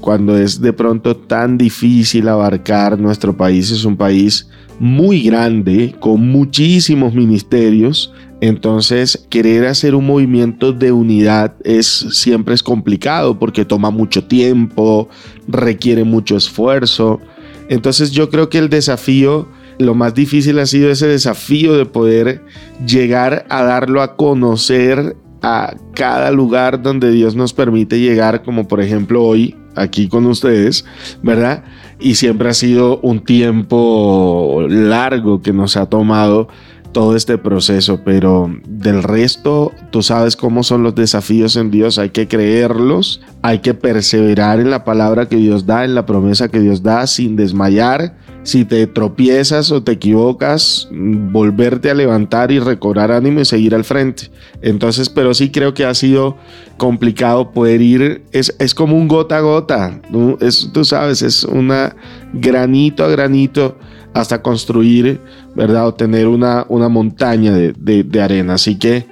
cuando 0.00 0.38
es 0.38 0.60
de 0.60 0.72
pronto 0.72 1.16
tan 1.16 1.58
difícil 1.58 2.28
abarcar 2.28 3.00
nuestro 3.00 3.36
país. 3.36 3.72
Es 3.72 3.84
un 3.84 3.96
país 3.96 4.48
muy 4.78 5.22
grande, 5.22 5.94
con 6.00 6.28
muchísimos 6.28 7.14
ministerios, 7.14 8.12
entonces, 8.40 9.26
querer 9.30 9.66
hacer 9.66 9.94
un 9.94 10.06
movimiento 10.06 10.72
de 10.72 10.92
unidad 10.92 11.54
es 11.64 11.86
siempre 11.86 12.54
es 12.54 12.62
complicado 12.62 13.38
porque 13.38 13.64
toma 13.64 13.90
mucho 13.90 14.24
tiempo, 14.24 15.08
requiere 15.48 16.04
mucho 16.04 16.36
esfuerzo. 16.36 17.20
Entonces, 17.68 18.12
yo 18.12 18.30
creo 18.30 18.48
que 18.48 18.58
el 18.58 18.68
desafío, 18.68 19.48
lo 19.78 19.94
más 19.94 20.14
difícil 20.14 20.58
ha 20.60 20.66
sido 20.66 20.90
ese 20.90 21.08
desafío 21.08 21.76
de 21.76 21.84
poder 21.84 22.44
llegar 22.86 23.44
a 23.48 23.64
darlo 23.64 24.02
a 24.02 24.14
conocer 24.14 25.16
a 25.42 25.74
cada 25.94 26.30
lugar 26.30 26.82
donde 26.82 27.10
Dios 27.10 27.34
nos 27.34 27.52
permite 27.52 27.98
llegar, 28.00 28.42
como 28.42 28.66
por 28.66 28.80
ejemplo 28.80 29.22
hoy 29.22 29.54
aquí 29.76 30.08
con 30.08 30.26
ustedes, 30.26 30.84
¿verdad? 31.22 31.64
Y 32.00 32.14
siempre 32.14 32.48
ha 32.48 32.54
sido 32.54 33.00
un 33.00 33.20
tiempo 33.24 34.64
largo 34.68 35.42
que 35.42 35.52
nos 35.52 35.76
ha 35.76 35.86
tomado 35.86 36.48
todo 36.92 37.16
este 37.16 37.38
proceso, 37.38 38.00
pero 38.04 38.50
del 38.66 39.02
resto, 39.02 39.72
tú 39.90 40.02
sabes 40.02 40.36
cómo 40.36 40.62
son 40.62 40.82
los 40.82 40.94
desafíos 40.94 41.56
en 41.56 41.70
Dios, 41.70 41.98
hay 41.98 42.10
que 42.10 42.28
creerlos, 42.28 43.20
hay 43.42 43.58
que 43.58 43.74
perseverar 43.74 44.60
en 44.60 44.70
la 44.70 44.84
palabra 44.84 45.28
que 45.28 45.36
Dios 45.36 45.66
da, 45.66 45.84
en 45.84 45.94
la 45.94 46.06
promesa 46.06 46.48
que 46.48 46.60
Dios 46.60 46.82
da, 46.82 47.06
sin 47.06 47.36
desmayar. 47.36 48.16
Si 48.48 48.64
te 48.64 48.86
tropiezas 48.86 49.70
o 49.72 49.82
te 49.82 49.92
equivocas, 49.92 50.88
volverte 50.90 51.90
a 51.90 51.94
levantar 51.94 52.50
y 52.50 52.58
recobrar 52.58 53.12
ánimo 53.12 53.40
y 53.40 53.44
seguir 53.44 53.74
al 53.74 53.84
frente. 53.84 54.30
Entonces, 54.62 55.10
pero 55.10 55.34
sí 55.34 55.50
creo 55.50 55.74
que 55.74 55.84
ha 55.84 55.92
sido 55.92 56.34
complicado 56.78 57.52
poder 57.52 57.82
ir, 57.82 58.24
es, 58.32 58.56
es 58.58 58.74
como 58.74 58.96
un 58.96 59.06
gota 59.06 59.36
a 59.36 59.40
gota, 59.42 60.00
es, 60.40 60.70
tú 60.72 60.82
sabes, 60.86 61.20
es 61.20 61.44
una 61.44 61.94
granito 62.32 63.04
a 63.04 63.08
granito 63.08 63.76
hasta 64.14 64.40
construir, 64.40 65.20
¿verdad? 65.54 65.86
O 65.88 65.92
tener 65.92 66.26
una, 66.26 66.64
una 66.70 66.88
montaña 66.88 67.52
de, 67.52 67.74
de 67.74 68.22
arena. 68.22 68.54
Así 68.54 68.78
que 68.78 69.04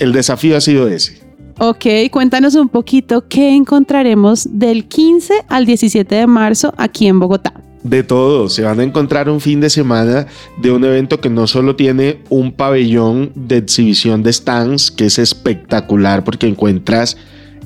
el 0.00 0.10
desafío 0.10 0.56
ha 0.56 0.60
sido 0.60 0.88
ese. 0.88 1.20
Ok, 1.60 1.86
cuéntanos 2.10 2.56
un 2.56 2.68
poquito 2.68 3.28
qué 3.28 3.54
encontraremos 3.54 4.48
del 4.50 4.86
15 4.86 5.44
al 5.46 5.64
17 5.64 6.12
de 6.12 6.26
marzo 6.26 6.74
aquí 6.76 7.06
en 7.06 7.20
Bogotá. 7.20 7.54
De 7.82 8.02
todo, 8.02 8.50
se 8.50 8.62
van 8.62 8.78
a 8.80 8.82
encontrar 8.82 9.30
un 9.30 9.40
fin 9.40 9.60
de 9.60 9.70
semana 9.70 10.26
de 10.58 10.70
un 10.70 10.84
evento 10.84 11.20
que 11.20 11.30
no 11.30 11.46
solo 11.46 11.76
tiene 11.76 12.20
un 12.28 12.52
pabellón 12.52 13.32
de 13.34 13.56
exhibición 13.56 14.22
de 14.22 14.32
stands, 14.34 14.90
que 14.90 15.06
es 15.06 15.18
espectacular 15.18 16.22
porque 16.22 16.46
encuentras 16.46 17.16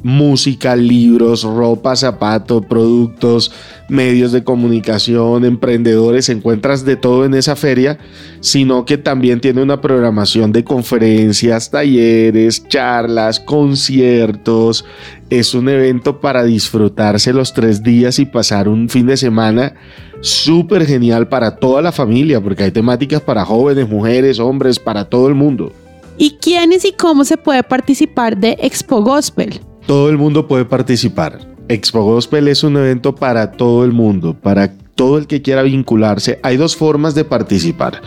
música, 0.05 0.77
libros, 0.77 1.45
ropa, 1.45 1.97
zapatos, 1.97 2.67
productos, 2.67 3.51
medios 3.89 4.33
de 4.33 4.45
comunicación, 4.45 5.47
emprendedores, 5.47 6.29
encuentras 6.29 6.85
de 6.85 6.97
todo 6.97 7.25
en 7.25 7.33
esa 7.33 7.57
feria, 7.57 7.99
sino 8.41 8.85
que 8.85 8.99
también 8.99 9.41
tiene 9.41 9.63
una 9.63 9.81
programación 9.81 10.53
de 10.53 10.63
conferencias, 10.63 11.71
talleres, 11.71 12.69
charlas, 12.69 13.41
conciertos. 13.41 14.85
Es 15.31 15.55
un 15.55 15.69
evento 15.69 16.21
para 16.21 16.45
disfrutarse 16.45 17.33
los 17.33 17.55
tres 17.55 17.83
días 17.83 18.19
y 18.19 18.27
pasar 18.27 18.69
un 18.69 18.89
fin 18.89 19.07
de 19.07 19.17
semana 19.17 19.75
súper 20.21 20.87
genial 20.87 21.29
para 21.29 21.57
toda 21.57 21.83
la 21.83 21.93
familia, 21.93 22.41
porque 22.41 22.65
hay 22.65 22.71
temáticas 22.71 23.21
para 23.21 23.45
jóvenes, 23.45 23.89
mujeres, 23.89 24.39
hombres, 24.39 24.79
para 24.79 25.05
todo 25.05 25.29
el 25.29 25.35
mundo. 25.35 25.73
¿Y 26.17 26.37
quiénes 26.41 26.85
y 26.85 26.93
cómo 26.93 27.25
se 27.25 27.37
puede 27.37 27.63
participar 27.63 28.37
de 28.37 28.57
Expo 28.61 29.03
Gospel? 29.03 29.61
todo 29.87 30.09
el 30.09 30.19
mundo 30.19 30.47
puede 30.47 30.65
participar. 30.65 31.39
Expo 31.69 32.03
Gospel 32.03 32.49
es 32.49 32.63
un 32.63 32.77
evento 32.77 33.15
para 33.15 33.53
todo 33.53 33.85
el 33.85 33.93
mundo, 33.93 34.35
para 34.35 34.73
todo 34.95 35.19
el 35.19 35.27
que 35.27 35.43
quiera 35.43 35.63
vincularse. 35.63 36.39
Hay 36.43 36.57
dos 36.57 36.77
formas 36.77 37.15
de 37.15 37.25
participar. 37.25 38.01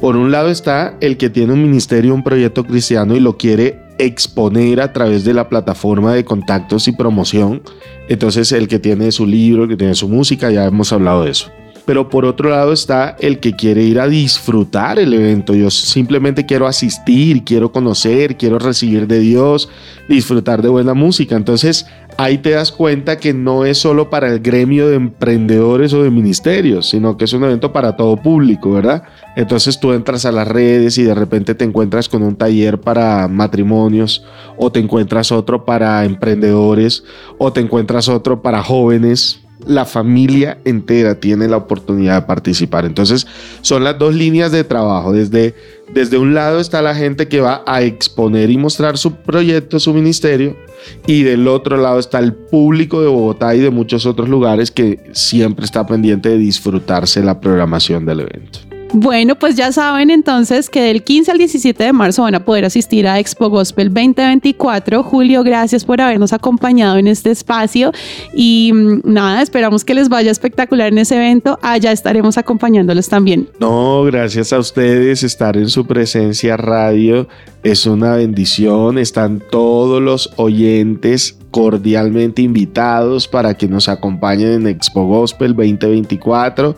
Por 0.00 0.16
un 0.16 0.30
lado 0.30 0.50
está 0.50 0.96
el 1.00 1.16
que 1.16 1.30
tiene 1.30 1.52
un 1.52 1.62
ministerio, 1.62 2.14
un 2.14 2.22
proyecto 2.22 2.64
cristiano 2.64 3.16
y 3.16 3.20
lo 3.20 3.36
quiere 3.36 3.80
exponer 3.98 4.80
a 4.80 4.92
través 4.92 5.24
de 5.24 5.34
la 5.34 5.48
plataforma 5.48 6.14
de 6.14 6.24
contactos 6.24 6.88
y 6.88 6.92
promoción. 6.92 7.62
Entonces 8.08 8.52
el 8.52 8.68
que 8.68 8.78
tiene 8.78 9.12
su 9.12 9.26
libro, 9.26 9.64
el 9.64 9.68
que 9.68 9.76
tiene 9.76 9.94
su 9.94 10.08
música, 10.08 10.50
ya 10.50 10.64
hemos 10.64 10.92
hablado 10.92 11.24
de 11.24 11.30
eso 11.30 11.50
pero 11.88 12.10
por 12.10 12.26
otro 12.26 12.50
lado 12.50 12.74
está 12.74 13.16
el 13.18 13.40
que 13.40 13.56
quiere 13.56 13.82
ir 13.82 13.98
a 13.98 14.06
disfrutar 14.06 14.98
el 14.98 15.14
evento. 15.14 15.54
Yo 15.54 15.70
simplemente 15.70 16.44
quiero 16.44 16.66
asistir, 16.66 17.44
quiero 17.44 17.72
conocer, 17.72 18.36
quiero 18.36 18.58
recibir 18.58 19.06
de 19.06 19.20
Dios, 19.20 19.70
disfrutar 20.06 20.60
de 20.60 20.68
buena 20.68 20.92
música. 20.92 21.34
Entonces 21.34 21.86
ahí 22.18 22.36
te 22.36 22.50
das 22.50 22.72
cuenta 22.72 23.16
que 23.16 23.32
no 23.32 23.64
es 23.64 23.78
solo 23.78 24.10
para 24.10 24.28
el 24.28 24.40
gremio 24.40 24.86
de 24.86 24.96
emprendedores 24.96 25.94
o 25.94 26.02
de 26.02 26.10
ministerios, 26.10 26.90
sino 26.90 27.16
que 27.16 27.24
es 27.24 27.32
un 27.32 27.44
evento 27.44 27.72
para 27.72 27.96
todo 27.96 28.18
público, 28.18 28.72
¿verdad? 28.72 29.04
Entonces 29.34 29.80
tú 29.80 29.94
entras 29.94 30.26
a 30.26 30.32
las 30.32 30.46
redes 30.46 30.98
y 30.98 31.04
de 31.04 31.14
repente 31.14 31.54
te 31.54 31.64
encuentras 31.64 32.10
con 32.10 32.22
un 32.22 32.36
taller 32.36 32.78
para 32.78 33.28
matrimonios 33.28 34.26
o 34.58 34.70
te 34.70 34.78
encuentras 34.78 35.32
otro 35.32 35.64
para 35.64 36.04
emprendedores 36.04 37.02
o 37.38 37.50
te 37.50 37.60
encuentras 37.60 38.10
otro 38.10 38.42
para 38.42 38.62
jóvenes 38.62 39.40
la 39.68 39.84
familia 39.84 40.58
entera 40.64 41.14
tiene 41.14 41.46
la 41.46 41.58
oportunidad 41.58 42.22
de 42.22 42.26
participar. 42.26 42.84
Entonces, 42.86 43.26
son 43.60 43.84
las 43.84 43.98
dos 43.98 44.14
líneas 44.14 44.50
de 44.50 44.64
trabajo. 44.64 45.12
Desde, 45.12 45.54
desde 45.92 46.18
un 46.18 46.34
lado 46.34 46.58
está 46.58 46.82
la 46.82 46.94
gente 46.94 47.28
que 47.28 47.40
va 47.40 47.62
a 47.66 47.82
exponer 47.82 48.50
y 48.50 48.56
mostrar 48.56 48.98
su 48.98 49.14
proyecto, 49.14 49.78
su 49.78 49.92
ministerio, 49.92 50.56
y 51.06 51.22
del 51.22 51.46
otro 51.48 51.76
lado 51.76 51.98
está 51.98 52.18
el 52.18 52.32
público 52.32 53.02
de 53.02 53.08
Bogotá 53.08 53.54
y 53.54 53.60
de 53.60 53.70
muchos 53.70 54.06
otros 54.06 54.28
lugares 54.28 54.70
que 54.70 55.00
siempre 55.12 55.64
está 55.64 55.86
pendiente 55.86 56.30
de 56.30 56.38
disfrutarse 56.38 57.22
la 57.22 57.40
programación 57.40 58.06
del 58.06 58.20
evento. 58.20 58.67
Bueno, 58.92 59.38
pues 59.38 59.54
ya 59.54 59.70
saben 59.70 60.10
entonces 60.10 60.70
que 60.70 60.80
del 60.80 61.04
15 61.04 61.32
al 61.32 61.38
17 61.38 61.84
de 61.84 61.92
marzo 61.92 62.22
van 62.22 62.34
a 62.34 62.44
poder 62.44 62.64
asistir 62.64 63.06
a 63.06 63.18
Expo 63.18 63.50
Gospel 63.50 63.92
2024. 63.92 65.02
Julio, 65.02 65.42
gracias 65.42 65.84
por 65.84 66.00
habernos 66.00 66.32
acompañado 66.32 66.96
en 66.96 67.06
este 67.06 67.30
espacio 67.30 67.92
y 68.32 68.70
mm, 68.72 69.00
nada, 69.04 69.42
esperamos 69.42 69.84
que 69.84 69.94
les 69.94 70.08
vaya 70.08 70.30
espectacular 70.30 70.88
en 70.88 70.98
ese 70.98 71.16
evento. 71.16 71.58
Allá 71.62 71.92
estaremos 71.92 72.38
acompañándolos 72.38 73.08
también. 73.08 73.48
No, 73.60 74.04
gracias 74.04 74.52
a 74.54 74.58
ustedes. 74.58 75.22
Estar 75.22 75.58
en 75.58 75.68
su 75.68 75.86
presencia 75.86 76.56
radio 76.56 77.28
es 77.62 77.86
una 77.86 78.14
bendición. 78.16 78.96
Están 78.96 79.42
todos 79.50 80.00
los 80.00 80.32
oyentes 80.36 81.38
cordialmente 81.50 82.42
invitados 82.42 83.26
para 83.26 83.54
que 83.54 83.68
nos 83.68 83.88
acompañen 83.88 84.52
en 84.52 84.66
Expo 84.66 85.06
Gospel 85.06 85.54
2024 85.54 86.76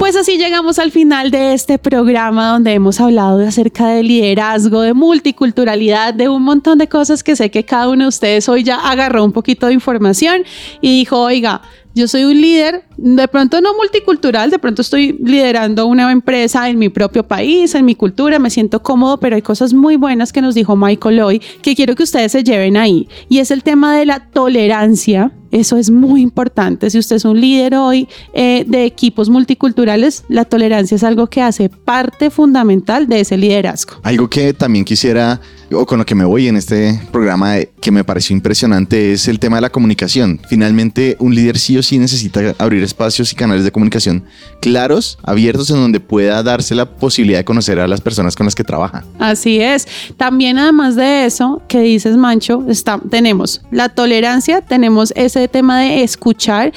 Pues 0.04 0.16
así 0.16 0.36
llegamos 0.36 0.78
al 0.78 0.92
final 0.92 1.30
de 1.30 1.54
este 1.54 1.78
programa 1.78 2.50
donde 2.50 2.74
hemos 2.74 3.00
hablado 3.00 3.40
acerca 3.40 3.88
de 3.88 4.02
liderazgo, 4.02 4.82
de 4.82 4.92
multiculturalidad, 4.92 6.12
de 6.12 6.28
un 6.28 6.42
montón 6.42 6.76
de 6.76 6.88
cosas 6.88 7.24
que 7.24 7.34
sé 7.34 7.50
que 7.50 7.64
cada 7.64 7.88
uno 7.88 8.04
de 8.04 8.08
ustedes 8.08 8.46
hoy 8.50 8.64
ya 8.64 8.76
agarró 8.76 9.24
un 9.24 9.32
poquito 9.32 9.66
de 9.66 9.72
información 9.72 10.42
y 10.82 10.98
dijo, 10.98 11.18
oiga, 11.18 11.62
yo 11.94 12.06
soy 12.06 12.24
un 12.24 12.38
líder, 12.38 12.84
de 12.96 13.28
pronto 13.28 13.60
no 13.60 13.74
multicultural, 13.74 14.50
de 14.50 14.58
pronto 14.58 14.82
estoy 14.82 15.16
liderando 15.22 15.86
una 15.86 16.10
empresa 16.12 16.68
en 16.68 16.78
mi 16.78 16.88
propio 16.88 17.22
país, 17.24 17.74
en 17.74 17.84
mi 17.84 17.94
cultura, 17.94 18.38
me 18.38 18.50
siento 18.50 18.82
cómodo, 18.82 19.18
pero 19.18 19.36
hay 19.36 19.42
cosas 19.42 19.72
muy 19.72 19.96
buenas 19.96 20.32
que 20.32 20.42
nos 20.42 20.54
dijo 20.54 20.76
Michael 20.76 21.20
hoy 21.20 21.42
que 21.62 21.74
quiero 21.74 21.94
que 21.94 22.02
ustedes 22.02 22.32
se 22.32 22.44
lleven 22.44 22.76
ahí. 22.76 23.08
Y 23.28 23.38
es 23.38 23.50
el 23.50 23.62
tema 23.62 23.96
de 23.96 24.06
la 24.06 24.20
tolerancia. 24.30 25.32
Eso 25.50 25.76
es 25.76 25.88
muy 25.88 26.20
importante. 26.20 26.90
Si 26.90 26.98
usted 26.98 27.14
es 27.14 27.24
un 27.24 27.40
líder 27.40 27.76
hoy 27.76 28.08
eh, 28.32 28.64
de 28.66 28.84
equipos 28.84 29.28
multiculturales, 29.30 30.24
la 30.28 30.44
tolerancia 30.44 30.96
es 30.96 31.04
algo 31.04 31.28
que 31.28 31.42
hace 31.42 31.68
parte 31.68 32.30
fundamental 32.30 33.06
de 33.06 33.20
ese 33.20 33.36
liderazgo. 33.36 33.94
Algo 34.02 34.28
que 34.28 34.52
también 34.52 34.84
quisiera 34.84 35.40
o 35.72 35.86
con 35.86 35.98
lo 35.98 36.06
que 36.06 36.14
me 36.14 36.24
voy 36.24 36.48
en 36.48 36.56
este 36.56 37.00
programa 37.12 37.58
eh, 37.58 37.70
que 37.80 37.90
me 37.90 38.04
pareció 38.04 38.34
impresionante 38.34 39.12
es 39.12 39.28
el 39.28 39.38
tema 39.38 39.56
de 39.56 39.62
la 39.62 39.70
comunicación. 39.70 40.40
Finalmente, 40.48 41.16
un 41.18 41.34
líder 41.34 41.58
sí 41.58 41.76
o 41.76 41.82
sí 41.82 41.98
necesita 41.98 42.54
abrir 42.58 42.82
espacios 42.84 43.32
y 43.32 43.36
canales 43.36 43.64
de 43.64 43.72
comunicación 43.72 44.24
claros, 44.60 45.18
abiertos, 45.22 45.70
en 45.70 45.76
donde 45.76 46.00
pueda 46.00 46.42
darse 46.42 46.74
la 46.74 46.96
posibilidad 46.96 47.38
de 47.38 47.44
conocer 47.44 47.78
a 47.78 47.86
las 47.86 48.00
personas 48.00 48.36
con 48.36 48.46
las 48.46 48.54
que 48.54 48.64
trabaja. 48.64 49.04
Así 49.18 49.60
es. 49.60 49.86
También, 50.16 50.58
además 50.58 50.96
de 50.96 51.26
eso 51.26 51.62
que 51.68 51.80
dices, 51.80 52.16
Mancho, 52.16 52.64
está, 52.68 53.00
tenemos 53.10 53.62
la 53.70 53.88
tolerancia, 53.88 54.60
tenemos 54.60 55.12
ese 55.16 55.48
tema 55.48 55.80
de 55.80 56.02
escuchar 56.02 56.72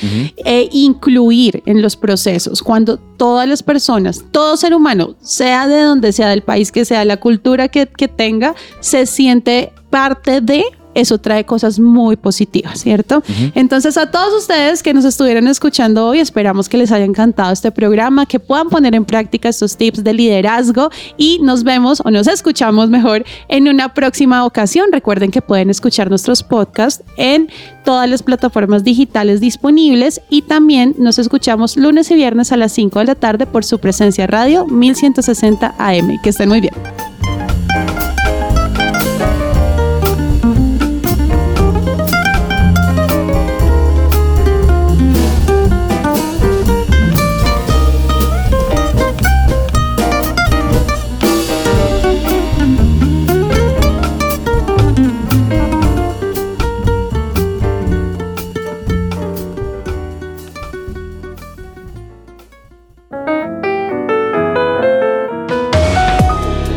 e 0.46 0.70
incluir 0.72 1.64
en 1.66 1.82
los 1.82 1.96
procesos. 1.96 2.62
Cuando 2.62 2.98
todas 2.98 3.48
las 3.48 3.64
personas, 3.64 4.24
todo 4.32 4.58
ser 4.58 4.74
humano, 4.74 5.16
sea 5.22 5.68
de 5.68 5.82
donde 5.82 6.12
sea, 6.12 6.30
del 6.30 6.44
país 6.44 6.72
que 6.72 6.86
sea, 6.86 7.04
la 7.06 7.18
cultura 7.18 7.68
que, 7.68 7.88
que 7.88 8.08
tenga, 8.08 8.56
se 8.80 9.06
siente 9.06 9.72
parte 9.90 10.42
de 10.42 10.64
eso 10.98 11.20
trae 11.20 11.46
cosas 11.46 11.80
muy 11.80 12.16
positivas, 12.16 12.80
¿cierto? 12.80 13.22
Entonces, 13.54 13.98
a 13.98 14.10
todos 14.10 14.34
ustedes 14.34 14.82
que 14.82 14.94
nos 14.94 15.06
estuvieron 15.06 15.48
escuchando 15.48 16.08
hoy, 16.08 16.20
esperamos 16.20 16.68
que 16.68 16.78
les 16.78 16.92
haya 16.92 17.06
encantado 17.06 17.54
este 17.54 17.72
programa, 17.72 18.26
que 18.26 18.40
puedan 18.40 18.70
poner 18.70 18.96
en 18.96 19.06
práctica 19.06 19.50
estos 19.50 19.78
tips 19.78 20.04
de 20.04 20.14
liderazgo 20.14 20.90
y 21.16 21.40
nos 21.44 21.64
vemos 21.64 22.02
o 22.04 22.10
nos 22.10 22.28
escuchamos 22.28 22.90
mejor 22.90 23.24
en 23.48 23.68
una 23.68 23.94
próxima 23.94 24.44
ocasión. 24.46 24.88
Recuerden 24.92 25.30
que 25.30 25.42
pueden 25.42 25.70
escuchar 25.70 26.10
nuestros 26.10 26.42
podcasts 26.42 27.04
en 27.18 27.50
todas 27.86 28.10
las 28.10 28.24
plataformas 28.24 28.84
digitales 28.84 29.40
disponibles 29.40 30.22
y 30.30 30.42
también 30.42 30.96
nos 30.98 31.20
escuchamos 31.20 31.78
lunes 31.78 32.10
y 32.12 32.16
viernes 32.16 32.52
a 32.52 32.58
las 32.58 32.72
5 32.72 33.00
de 33.00 33.06
la 33.06 33.16
tarde 33.16 33.46
por 33.46 33.64
su 33.64 33.80
presencia 33.80 34.26
radio 34.26 34.66
1160 34.66 35.76
AM. 35.78 36.20
Que 36.24 36.30
estén 36.30 36.50
muy 36.50 36.62
bien. 36.62 36.74